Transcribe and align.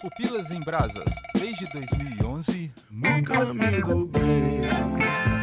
Pupilas 0.00 0.50
em 0.50 0.60
Brasas, 0.60 1.12
desde 1.38 1.66
2011. 1.72 2.72
No 2.90 3.22
caminho 3.22 3.86
do 3.86 4.06
bem. 4.06 5.39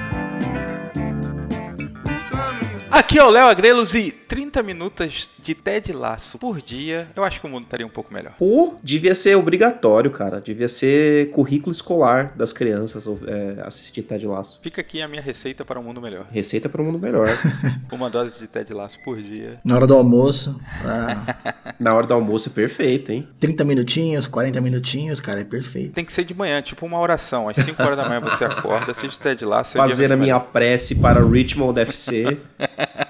Aqui 3.07 3.17
é 3.17 3.23
o 3.23 3.29
Léo 3.29 3.47
Agrelos 3.47 3.93
e 3.95 4.11
30 4.11 4.61
minutos 4.61 5.29
de 5.41 5.55
Ted 5.55 5.93
Laço 5.93 6.37
por 6.37 6.61
dia, 6.61 7.07
eu 7.15 7.23
acho 7.23 7.39
que 7.39 7.47
o 7.47 7.49
mundo 7.49 7.63
estaria 7.63 7.85
um 7.87 7.89
pouco 7.89 8.13
melhor. 8.13 8.33
Pô, 8.37 8.75
devia 8.83 9.15
ser 9.15 9.37
obrigatório, 9.37 10.11
cara. 10.11 10.41
Devia 10.41 10.67
ser 10.67 11.31
currículo 11.31 11.71
escolar 11.71 12.33
das 12.35 12.51
crianças 12.51 13.07
é, 13.25 13.61
assistir 13.65 14.01
Ted 14.01 14.27
Laço. 14.27 14.59
Fica 14.61 14.81
aqui 14.81 15.01
a 15.01 15.07
minha 15.07 15.21
receita 15.21 15.63
para 15.63 15.79
um 15.79 15.83
mundo 15.83 16.01
melhor. 16.01 16.27
Receita 16.29 16.67
para 16.67 16.81
um 16.81 16.85
mundo 16.85 16.99
melhor. 16.99 17.29
Uma 17.89 18.09
dose 18.09 18.37
de 18.37 18.45
Ted 18.45 18.73
Laço 18.73 18.99
por 19.05 19.15
dia. 19.15 19.61
Na 19.63 19.77
hora 19.77 19.87
do 19.87 19.93
almoço, 19.93 20.59
pra 20.81 21.55
Na 21.79 21.95
hora 21.95 22.07
do 22.07 22.13
almoço 22.13 22.49
é 22.49 22.51
perfeito, 22.51 23.13
hein? 23.13 23.25
30 23.39 23.63
minutinhos, 23.63 24.27
40 24.27 24.59
minutinhos, 24.59 25.21
cara, 25.21 25.39
é 25.39 25.43
perfeito. 25.45 25.93
Tem 25.93 26.03
que 26.03 26.11
ser 26.11 26.25
de 26.25 26.33
manhã, 26.33 26.61
tipo 26.61 26.85
uma 26.85 26.99
oração. 26.99 27.47
Às 27.47 27.55
5 27.55 27.81
horas 27.81 27.95
da 27.95 28.05
manhã 28.09 28.19
você 28.19 28.43
acorda, 28.43 28.91
assiste 28.91 29.17
Ted 29.17 29.45
Laço. 29.45 29.77
vai 29.77 29.87
Fazer 29.87 30.11
a 30.11 30.17
minha 30.17 30.35
melhor. 30.35 30.51
prece 30.51 30.95
para 30.95 31.23
Richmond 31.23 31.79
FC. 31.79 32.37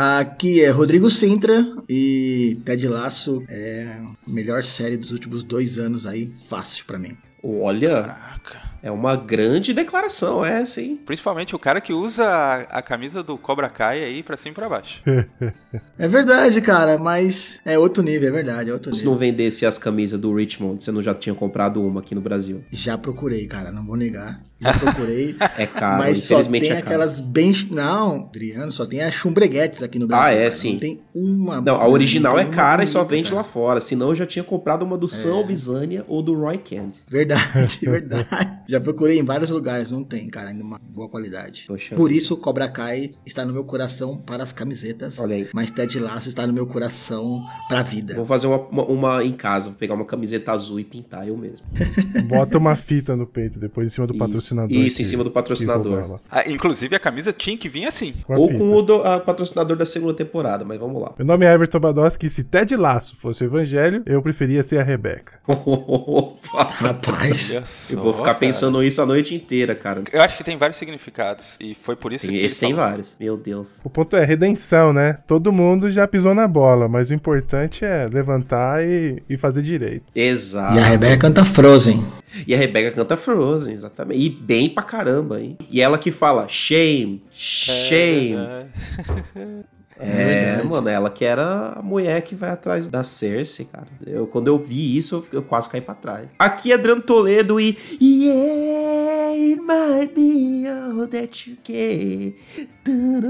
Aqui 0.00 0.62
é 0.62 0.70
Rodrigo 0.70 1.10
Sintra 1.10 1.66
e 1.88 2.56
Ted 2.64 2.86
Laço 2.86 3.42
é 3.48 3.98
a 4.00 4.30
melhor 4.30 4.62
série 4.62 4.96
dos 4.96 5.10
últimos 5.10 5.42
dois 5.42 5.76
anos 5.76 6.06
aí, 6.06 6.30
fácil 6.48 6.84
pra 6.84 7.00
mim. 7.00 7.16
Olha, 7.42 8.02
Caraca. 8.02 8.62
É 8.82 8.90
uma 8.90 9.16
grande 9.16 9.72
declaração 9.72 10.44
essa, 10.44 10.80
hein? 10.80 10.98
Principalmente 11.04 11.54
o 11.54 11.58
cara 11.58 11.80
que 11.80 11.92
usa 11.92 12.24
a, 12.24 12.78
a 12.78 12.82
camisa 12.82 13.22
do 13.22 13.36
Cobra 13.36 13.68
Kai 13.68 14.02
aí 14.04 14.22
pra 14.22 14.36
cima 14.36 14.52
e 14.52 14.54
pra 14.54 14.68
baixo. 14.68 15.02
É 15.98 16.08
verdade, 16.08 16.62
cara, 16.62 16.96
mas 16.96 17.60
é 17.64 17.78
outro 17.78 18.02
nível, 18.02 18.28
é 18.28 18.32
verdade, 18.32 18.70
é 18.70 18.72
outro 18.72 18.94
Se 18.94 19.00
nível. 19.00 19.12
não 19.12 19.18
vendesse 19.18 19.66
as 19.66 19.76
camisas 19.76 20.18
do 20.18 20.32
Richmond, 20.32 20.82
você 20.82 20.90
não 20.90 21.02
já 21.02 21.14
tinha 21.14 21.34
comprado 21.34 21.82
uma 21.82 22.00
aqui 22.00 22.14
no 22.14 22.20
Brasil. 22.22 22.64
Já 22.70 22.96
procurei, 22.96 23.46
cara, 23.46 23.70
não 23.70 23.84
vou 23.84 23.96
negar. 23.96 24.40
Já 24.60 24.72
procurei. 24.72 25.36
É 25.58 25.66
caro, 25.66 25.98
mas 25.98 26.20
só 26.22 26.34
infelizmente 26.34 26.62
tem 26.68 26.72
é 26.72 26.74
caro. 26.76 26.86
aquelas 26.86 27.20
bem. 27.20 27.52
Não, 27.70 28.28
Adriano, 28.28 28.70
só 28.70 28.86
tem 28.86 29.02
as 29.02 29.12
chumbreguetes 29.14 29.82
aqui 29.82 29.98
no 29.98 30.06
Brasil. 30.06 30.26
Ah, 30.26 30.30
é, 30.30 30.38
cara. 30.38 30.50
sim. 30.50 30.72
Não 30.72 30.78
tem 30.80 31.00
uma. 31.14 31.60
Não, 31.60 31.76
a 31.76 31.88
original 31.88 32.34
não 32.34 32.40
é 32.40 32.44
cara 32.44 32.84
e 32.84 32.86
só 32.86 33.02
vende 33.04 33.30
cara. 33.30 33.42
lá 33.42 33.44
fora. 33.44 33.80
Senão 33.80 34.08
eu 34.08 34.14
já 34.14 34.24
tinha 34.26 34.44
comprado 34.44 34.84
uma 34.84 34.96
do 34.96 35.08
Sam 35.08 35.46
Bizania 35.46 36.04
ou 36.08 36.22
do 36.22 36.34
Roy 36.34 36.58
Kent. 36.58 36.98
Verdade, 37.08 37.78
verdade. 37.82 38.26
Já 38.68 38.78
procurei 38.78 39.18
em 39.18 39.24
vários 39.24 39.50
lugares, 39.50 39.90
não 39.90 40.04
tem, 40.04 40.28
cara, 40.28 40.50
ainda 40.50 40.62
uma 40.62 40.78
boa 40.78 41.08
qualidade. 41.08 41.64
Poxa. 41.66 41.96
Por 41.96 42.12
isso, 42.12 42.36
Cobra 42.36 42.68
Kai 42.68 43.12
está 43.24 43.42
no 43.44 43.52
meu 43.52 43.64
coração 43.64 44.14
para 44.18 44.42
as 44.42 44.52
camisetas. 44.52 45.18
Olha 45.18 45.36
aí. 45.36 45.48
Mas 45.54 45.70
Ted 45.70 45.98
Lasso 45.98 46.28
está 46.28 46.46
no 46.46 46.52
meu 46.52 46.66
coração 46.66 47.42
pra 47.66 47.80
vida. 47.80 48.14
Vou 48.14 48.26
fazer 48.26 48.46
uma, 48.46 48.58
uma, 48.68 48.84
uma 48.84 49.24
em 49.24 49.32
casa, 49.32 49.70
vou 49.70 49.78
pegar 49.78 49.94
uma 49.94 50.04
camiseta 50.04 50.52
azul 50.52 50.78
e 50.78 50.84
pintar 50.84 51.26
eu 51.26 51.34
mesmo. 51.36 51.66
Bota 52.28 52.58
uma 52.58 52.76
fita 52.76 53.16
no 53.16 53.26
peito, 53.26 53.58
depois 53.58 53.88
em 53.88 53.90
cima 53.90 54.06
do 54.06 54.12
Isso. 54.12 54.18
patrocinador. 54.18 54.76
Isso, 54.76 54.96
que- 54.96 55.02
em 55.02 55.06
cima 55.06 55.24
do 55.24 55.30
patrocinador. 55.30 56.20
Ah, 56.30 56.46
inclusive 56.50 56.94
a 56.94 57.00
camisa 57.00 57.32
tinha 57.32 57.56
que 57.56 57.70
vir 57.70 57.86
assim. 57.86 58.12
Com 58.26 58.34
a 58.34 58.38
Ou 58.38 58.48
fita. 58.48 58.58
com 58.60 58.74
o 58.74 58.82
do, 58.82 59.02
a 59.02 59.18
patrocinador 59.18 59.78
da 59.78 59.86
segunda 59.86 60.12
temporada, 60.12 60.62
mas 60.66 60.78
vamos 60.78 61.00
lá. 61.00 61.14
Meu 61.18 61.26
nome 61.26 61.46
é 61.46 61.52
Everton 61.54 61.80
Badowski 61.80 62.26
e 62.26 62.30
se 62.30 62.44
Ted 62.44 62.76
Laço 62.76 63.16
fosse 63.16 63.42
o 63.44 63.46
evangelho, 63.46 64.02
eu 64.04 64.20
preferia 64.20 64.62
ser 64.62 64.78
a 64.78 64.82
Rebeca. 64.82 65.40
Opa! 65.48 66.64
Rapaz, 66.64 67.50
Eu 67.90 68.00
vou 68.00 68.12
ficar 68.12 68.24
cara. 68.26 68.38
Pensando 68.58 68.82
isso 68.82 69.00
a 69.02 69.06
noite 69.06 69.34
inteira, 69.34 69.74
cara. 69.74 70.02
Eu 70.12 70.20
acho 70.22 70.36
que 70.36 70.44
tem 70.44 70.56
vários 70.56 70.78
significados. 70.78 71.56
E 71.60 71.74
foi 71.74 71.96
por 71.96 72.12
isso 72.12 72.26
Tem- 72.26 72.36
que. 72.36 72.44
esse 72.44 72.60
tem 72.60 72.72
falou. 72.74 72.86
vários. 72.88 73.16
Meu 73.18 73.36
Deus. 73.36 73.80
O 73.84 73.90
ponto 73.90 74.16
é 74.16 74.24
redenção, 74.24 74.92
né? 74.92 75.18
Todo 75.26 75.52
mundo 75.52 75.90
já 75.90 76.06
pisou 76.06 76.34
na 76.34 76.46
bola, 76.48 76.88
mas 76.88 77.10
o 77.10 77.14
importante 77.14 77.84
é 77.84 78.06
levantar 78.12 78.84
e, 78.84 79.22
e 79.28 79.36
fazer 79.36 79.62
direito. 79.62 80.04
Exato. 80.14 80.74
e 80.76 80.78
a 80.78 80.84
Rebeca 80.84 81.16
canta 81.18 81.44
Frozen. 81.44 82.04
E 82.46 82.54
a 82.54 82.58
Rebeca 82.58 82.90
canta 82.90 83.16
Frozen, 83.16 83.72
exatamente. 83.74 84.20
E 84.20 84.28
bem 84.28 84.68
pra 84.68 84.82
caramba, 84.82 85.40
hein? 85.40 85.56
E 85.70 85.80
ela 85.80 85.96
que 85.98 86.10
fala 86.10 86.46
shame, 86.48 87.22
shame. 87.32 88.36
É, 90.00 90.62
mano, 90.62 90.88
ela 90.88 91.10
que 91.10 91.24
era 91.24 91.74
a 91.76 91.82
mulher 91.82 92.22
que 92.22 92.34
vai 92.34 92.50
atrás 92.50 92.88
da 92.88 93.02
Cersei, 93.02 93.66
cara. 93.66 93.88
Eu, 94.06 94.26
quando 94.26 94.48
eu 94.48 94.58
vi 94.58 94.96
isso, 94.96 95.26
eu, 95.32 95.38
eu 95.38 95.42
quase 95.42 95.68
caí 95.68 95.80
pra 95.80 95.94
trás. 95.94 96.32
Aqui 96.38 96.70
é 96.72 96.74
Adriano 96.74 97.02
Toledo 97.02 97.60
e. 97.60 97.76
Yeah, 98.00 99.34
it 99.34 99.60
might 99.60 100.14
be 100.14 100.66
all 100.68 101.06
that 101.08 101.50
you 101.50 101.56
get. 101.64 102.36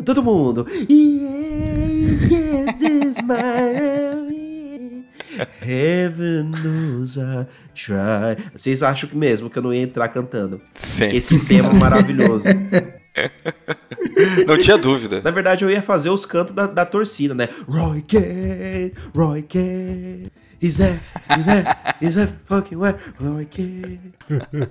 Todo 0.04 0.22
mundo. 0.22 0.66
Yeah, 0.88 2.28
yes, 2.30 2.78
this 2.78 3.18
my. 3.22 4.08
Heaven 5.60 6.50
knows 6.50 7.16
I 7.16 7.46
try. 7.74 8.36
Vocês 8.54 8.82
acham 8.82 9.08
que 9.08 9.16
mesmo 9.16 9.48
que 9.48 9.58
eu 9.58 9.62
não 9.62 9.72
ia 9.72 9.82
entrar 9.82 10.08
cantando? 10.08 10.60
Sim. 10.74 11.14
Esse 11.14 11.38
tema 11.46 11.72
maravilhoso. 11.72 12.48
Não 14.46 14.58
tinha 14.58 14.76
dúvida. 14.78 15.20
Na 15.22 15.30
verdade, 15.30 15.64
eu 15.64 15.70
ia 15.70 15.82
fazer 15.82 16.10
os 16.10 16.24
cantos 16.26 16.54
da, 16.54 16.66
da 16.66 16.84
torcida, 16.86 17.34
né? 17.34 17.48
Roy 17.68 18.02
Kent, 18.02 18.94
Roy 19.14 19.42
Kent. 19.42 20.32
Is 20.60 20.78
that, 20.78 20.98
is 21.38 21.46
that, 21.46 22.04
is 22.04 22.14
that 22.16 22.32
fucking 22.46 22.78
where? 22.78 22.98
Roy 23.20 23.44
Kent. 23.44 24.00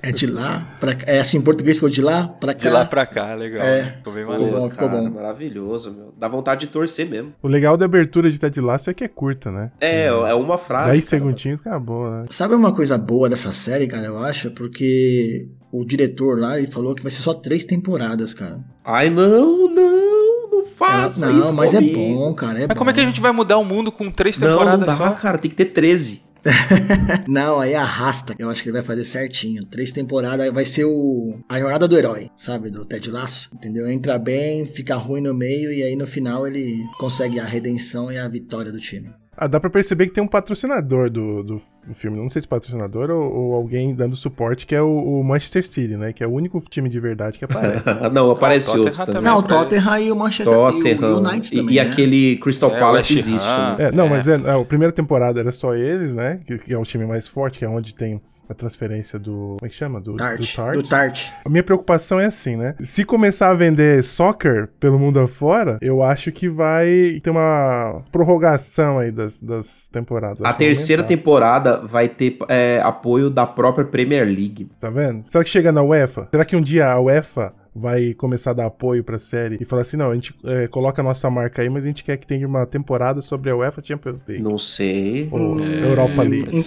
É 0.02 0.12
de 0.12 0.28
lá 0.28 0.68
pra 0.82 0.94
cá. 0.94 1.06
É, 1.10 1.22
acho 1.22 1.32
que 1.32 1.38
em 1.38 1.42
português 1.42 1.78
ficou 1.78 1.90
de 1.90 2.02
lá 2.02 2.28
pra 2.28 2.54
cá. 2.54 2.60
De 2.60 2.70
lá 2.70 2.84
pra 2.86 3.06
cá, 3.06 3.34
legal. 3.36 3.66
É. 3.66 3.94
Ficou 3.98 4.12
bem 4.12 4.24
Ficou 4.24 4.38
maneiro. 4.38 4.60
bom, 4.60 4.70
ficou 4.70 4.90
bom. 4.90 5.10
Maravilhoso, 5.10 5.96
meu. 5.96 6.14
Dá 6.18 6.28
vontade 6.28 6.66
de 6.66 6.68
torcer 6.68 7.08
mesmo. 7.08 7.34
O 7.42 7.48
legal 7.48 7.78
da 7.78 7.86
abertura 7.86 8.30
de 8.30 8.38
Ted 8.38 8.60
Laço 8.60 8.90
é 8.90 8.94
que 8.94 9.06
é 9.06 9.08
curta, 9.08 9.50
né? 9.50 9.72
É, 9.80 10.08
é 10.08 10.34
uma 10.34 10.58
frase. 10.58 10.92
10 10.92 11.10
cara. 11.10 11.10
segundinhos 11.10 11.62
acabou, 11.62 12.12
né? 12.12 12.26
Sabe 12.32 12.54
uma 12.54 12.74
coisa 12.76 12.98
boa 12.98 13.30
dessa 13.30 13.54
série, 13.54 13.88
cara, 13.88 14.08
eu 14.08 14.20
acho? 14.20 14.52
Porque 14.52 15.48
o 15.72 15.86
diretor 15.86 16.40
lá, 16.40 16.58
ele 16.58 16.68
falou 16.68 16.96
que 16.96 17.04
vai 17.04 17.12
ser 17.12 17.22
só 17.22 17.34
três 17.34 17.66
temporadas, 17.66 18.34
cara. 18.34 18.60
Ai, 18.84 19.10
não, 19.10 19.68
não, 19.70 20.50
não 20.52 20.66
faça 20.66 21.28
não, 21.30 21.38
isso 21.38 21.54
mas 21.54 21.74
é 21.74 21.78
comigo. 21.78 21.98
bom, 22.16 22.34
cara, 22.34 22.64
é 22.64 22.68
Mas 22.68 22.78
como 22.78 22.90
é 22.90 22.94
que 22.94 23.00
a 23.00 23.06
gente 23.06 23.20
vai 23.22 23.32
mudar 23.32 23.58
o 23.58 23.66
mundo 23.66 23.92
com 23.92 24.10
três 24.10 24.38
Não, 24.38 24.48
não 24.48 24.58
temporadas 24.58 24.86
dá, 24.88 24.98
só? 24.98 25.12
cara. 25.12 25.38
Tem 25.38 25.50
que 25.50 25.56
ter 25.58 25.66
13. 25.66 26.28
Não, 27.28 27.60
aí 27.60 27.76
arrasta. 27.76 28.34
Eu 28.40 28.50
acho 28.50 28.64
que 28.64 28.70
ele 28.70 28.78
vai 28.78 28.84
fazer 28.86 29.04
certinho. 29.04 29.66
Três 29.66 29.92
temporadas 29.92 30.50
vai 30.54 30.64
ser 30.64 30.86
o 30.86 31.40
a 31.50 31.60
jornada 31.60 31.88
do 31.88 31.98
herói, 31.98 32.30
sabe? 32.38 32.70
Do 32.70 32.86
Ted 32.86 33.12
Lasso. 33.12 33.50
Entendeu? 33.54 33.90
Entra 33.90 34.18
bem, 34.18 34.66
fica 34.66 34.96
ruim 34.96 35.20
no 35.20 35.34
meio 35.34 35.72
e 35.74 35.84
aí 35.84 35.96
no 35.98 36.08
final 36.08 36.48
ele 36.48 36.86
consegue 37.00 37.40
a 37.40 37.44
redenção 37.46 38.12
e 38.12 38.18
a 38.18 38.28
vitória 38.30 38.72
do 38.72 38.80
time. 38.80 39.10
Ah, 39.40 39.46
dá 39.46 39.60
pra 39.60 39.70
perceber 39.70 40.08
que 40.08 40.14
tem 40.14 40.24
um 40.24 40.28
patrocinador 40.28 41.12
do, 41.12 41.44
do 41.44 41.62
filme. 41.94 42.18
Não 42.18 42.28
sei 42.28 42.42
se 42.42 42.48
patrocinador 42.48 43.12
ou, 43.12 43.32
ou 43.32 43.54
alguém 43.54 43.94
dando 43.94 44.16
suporte, 44.16 44.66
que 44.66 44.74
é 44.74 44.82
o, 44.82 44.90
o 44.90 45.24
Manchester 45.24 45.64
City, 45.68 45.96
né? 45.96 46.12
Que 46.12 46.24
é 46.24 46.28
o 46.28 46.32
único 46.32 46.60
time 46.70 46.90
de 46.90 47.00
verdade 47.00 47.38
que 47.38 47.46
aparece. 47.46 47.84
não, 48.12 48.32
aparece 48.32 48.66
Tottenham 48.66 48.86
outros 48.86 49.06
também. 49.06 49.22
Não, 49.22 49.38
o 49.38 49.44
Tottenham 49.44 50.00
e 50.00 50.12
o 50.12 50.16
Manchester 50.16 50.52
e 50.54 50.58
Tottenham. 50.58 51.14
o 51.14 51.20
United 51.20 51.54
E, 51.54 51.58
também. 51.60 51.76
e 51.76 51.78
né? 51.80 51.82
aquele 51.90 52.36
Crystal 52.38 52.72
É, 52.76 52.80
Palace 52.80 53.14
existe 53.14 53.48
também. 53.48 53.86
É, 53.86 53.92
não, 53.92 54.06
É. 54.06 54.10
mas 54.10 54.28
é, 54.28 54.34
é, 54.34 54.60
a 54.60 54.66
primeira 54.66 54.92
temporada 54.92 55.40
era 55.40 55.52
só 55.52 55.76
eles, 55.76 56.16
né? 56.16 56.40
Que, 56.46 56.58
que 56.58 56.74
é 56.74 56.78
o 56.78 56.84
time 56.84 57.06
mais 57.06 57.28
forte, 57.28 57.60
que 57.60 57.66
é 57.66 57.70
onde 57.70 57.94
tem 57.94 58.20
a 58.50 58.54
transferência 58.54 59.20
do. 59.20 59.56
Como 59.60 59.66
é 59.66 59.70
que 59.70 59.76
chama? 59.76 60.00
Do 60.00 60.16
Tart. 60.16 60.40
Do 60.40 60.56
Tart. 60.56 60.76
Do 60.76 60.84
Tart. 60.84 61.30
A 61.46 61.50
minha 61.50 61.64
preocupação 61.64 62.20
é 62.20 62.26
assim, 62.26 62.56
né? 62.56 62.76
Se 62.82 63.04
começar 63.04 63.50
a 63.50 63.54
vender 63.54 64.04
soccer 64.04 64.70
pelo 64.80 64.98
mundo 64.98 65.20
afora, 65.20 65.78
eu 65.82 66.04
acho 66.04 66.32
que 66.32 66.50
vai 66.50 67.20
ter 67.22 67.30
uma 67.30 68.02
prorrogação 68.12 69.00
aí 69.00 69.12
das, 69.12 69.42
das 69.42 69.88
temporadas. 69.90 70.42
A 70.44 70.54
terceira 70.54 71.02
aumentar, 71.02 71.16
temporada 71.16 71.78
vai 71.86 72.08
ter 72.08 72.38
é, 72.48 72.80
apoio 72.84 73.30
da 73.30 73.46
própria 73.46 73.86
Premier 73.86 74.26
League. 74.26 74.70
Tá 74.80 74.90
vendo? 74.90 75.26
Será 75.30 75.44
que 75.44 75.50
chega 75.50 75.72
na 75.72 75.82
UEFA? 75.82 76.28
Será 76.32 76.46
que 76.46 76.56
um 76.56 76.62
dia 76.62 76.88
a 76.92 77.00
UEFA 77.00 77.54
vai 77.78 78.14
começar 78.14 78.52
a 78.52 78.54
dar 78.54 78.66
apoio 78.66 79.04
pra 79.04 79.20
série 79.20 79.58
e 79.60 79.66
falar 79.66 79.84
assim: 79.84 79.98
não, 79.98 80.12
a 80.12 80.16
gente 80.16 80.34
é, 80.44 80.68
coloca 80.68 81.02
a 81.02 81.04
nossa 81.04 81.30
marca 81.30 81.62
aí, 81.62 81.70
mas 81.70 81.84
a 81.84 81.88
gente 81.88 82.04
quer 82.04 82.18
que 82.18 82.26
tenha 82.26 82.48
uma 82.48 82.66
temporada 82.66 83.22
sobre 83.22 83.50
a 83.50 83.56
UEFA 83.56 83.82
Champions 83.84 84.24
League. 84.28 84.44
Não 84.44 84.58
sei. 84.58 85.30
Ou 85.32 85.60
Europa 85.60 86.24
League. 86.24 86.66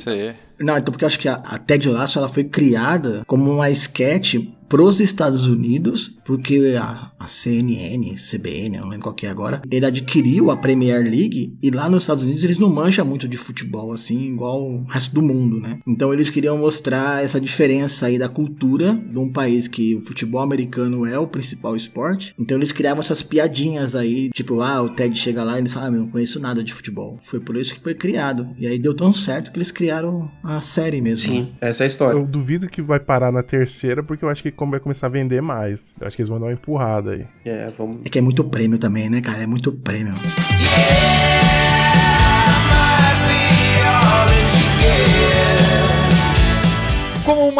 Não, 0.61 0.77
então 0.77 0.93
porque 0.93 1.05
eu 1.05 1.07
acho 1.07 1.19
que 1.19 1.29
a, 1.29 1.35
a 1.35 1.59
Ted 1.59 1.89
Lasso 1.89 2.19
ela 2.19 2.29
foi 2.29 2.45
criada 2.45 3.23
como 3.27 3.51
uma 3.51 3.71
sketch 3.71 4.37
pros 4.71 5.01
Estados 5.01 5.49
Unidos, 5.49 6.17
porque 6.25 6.77
a, 6.81 7.11
a 7.19 7.27
CNN, 7.27 8.15
CBN, 8.15 8.77
eu 8.77 8.83
não 8.83 8.89
lembro 8.89 9.03
qual 9.03 9.15
que 9.17 9.27
é 9.27 9.29
agora, 9.29 9.61
ele 9.69 9.85
adquiriu 9.85 10.49
a 10.49 10.57
Premier 10.57 11.03
League 11.03 11.59
e 11.61 11.71
lá 11.73 11.91
nos 11.91 12.05
Estados 12.05 12.23
Unidos 12.23 12.45
eles 12.45 12.57
não 12.57 12.71
mancham 12.71 13.05
muito 13.05 13.27
de 13.27 13.37
futebol 13.37 13.93
assim, 13.93 14.31
igual 14.33 14.63
o 14.63 14.85
resto 14.85 15.13
do 15.13 15.21
mundo, 15.21 15.59
né? 15.59 15.81
Então 15.89 16.13
eles 16.13 16.31
queriam 16.31 16.57
mostrar 16.57 17.25
essa 17.25 17.41
diferença 17.41 18.07
aí 18.07 18.17
da 18.17 18.29
cultura 18.29 18.95
de 18.95 19.19
um 19.19 19.29
país 19.29 19.67
que 19.67 19.97
o 19.97 20.01
futebol 20.01 20.41
americano 20.41 21.05
é 21.05 21.19
o 21.19 21.27
principal 21.27 21.75
esporte. 21.75 22.33
Então 22.39 22.57
eles 22.57 22.71
criavam 22.71 23.03
essas 23.03 23.25
piadinhas 23.25 23.97
aí, 23.97 24.31
tipo, 24.31 24.61
ah, 24.61 24.83
o 24.83 24.91
Ted 24.91 25.19
chega 25.19 25.43
lá 25.43 25.57
e 25.57 25.63
eles 25.63 25.73
falam, 25.73 25.89
ah, 25.89 25.91
meu, 25.91 26.01
não 26.03 26.11
conheço 26.11 26.39
nada 26.39 26.63
de 26.63 26.73
futebol. 26.73 27.19
Foi 27.21 27.41
por 27.41 27.57
isso 27.57 27.75
que 27.75 27.81
foi 27.81 27.95
criado. 27.95 28.49
E 28.57 28.69
aí 28.69 28.79
deu 28.79 28.95
tão 28.95 29.13
certo 29.13 29.51
que 29.51 29.59
eles 29.59 29.73
criaram 29.73 30.31
a 30.45 30.61
série 30.61 31.01
mesmo. 31.01 31.29
Sim, 31.29 31.53
essa 31.61 31.83
é 31.83 31.87
a 31.87 31.89
história. 31.89 32.17
Eu 32.17 32.25
duvido 32.25 32.69
que 32.69 32.81
vai 32.81 33.01
parar 33.01 33.33
na 33.33 33.43
terceira, 33.43 34.01
porque 34.01 34.25
eu 34.25 34.29
acho 34.29 34.45
que 34.45 34.60
vai 34.69 34.81
começar 34.81 35.07
a 35.07 35.11
vender 35.11 35.41
mais. 35.41 35.95
Eu 36.01 36.07
acho 36.07 36.17
que 36.17 36.23
eles 36.23 36.29
vão 36.29 36.39
dar 36.39 36.47
uma 36.47 36.53
empurrada 36.53 37.13
aí. 37.13 37.27
É, 37.45 37.71
vamos. 37.71 38.01
É 38.05 38.09
que 38.09 38.19
é 38.19 38.23
muito 38.23 38.43
prêmio 38.45 38.79
também, 38.79 39.09
né, 39.09 39.21
cara? 39.21 39.43
É 39.43 39.47
muito 39.47 39.73
prêmio. 39.73 40.13
Might 40.13 41.70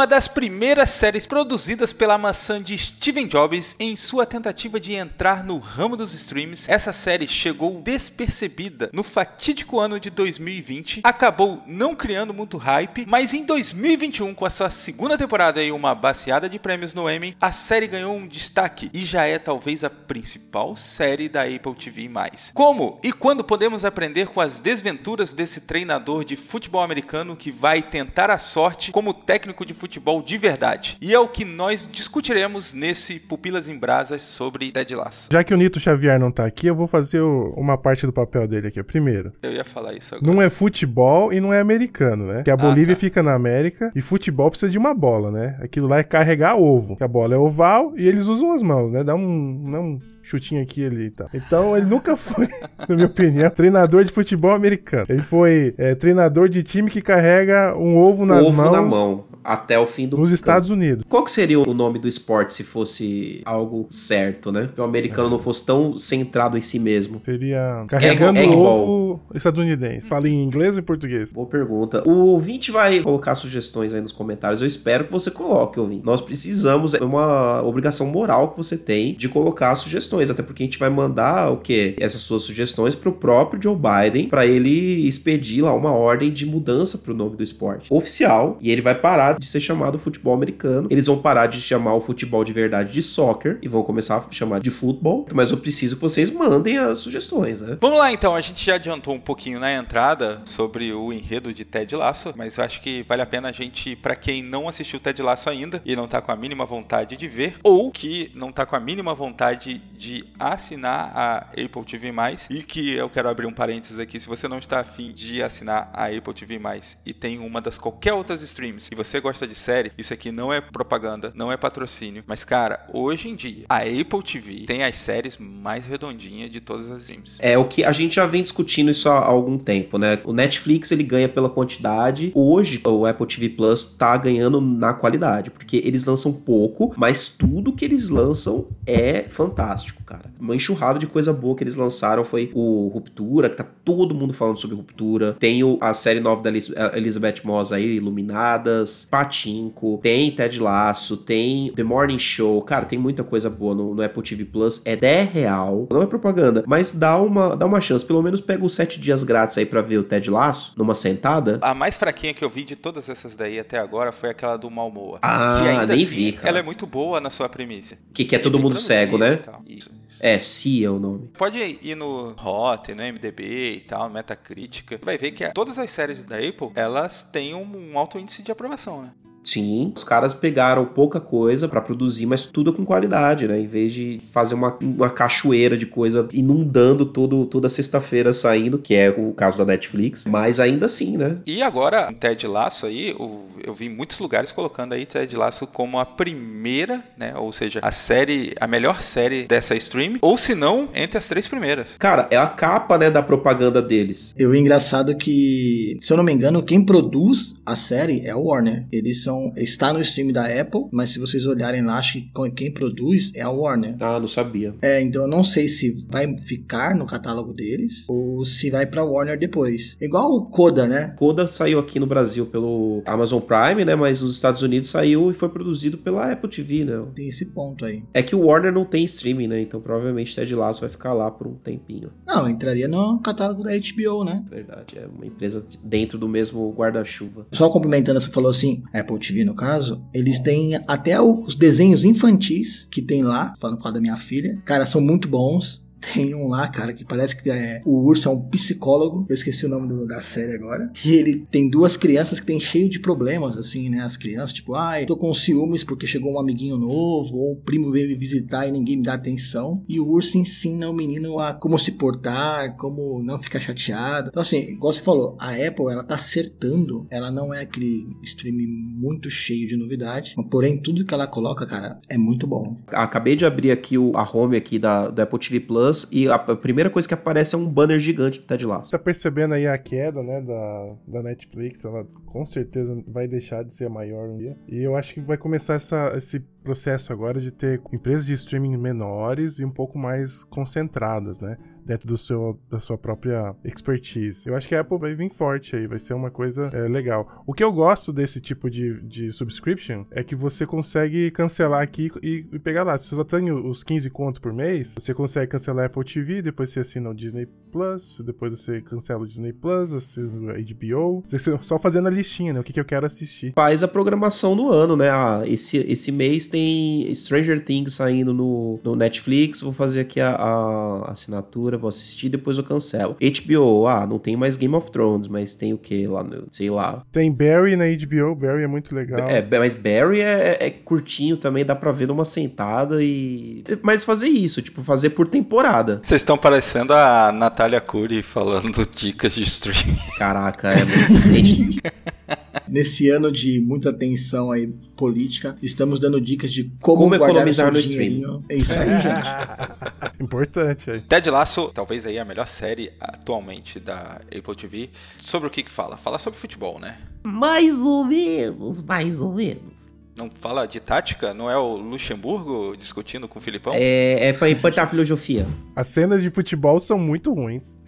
uma 0.01 0.07
das 0.07 0.27
primeiras 0.27 0.89
séries 0.89 1.27
produzidas 1.27 1.93
pela 1.93 2.17
maçã 2.17 2.63
de 2.63 2.79
Steven 2.79 3.27
Jobs 3.27 3.77
em 3.79 3.95
sua 3.97 4.25
tentativa 4.25 4.81
de 4.81 4.95
entrar 4.95 5.45
no 5.45 5.59
ramo 5.59 5.95
dos 5.95 6.15
streams, 6.15 6.71
essa 6.71 6.91
série 6.91 7.29
chegou 7.29 7.83
despercebida 7.83 8.89
no 8.95 9.03
fatídico 9.03 9.79
ano 9.79 10.01
de 10.01 10.09
2020, 10.09 11.03
acabou 11.05 11.63
não 11.67 11.95
criando 11.95 12.33
muito 12.33 12.57
hype, 12.57 13.05
mas 13.07 13.35
em 13.35 13.45
2021, 13.45 14.33
com 14.33 14.47
a 14.47 14.49
sua 14.49 14.71
segunda 14.71 15.19
temporada 15.19 15.63
e 15.63 15.71
uma 15.71 15.95
baseada 15.95 16.49
de 16.49 16.59
prêmios 16.59 16.95
no 16.95 17.11
Emmy, 17.11 17.37
a 17.39 17.53
série 17.53 17.87
ganhou 17.87 18.17
um 18.17 18.27
destaque 18.27 18.89
e 18.95 19.05
já 19.05 19.27
é 19.27 19.39
talvez 19.39 19.85
a 19.85 19.91
principal 19.91 20.77
série 20.77 21.29
da 21.29 21.43
Apple 21.43 21.75
TV+. 21.75 22.11
Como 22.55 22.99
e 23.03 23.13
quando 23.13 23.45
podemos 23.45 23.85
aprender 23.85 24.29
com 24.29 24.41
as 24.41 24.61
desventuras 24.61 25.35
desse 25.35 25.61
treinador 25.61 26.25
de 26.25 26.37
futebol 26.37 26.81
americano 26.81 27.37
que 27.37 27.51
vai 27.51 27.83
tentar 27.83 28.31
a 28.31 28.39
sorte 28.39 28.93
como 28.93 29.13
técnico 29.13 29.67
de 29.67 29.75
futebol 29.75 29.90
de 30.25 30.39
verdade? 30.39 30.97
E 31.01 31.13
é 31.15 31.19
o 31.19 31.27
que 31.29 31.45
nós 31.45 31.89
discutiremos 31.91 32.73
nesse 32.73 33.19
Pupilas 33.19 33.69
em 33.69 33.77
Brasas 33.79 34.23
sobre 34.23 34.71
Ted 34.71 34.95
Lasso. 34.95 35.29
Já 35.33 35.43
que 35.43 35.53
o 35.53 35.57
Nito 35.57 35.81
Xavier 35.81 36.19
não 36.19 36.31
tá 36.31 36.45
aqui, 36.47 36.67
eu 36.67 36.75
vou 36.75 36.87
fazer 36.87 37.21
o- 37.21 37.53
uma 37.57 37.77
parte 37.77 38.07
do 38.07 38.13
papel 38.13 38.47
dele 38.47 38.69
aqui. 38.69 38.83
Primeiro, 38.83 39.33
Eu 39.43 39.53
ia 39.53 39.65
falar 39.65 39.95
isso 39.95 40.15
agora. 40.15 40.33
não 40.33 40.41
é 40.41 40.49
futebol 40.49 41.33
e 41.33 41.41
não 41.41 41.53
é 41.53 41.61
americano, 41.61 42.27
né? 42.27 42.43
Que 42.43 42.51
a 42.51 42.57
Bolívia 42.57 42.95
tá. 42.95 43.01
fica 43.01 43.23
na 43.23 43.35
América 43.35 43.91
e 43.95 44.01
futebol 44.01 44.51
precisa 44.51 44.71
de 44.71 44.79
uma 44.79 44.95
bola, 44.95 45.31
né? 45.31 45.59
Aquilo 45.61 45.89
lá 45.89 45.99
é 45.99 46.03
carregar 46.05 46.57
ovo. 46.57 46.97
Que 46.97 47.05
a 47.05 47.09
bola 47.09 47.35
é 47.35 47.39
oval 47.39 47.93
e 47.97 48.07
eles 48.07 48.27
usam 48.27 48.53
as 48.53 48.63
mãos, 48.63 48.93
né? 48.93 49.03
Dá 49.05 49.15
um, 49.15 49.71
dá 49.71 49.81
um 49.81 49.99
chutinho 50.23 50.63
aqui 50.63 50.85
ali 50.85 51.07
e 51.07 51.11
tal. 51.11 51.29
Então 51.33 51.77
ele 51.77 51.87
nunca 51.87 52.17
foi, 52.17 52.49
na 52.89 52.95
minha 52.95 53.07
opinião, 53.07 53.51
treinador 53.51 54.05
de 54.05 54.13
futebol 54.13 54.53
americano. 54.53 55.07
Ele 55.09 55.23
foi 55.23 55.75
é, 55.79 55.95
treinador 55.95 56.49
de 56.49 56.63
time 56.63 56.91
que 56.91 57.01
carrega 57.01 57.77
um 57.77 57.97
ovo 57.97 58.25
nas 58.25 58.47
Ovo 58.47 58.57
mãos 58.57 58.73
na 58.73 58.83
mão, 58.83 59.25
até 59.43 59.79
o 59.79 59.87
fim 59.87 60.07
do 60.07 60.17
nos 60.17 60.29
campo. 60.29 60.35
Estados 60.35 60.71
Unidos. 60.71 61.05
Qual 61.09 61.25
que 61.25 61.31
seria 61.31 61.59
o 61.59 61.75
nome 61.75 61.99
do 61.99 62.09
esporte 62.09 62.55
se 62.55 62.65
fosse 62.65 63.43
algo 63.45 63.87
certo, 63.89 64.53
né? 64.53 64.69
Que 64.75 64.81
o 64.81 64.85
americano 64.85 65.31
não 65.31 65.39
fosse 65.39 65.65
tão 65.65 65.97
centrado 65.97 66.57
em 66.57 66.61
si 66.61 66.79
mesmo. 66.79 67.21
Seria 67.25 67.85
carregando 67.89 68.39
egg 68.39 68.49
o 68.55 68.57
ball. 68.57 68.89
ovo 68.89 69.21
estadunidense. 69.35 70.07
Fala 70.07 70.29
em 70.29 70.43
inglês 70.43 70.75
ou 70.75 70.81
em 70.81 70.85
português? 70.85 71.33
Boa 71.33 71.47
pergunta. 71.47 72.03
O 72.09 72.27
ouvinte 72.31 72.71
vai 72.71 73.01
colocar 73.01 73.35
sugestões 73.35 73.95
aí 73.95 74.01
nos 74.01 74.13
comentários. 74.13 74.61
Eu 74.61 74.67
espero 74.67 75.05
que 75.05 75.13
você 75.13 75.31
coloque, 75.31 75.81
ouvinte. 75.81 76.05
Nós 76.05 76.21
precisamos, 76.21 76.95
é 76.95 77.03
uma 77.03 77.63
obrigação 77.63 78.07
moral 78.07 78.51
que 78.51 78.57
você 78.57 78.77
tem 78.77 79.15
de 79.15 79.29
colocar 79.29 79.75
sugestões. 79.77 80.10
Até 80.19 80.43
porque 80.43 80.63
a 80.63 80.67
gente 80.67 80.79
vai 80.79 80.91
mandar 80.91 81.53
o 81.53 81.59
quê? 81.59 81.95
Essas 81.99 82.21
suas 82.23 82.43
sugestões 82.43 82.95
pro 82.95 83.13
próprio 83.13 83.63
Joe 83.63 83.77
Biden 83.77 84.29
para 84.29 84.47
ele 84.47 85.07
expedir 85.07 85.65
lá 85.65 85.75
uma 85.75 85.93
ordem 85.93 86.33
de 86.33 86.47
mudança 86.47 86.99
pro 86.99 87.15
nome 87.15 87.37
do 87.37 87.43
esporte 87.43 87.93
oficial. 87.93 88.59
E 88.61 88.71
ele 88.71 88.83
vai 88.83 88.95
parar 88.95 89.39
de 89.39 89.47
ser 89.47 89.61
chamado 89.61 89.99
futebol 89.99 90.35
americano. 90.35 90.89
Eles 90.91 91.07
vão 91.07 91.19
parar 91.19 91.47
de 91.47 91.61
chamar 91.61 91.95
o 91.95 92.01
futebol 92.01 92.45
de 92.45 92.53
verdade 92.53 92.93
de 92.93 93.03
soccer 93.03 93.59
e 93.63 93.69
vão 93.69 93.83
começar 93.83 94.17
a 94.17 94.33
chamar 94.33 94.61
de 94.61 94.71
futebol. 94.71 95.27
Mas 95.33 95.51
eu 95.51 95.59
preciso 95.59 95.97
que 95.97 96.03
vocês 96.03 96.31
mandem 96.31 96.79
as 96.79 96.99
sugestões, 96.99 97.61
né? 97.61 97.79
Vamos 97.81 97.99
lá 97.99 98.13
então, 98.13 98.35
a 98.35 98.41
gente 98.41 98.65
já 98.65 98.75
adiantou 98.75 99.15
um 99.15 99.21
pouquinho 99.21 99.61
na 99.61 99.73
entrada 99.73 100.41
sobre 100.45 100.93
o 100.93 101.13
enredo 101.13 101.53
de 101.53 101.65
Ted 101.65 101.95
Lasso, 101.95 102.33
mas 102.37 102.57
eu 102.57 102.65
acho 102.65 102.81
que 102.81 103.03
vale 103.03 103.23
a 103.23 103.27
pena 103.27 103.49
a 103.49 103.53
gente, 103.53 103.97
pra 103.97 104.15
quem 104.17 104.43
não 104.43 104.69
assistiu 104.69 105.01
Ted 105.01 105.21
Lasso 105.23 105.49
ainda 105.49 105.81
e 105.85 105.95
não 105.95 106.09
tá 106.09 106.21
com 106.21 106.33
a 106.33 106.37
mínima 106.37 106.65
vontade 106.65 107.17
de 107.17 107.29
ver, 107.29 107.57
ou 107.63 107.91
que 107.91 108.31
não 108.35 108.53
tá 108.53 108.67
com 108.67 108.77
a 108.77 108.81
mínima 108.81 109.15
vontade 109.15 109.81
de 110.01 110.25
assinar 110.39 111.13
a 111.15 111.37
Apple 111.51 111.85
TV+, 111.85 112.11
e 112.49 112.63
que 112.63 112.95
eu 112.95 113.11
quero 113.11 113.29
abrir 113.29 113.47
um 113.47 113.53
parênteses 113.53 113.99
aqui, 113.99 114.19
se 114.19 114.27
você 114.27 114.49
não 114.49 114.59
está 114.59 114.81
afim 114.81 115.13
de 115.13 115.43
assinar 115.43 115.91
a 115.93 116.07
Apple 116.07 116.33
TV+, 116.33 116.59
e 117.05 117.13
tem 117.13 117.39
uma 117.39 117.61
das 117.61 117.77
qualquer 117.77 118.15
outras 118.15 118.41
streams, 118.41 118.89
e 118.91 118.95
você 118.95 119.21
gosta 119.21 119.47
de 119.47 119.55
série, 119.55 119.93
isso 119.99 120.15
aqui 120.15 120.33
não 120.33 120.51
é 120.51 120.61
propaganda, 120.61 121.33
não 121.35 121.53
é 121.53 121.57
patrocínio, 121.57 122.25
mas 122.27 122.45
cara, 122.45 122.87
hoje 122.93 123.29
em 123.29 123.37
dia, 123.37 123.65
a 123.69 123.79
Apple 123.79 124.23
TV 124.23 124.65
tem 124.67 124.83
as 124.83 124.97
séries 124.97 125.37
mais 125.37 125.85
redondinhas 125.85 126.51
de 126.51 126.61
todas 126.61 126.91
as 126.91 127.03
streams. 127.03 127.37
É 127.39 127.59
o 127.59 127.67
que 127.67 127.85
a 127.85 127.93
gente 127.93 128.15
já 128.15 128.27
vem 128.27 128.43
discutindo 128.43 128.91
isso 128.91 129.09
há 129.09 129.19
algum 129.19 129.59
tempo, 129.59 129.99
né? 129.99 130.19
O 130.25 130.33
Netflix 130.33 130.91
ele 130.93 131.03
ganha 131.03 131.29
pela 131.29 131.51
quantidade. 131.51 132.33
Hoje 132.35 132.81
o 132.87 133.05
Apple 133.05 133.27
TV 133.27 133.51
Plus 133.51 133.97
tá 133.97 134.17
ganhando 134.17 134.61
na 134.61 134.95
qualidade, 134.95 135.51
porque 135.51 135.77
eles 135.85 136.07
lançam 136.07 136.33
pouco, 136.33 136.95
mas 136.97 137.29
tudo 137.29 137.73
que 137.73 137.85
eles 137.85 138.09
lançam 138.09 138.69
é 138.87 139.25
fantástico, 139.29 139.90
cara. 140.05 140.33
Uma 140.39 140.55
enxurrada 140.55 140.99
de 140.99 141.07
coisa 141.07 141.33
boa 141.33 141.57
que 141.57 141.63
eles 141.63 141.77
lançaram 141.77 142.25
foi 142.25 142.51
o 142.55 142.89
Ruptura, 142.89 143.49
que 143.49 143.57
tá 143.57 143.65
todo 143.85 144.15
mundo 144.15 144.33
falando 144.33 144.57
sobre 144.57 144.77
Ruptura. 144.77 145.37
Tem 145.39 145.61
a 145.81 145.95
série 145.95 146.21
nova 146.21 146.43
da 146.43 146.51
Elizabeth 146.97 147.37
Moss 147.45 147.73
aí, 147.73 147.97
Iluminadas, 147.97 149.07
Patinco, 149.11 149.99
tem 150.03 150.31
Ted 150.31 150.61
Lasso, 150.61 151.17
tem 151.17 151.73
The 151.75 151.83
Morning 151.83 152.19
Show. 152.19 152.63
Cara, 152.63 152.85
tem 152.85 152.99
muita 152.99 153.25
coisa 153.25 153.51
boa 153.51 153.75
no, 153.75 153.95
no 153.95 154.03
Apple 154.03 154.23
TV 154.23 154.45
Plus. 154.45 154.85
É 154.85 154.97
10 154.97 155.31
real. 155.31 155.89
Não 155.91 156.03
é 156.03 156.07
propaganda, 156.07 156.65
mas 156.67 156.93
dá 156.93 157.17
uma, 157.19 157.57
dá 157.57 157.67
uma 157.67 157.81
chance. 157.81 158.05
Pelo 158.05 158.23
menos 158.23 158.41
pega 158.41 158.65
os 158.65 158.75
7 158.75 159.01
dias 159.01 159.25
grátis 159.25 159.59
aí 159.59 159.67
pra 159.67 159.83
ver 159.83 159.99
o 159.99 160.03
Ted 160.03 160.31
Lasso 160.31 160.75
numa 160.77 160.95
sentada. 160.95 161.59
A 161.63 161.75
mais 161.75 161.97
fraquinha 161.97 162.35
que 162.35 162.45
eu 162.45 162.51
vi 162.51 162.65
de 162.65 162.77
todas 162.77 163.09
essas 163.09 163.35
daí 163.35 163.59
até 163.59 163.79
agora 163.79 164.13
foi 164.13 164.31
aquela 164.31 164.57
do 164.57 164.71
Malmoa. 164.71 165.19
Ah, 165.23 165.61
que 165.63 165.69
ainda 165.69 165.87
nem 165.87 166.05
assim, 166.05 166.15
vi, 166.15 166.33
cara. 166.33 166.49
Ela 166.49 166.59
é 166.59 166.63
muito 166.63 166.87
boa 166.87 167.21
na 167.21 167.31
sua 167.31 167.49
premissa. 167.49 167.97
Que, 168.13 168.25
que 168.25 168.37
é 168.37 168.39
todo 168.39 168.59
mundo 168.59 168.77
cego, 168.79 169.19
né? 169.19 169.41
e. 169.67 169.80
É, 170.21 170.39
Si 170.39 170.85
é 170.85 170.91
o 170.91 170.99
nome. 170.99 171.29
Pode 171.39 171.59
ir 171.59 171.95
no 171.95 172.33
Rotten, 172.33 172.95
no 172.95 173.03
MDB 173.03 173.73
e 173.77 173.81
tal, 173.81 174.11
Metacritica. 174.11 175.01
Vai 175.03 175.17
ver 175.17 175.33
que 175.33 175.49
todas 175.53 175.79
as 175.79 175.91
séries 175.91 176.23
da 176.23 176.37
Apple, 176.37 176.71
elas 176.75 177.23
têm 177.23 177.55
um 177.55 177.99
alto 177.99 178.19
índice 178.19 178.43
de 178.43 178.53
aprovação, 178.53 179.03
né? 179.03 179.13
Sim, 179.43 179.93
os 179.97 180.05
caras 180.05 180.35
pegaram 180.35 180.85
pouca 180.85 181.19
coisa 181.21 181.67
pra 181.69 181.81
produzir, 181.81 182.27
mas 182.27 182.47
tudo 182.47 182.73
com 182.73 182.85
qualidade, 182.85 183.49
né? 183.49 183.59
Em 183.61 183.67
vez 183.67 183.93
de 183.93 184.21
fazer 184.33 184.55
uma, 184.55 184.77
uma 184.83 185.11
cachoeira 185.11 185.77
de 185.77 185.87
coisa 185.87 186.29
inundando 186.33 187.07
todo, 187.07 187.45
toda 187.47 187.69
sexta-feira 187.69 188.33
saindo, 188.33 188.79
que 188.79 188.95
é 188.95 189.11
o 189.11 189.33
caso 189.33 189.57
da 189.59 189.65
Netflix. 189.65 190.27
Mas 190.27 190.61
ainda 190.61 190.87
assim, 190.87 191.17
né? 191.17 191.39
E 191.47 191.63
agora, 191.63 192.09
o 192.11 192.15
Ted 192.15 192.47
Lasso 192.47 192.87
aí, 192.87 193.15
o- 193.19 193.41
eu 193.67 193.73
vi 193.75 193.87
em 193.87 193.89
muitos 193.95 194.19
lugares 194.19 194.53
colocando 194.53 194.93
aí 194.93 195.07
Ted 195.07 195.35
Lasso 195.37 195.67
como 195.67 195.99
a 195.99 196.05
primeira, 196.07 197.03
né? 197.17 197.35
Ou 197.37 197.53
seja, 197.53 197.81
a 197.83 197.93
série, 197.93 198.53
a 198.61 198.67
melhor 198.67 199.03
série 199.03 199.45
dessa 199.45 199.75
stream, 199.77 200.17
ou 200.21 200.37
se 200.37 200.55
não, 200.55 200.89
entre 200.95 201.19
as 201.19 201.29
três 201.29 201.47
primeiras. 201.49 201.97
Cara, 201.99 202.29
é 202.31 202.37
a 202.37 202.47
capa, 202.47 202.99
né, 202.99 203.11
da 203.11 203.23
propaganda 203.23 203.81
deles. 203.83 204.35
Eu 204.37 204.55
engraçado 204.55 205.17
que, 205.17 205.97
se 206.01 206.13
eu 206.13 206.17
não 206.17 206.25
me 206.25 206.33
engano, 206.33 206.63
quem 206.63 206.85
produz 206.85 207.55
a 207.65 207.75
série 207.77 208.27
é 208.27 208.35
o 208.35 208.45
Warner. 208.45 208.87
Eles 208.93 209.23
são 209.23 209.30
está 209.57 209.93
no 209.93 210.01
stream 210.01 210.33
da 210.33 210.45
Apple, 210.45 210.87
mas 210.93 211.11
se 211.11 211.19
vocês 211.19 211.47
olharem 211.47 211.83
lá, 211.83 211.99
acho 211.99 212.15
que 212.15 212.31
quem 212.55 212.73
produz 212.73 213.33
é 213.35 213.43
a 213.43 213.51
Warner. 213.51 213.97
Ah, 214.01 214.19
não 214.19 214.29
sabia. 214.29 214.75
É, 214.83 215.01
então 215.01 215.23
eu 215.23 215.29
não 215.29 215.45
sei 215.45 215.69
se 215.69 216.07
vai 216.09 216.37
ficar 216.39 216.95
no 216.95 217.07
catálogo 217.07 217.53
deles 217.53 218.05
ou 218.09 218.45
se 218.45 218.71
vai 218.71 218.87
pra 218.87 219.05
Warner 219.05 219.39
depois. 219.39 219.97
Igual 220.01 220.33
o 220.33 220.47
Coda, 220.47 220.87
né? 220.87 221.15
Coda 221.19 221.47
saiu 221.47 221.79
aqui 221.79 221.99
no 221.99 222.07
Brasil 222.07 222.47
pelo 222.47 223.03
Amazon 223.07 223.41
Prime, 223.41 223.85
né? 223.85 223.95
Mas 223.95 224.23
nos 224.23 224.35
Estados 224.35 224.63
Unidos 224.63 224.91
saiu 224.91 225.31
e 225.31 225.35
foi 225.35 225.49
produzido 225.49 225.99
pela 225.99 226.33
Apple 226.33 226.51
TV, 226.51 226.85
né? 226.85 227.05
Tem 227.15 227.29
esse 227.29 227.47
ponto 227.47 227.85
aí. 227.85 228.03
É 228.13 228.23
que 228.23 228.35
o 228.35 228.47
Warner 228.47 228.73
não 228.73 228.85
tem 228.85 229.05
streaming, 229.05 229.49
né? 229.49 229.61
Então 229.61 229.81
provavelmente 229.81 230.35
Ted 230.35 230.55
Lasso 230.55 230.81
vai 230.81 230.91
ficar 230.91 231.13
lá 231.13 231.31
por 231.31 231.47
um 231.47 231.55
tempinho. 231.55 232.11
Não, 232.27 232.49
entraria 232.49 232.89
no 232.89 233.21
catálogo 233.21 233.63
da 233.63 233.71
HBO, 233.71 234.25
né? 234.25 234.45
Verdade, 234.51 234.99
é 234.99 235.07
uma 235.07 235.27
empresa 235.27 235.65
dentro 235.83 236.19
do 236.19 236.29
mesmo 236.29 236.73
guarda-chuva. 236.73 237.47
Só 237.53 237.69
complementando, 237.69 238.21
você 238.21 238.31
falou 238.31 238.51
assim, 238.51 238.83
Apple 238.93 239.19
TV 239.21 239.45
no 239.45 239.55
caso, 239.55 240.05
eles 240.13 240.39
têm 240.39 240.77
até 240.89 241.21
os 241.21 241.55
desenhos 241.55 242.05
infantis 242.05 242.87
que 242.91 243.03
tem 243.03 243.23
lá, 243.23 243.53
falando 243.61 243.79
com 243.79 243.89
a 243.89 243.91
da 243.91 244.01
minha 244.01 244.17
filha. 244.17 244.61
Cara, 244.65 244.87
são 244.87 245.01
muito 245.01 245.29
bons. 245.29 245.85
Tem 246.15 246.35
um 246.35 246.49
lá, 246.49 246.67
cara, 246.69 246.93
que 246.93 247.05
parece 247.05 247.41
que 247.43 247.51
é, 247.51 247.81
o 247.85 248.05
urso 248.07 248.29
é 248.29 248.33
um 248.33 248.41
psicólogo. 248.49 249.27
Eu 249.29 249.35
esqueci 249.35 249.67
o 249.67 249.69
nome 249.69 249.89
do- 249.89 250.07
da 250.07 250.21
série 250.21 250.55
agora. 250.55 250.91
Que 250.95 251.15
ele 251.15 251.47
tem 251.51 251.69
duas 251.69 251.97
crianças 251.97 252.41
que 252.41 252.47
tem 252.47 252.59
cheio 252.61 252.89
de 252.89 252.99
problemas, 252.99 253.57
assim, 253.57 253.89
né? 253.91 254.01
As 254.01 254.17
crianças, 254.17 254.53
tipo, 254.53 254.75
ai, 254.75 255.07
tô 255.07 255.17
com 255.17 255.33
ciúmes 255.35 255.85
porque 255.85 256.07
chegou 256.07 256.33
um 256.33 256.39
amiguinho 256.41 256.77
novo, 256.79 257.37
ou 257.37 257.53
um 257.55 257.61
primo 257.61 257.91
veio 257.91 258.09
me 258.09 258.15
visitar 258.15 258.67
e 258.67 258.71
ninguém 258.73 258.97
me 258.97 259.03
dá 259.03 259.15
atenção. 259.15 259.83
E 259.89 260.01
o 260.01 260.09
urso 260.09 260.39
ensina 260.39 260.89
o 260.89 260.95
menino 260.95 261.39
a 261.39 261.53
como 261.55 261.79
se 261.79 261.93
portar, 261.93 262.77
como 262.77 263.23
não 263.23 263.39
ficar 263.39 263.61
chateado. 263.61 264.29
Então, 264.31 264.41
assim, 264.41 264.59
igual 264.71 264.93
você 264.93 265.01
falou, 265.01 265.37
a 265.39 265.51
Apple, 265.51 265.87
ela 265.91 266.03
tá 266.05 266.15
acertando. 266.15 267.07
Ela 267.11 267.31
não 267.31 267.53
é 267.53 267.61
aquele 267.61 268.07
stream 268.23 268.57
muito 268.57 269.29
cheio 269.31 269.67
de 269.67 269.77
novidade. 269.77 270.35
Porém, 270.51 270.81
tudo 270.81 271.05
que 271.05 271.13
ela 271.15 271.27
coloca, 271.27 271.67
cara, 271.67 271.99
é 272.09 272.17
muito 272.17 272.47
bom. 272.47 272.75
Acabei 272.89 273.37
de 273.37 273.45
abrir 273.45 273.71
aqui 273.71 273.99
o, 273.99 274.13
a 274.17 274.23
home 274.29 274.57
aqui 274.57 274.79
da, 274.79 275.09
do 275.09 275.21
Apple 275.21 275.39
TV 275.39 275.61
Plus 275.61 275.90
e 276.13 276.29
a, 276.29 276.35
a 276.35 276.57
primeira 276.57 276.91
coisa 276.91 277.07
que 277.07 277.15
aparece 277.15 277.55
é 277.55 277.59
um 277.59 277.69
banner 277.69 277.99
gigante 277.99 278.41
do 278.41 278.47
Ted 278.47 278.65
Lasso. 278.67 278.91
Tá 278.91 278.99
percebendo 278.99 279.55
aí 279.55 279.67
a 279.67 279.77
queda, 279.79 280.23
né, 280.23 280.41
da, 280.41 280.95
da 281.07 281.23
Netflix, 281.23 281.85
ela 281.85 282.07
com 282.27 282.45
certeza 282.45 283.03
vai 283.07 283.27
deixar 283.27 283.65
de 283.65 283.75
ser 283.75 283.89
maior 283.89 284.29
um 284.29 284.37
dia. 284.37 284.57
E 284.69 284.79
eu 284.79 284.97
acho 284.97 285.15
que 285.15 285.21
vai 285.21 285.37
começar 285.37 285.75
essa, 285.75 286.13
esse 286.17 286.41
processo 286.63 287.13
agora 287.13 287.41
de 287.41 287.51
ter 287.51 287.81
empresas 287.93 288.27
de 288.27 288.35
streaming 288.35 288.77
menores 288.77 289.59
e 289.59 289.65
um 289.65 289.71
pouco 289.71 289.99
mais 289.99 290.45
concentradas, 290.45 291.41
né? 291.41 291.57
dentro 291.85 292.07
do 292.07 292.17
seu, 292.17 292.59
da 292.71 292.79
sua 292.79 292.97
própria 292.97 293.55
expertise. 293.65 294.49
Eu 294.49 294.55
acho 294.55 294.69
que 294.69 294.75
a 294.75 294.81
Apple 294.81 294.99
vai 294.99 295.15
vir 295.15 295.31
forte 295.31 295.75
aí, 295.75 295.87
vai 295.87 295.99
ser 295.99 296.15
uma 296.15 296.31
coisa 296.31 296.71
é, 296.73 296.87
legal. 296.87 297.43
O 297.45 297.53
que 297.53 297.65
eu 297.65 297.73
gosto 297.73 298.13
desse 298.13 298.41
tipo 298.41 298.71
de, 298.71 299.01
de 299.03 299.33
subscription 299.33 300.05
é 300.11 300.23
que 300.23 300.37
você 300.37 300.65
consegue 300.67 301.31
cancelar 301.33 301.83
aqui 301.83 302.11
e, 302.23 302.47
e 302.53 302.59
pegar 302.59 302.85
lá. 302.85 302.97
Se 302.97 303.09
você 303.09 303.17
só 303.17 303.25
tem 303.25 303.51
os 303.51 303.83
15 303.83 304.09
conto 304.11 304.41
por 304.41 304.53
mês, 304.53 304.95
você 304.99 305.13
consegue 305.13 305.51
cancelar 305.51 305.85
a 305.85 305.87
Apple 305.87 306.05
TV, 306.05 306.43
depois 306.43 306.71
você 306.71 306.81
assina 306.81 307.11
o 307.11 307.15
Disney 307.15 307.47
Plus, 307.73 308.21
depois 308.25 308.59
você 308.59 308.81
cancela 308.81 309.23
o 309.23 309.27
Disney 309.27 309.53
Plus, 309.53 309.93
assina 309.93 310.53
o 310.53 310.55
HBO. 310.55 311.25
Você 311.29 311.59
só 311.63 311.79
fazendo 311.79 312.09
a 312.09 312.11
listinha, 312.11 312.53
né? 312.53 312.61
O 312.61 312.65
que, 312.65 312.73
que 312.73 312.81
eu 312.81 312.85
quero 312.85 313.07
assistir. 313.07 313.53
Faz 313.53 313.83
a 313.83 313.89
programação 313.89 314.57
do 314.57 314.71
ano, 314.71 314.97
né? 314.97 315.11
Ah, 315.11 315.43
esse, 315.45 315.79
esse 315.79 316.13
mês 316.13 316.47
tem 316.51 317.13
Stranger 317.15 317.61
Things 317.65 317.95
saindo 317.95 318.33
no, 318.35 318.79
no 318.85 318.95
Netflix, 318.97 319.61
vou 319.61 319.73
fazer 319.73 320.01
aqui 320.01 320.21
a, 320.21 320.31
a 320.35 321.11
assinatura, 321.11 321.79
vou 321.79 321.89
assistir, 321.89 322.29
depois 322.29 322.59
eu 322.59 322.65
cancelo. 322.65 323.17
HBO, 323.21 323.87
ah, 323.87 324.07
não 324.07 324.19
tem 324.19 324.37
mais 324.37 324.57
Game 324.57 324.75
of 324.75 324.91
Thrones, 324.91 325.29
mas 325.29 325.55
tem 325.55 325.73
o 325.73 325.79
que 325.79 326.07
lá, 326.07 326.23
no- 326.23 326.47
sei 326.51 326.71
lá. 326.71 327.03
Tem 327.13 327.31
Barry 327.33 327.77
na 327.77 327.85
HBO, 327.87 328.35
Barry 328.35 328.63
é 328.63 328.67
muito 328.67 328.95
legal. 328.95 329.29
É, 329.29 329.47
mas 329.59 329.75
Barry 329.75 330.21
é, 330.21 330.57
é 330.61 330.71
curtinho 330.71 331.37
também, 331.37 331.65
dá 331.65 331.75
pra 331.75 331.93
ver 331.93 332.07
numa 332.09 332.25
sentada 332.25 333.03
e. 333.03 333.63
Mas 333.83 334.05
fazer 334.05 334.29
isso, 334.29 334.61
tipo, 334.63 334.83
fazer 334.83 335.11
por 335.11 335.27
temporada. 335.29 336.01
Vocês 336.05 336.21
estão 336.21 336.37
parecendo 336.37 336.93
a 336.93 337.31
Natália 337.33 337.81
Cury 337.81 338.23
falando 338.23 338.87
dicas 338.97 339.35
de 339.35 339.43
streaming. 339.45 339.97
Caraca, 340.19 340.71
é 340.73 340.85
muito. 340.85 341.81
Nesse 342.69 343.09
ano 343.11 343.33
de 343.33 343.61
muita 343.61 343.93
tensão 343.93 344.53
aí 344.53 344.73
política, 345.01 345.57
estamos 345.63 345.99
dando 345.99 346.21
dicas 346.21 346.53
de 346.53 346.71
como, 346.79 346.99
Como 346.99 347.15
economizar 347.15 347.73
no 347.73 347.81
dinheirinho. 347.81 348.45
É 348.51 348.57
isso 348.57 348.79
aí, 348.79 348.91
gente. 349.01 350.21
Importante 350.23 350.91
aí. 350.91 351.01
Ted 351.01 351.31
Lasso, 351.31 351.71
talvez 351.73 352.05
aí 352.05 352.19
a 352.19 352.25
melhor 352.25 352.47
série 352.47 352.93
atualmente 353.01 353.81
da 353.81 354.21
Apple 354.27 354.55
TV. 354.55 354.91
Sobre 355.19 355.49
o 355.49 355.51
que 355.51 355.63
que 355.63 355.71
fala? 355.71 355.97
Fala 355.97 356.19
sobre 356.19 356.39
futebol, 356.39 356.79
né? 356.79 356.99
Mais 357.23 357.81
ou 357.81 358.05
menos, 358.05 358.83
mais 358.83 359.23
ou 359.23 359.33
menos. 359.33 359.89
Não 360.21 360.29
fala 360.29 360.67
de 360.67 360.79
tática? 360.79 361.33
Não 361.33 361.51
é 361.51 361.57
o 361.57 361.77
Luxemburgo 361.77 362.77
discutindo 362.77 363.27
com 363.27 363.39
o 363.39 363.43
Filipão? 363.43 363.73
é, 363.75 364.29
é 364.29 364.33
pra 364.35 364.51
implantar 364.51 364.85
a 364.85 364.87
filosofia. 364.87 365.47
As 365.75 365.89
cenas 365.89 366.21
de 366.21 366.29
futebol 366.29 366.79
são 366.79 366.99
muito 366.99 367.33
ruins. 367.33 367.79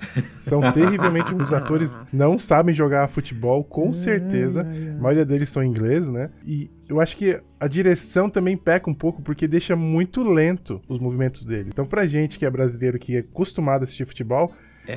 São 0.40 0.60
terrivelmente 0.72 1.30
ruins. 1.30 1.48
Os 1.48 1.52
atores 1.52 1.98
não 2.10 2.38
sabem 2.38 2.74
jogar 2.74 3.06
futebol, 3.08 3.62
com 3.62 3.92
certeza. 3.92 4.62
A 4.62 5.02
maioria 5.02 5.26
deles 5.26 5.50
são 5.50 5.62
ingleses, 5.62 6.08
né? 6.08 6.30
E 6.46 6.70
eu 6.88 7.02
acho 7.02 7.18
que 7.18 7.38
a 7.60 7.68
direção 7.68 8.30
também 8.30 8.56
peca 8.56 8.88
um 8.88 8.94
pouco 8.94 9.20
porque 9.20 9.46
deixa 9.46 9.76
muito 9.76 10.22
lento 10.22 10.80
os 10.88 10.98
movimentos 10.98 11.44
dele. 11.44 11.68
Então, 11.68 11.84
pra 11.84 12.06
gente 12.06 12.38
que 12.38 12.46
é 12.46 12.50
brasileiro, 12.50 12.98
que 12.98 13.16
é 13.16 13.18
acostumado 13.18 13.82
a 13.82 13.84
assistir 13.84 14.06
futebol, 14.06 14.54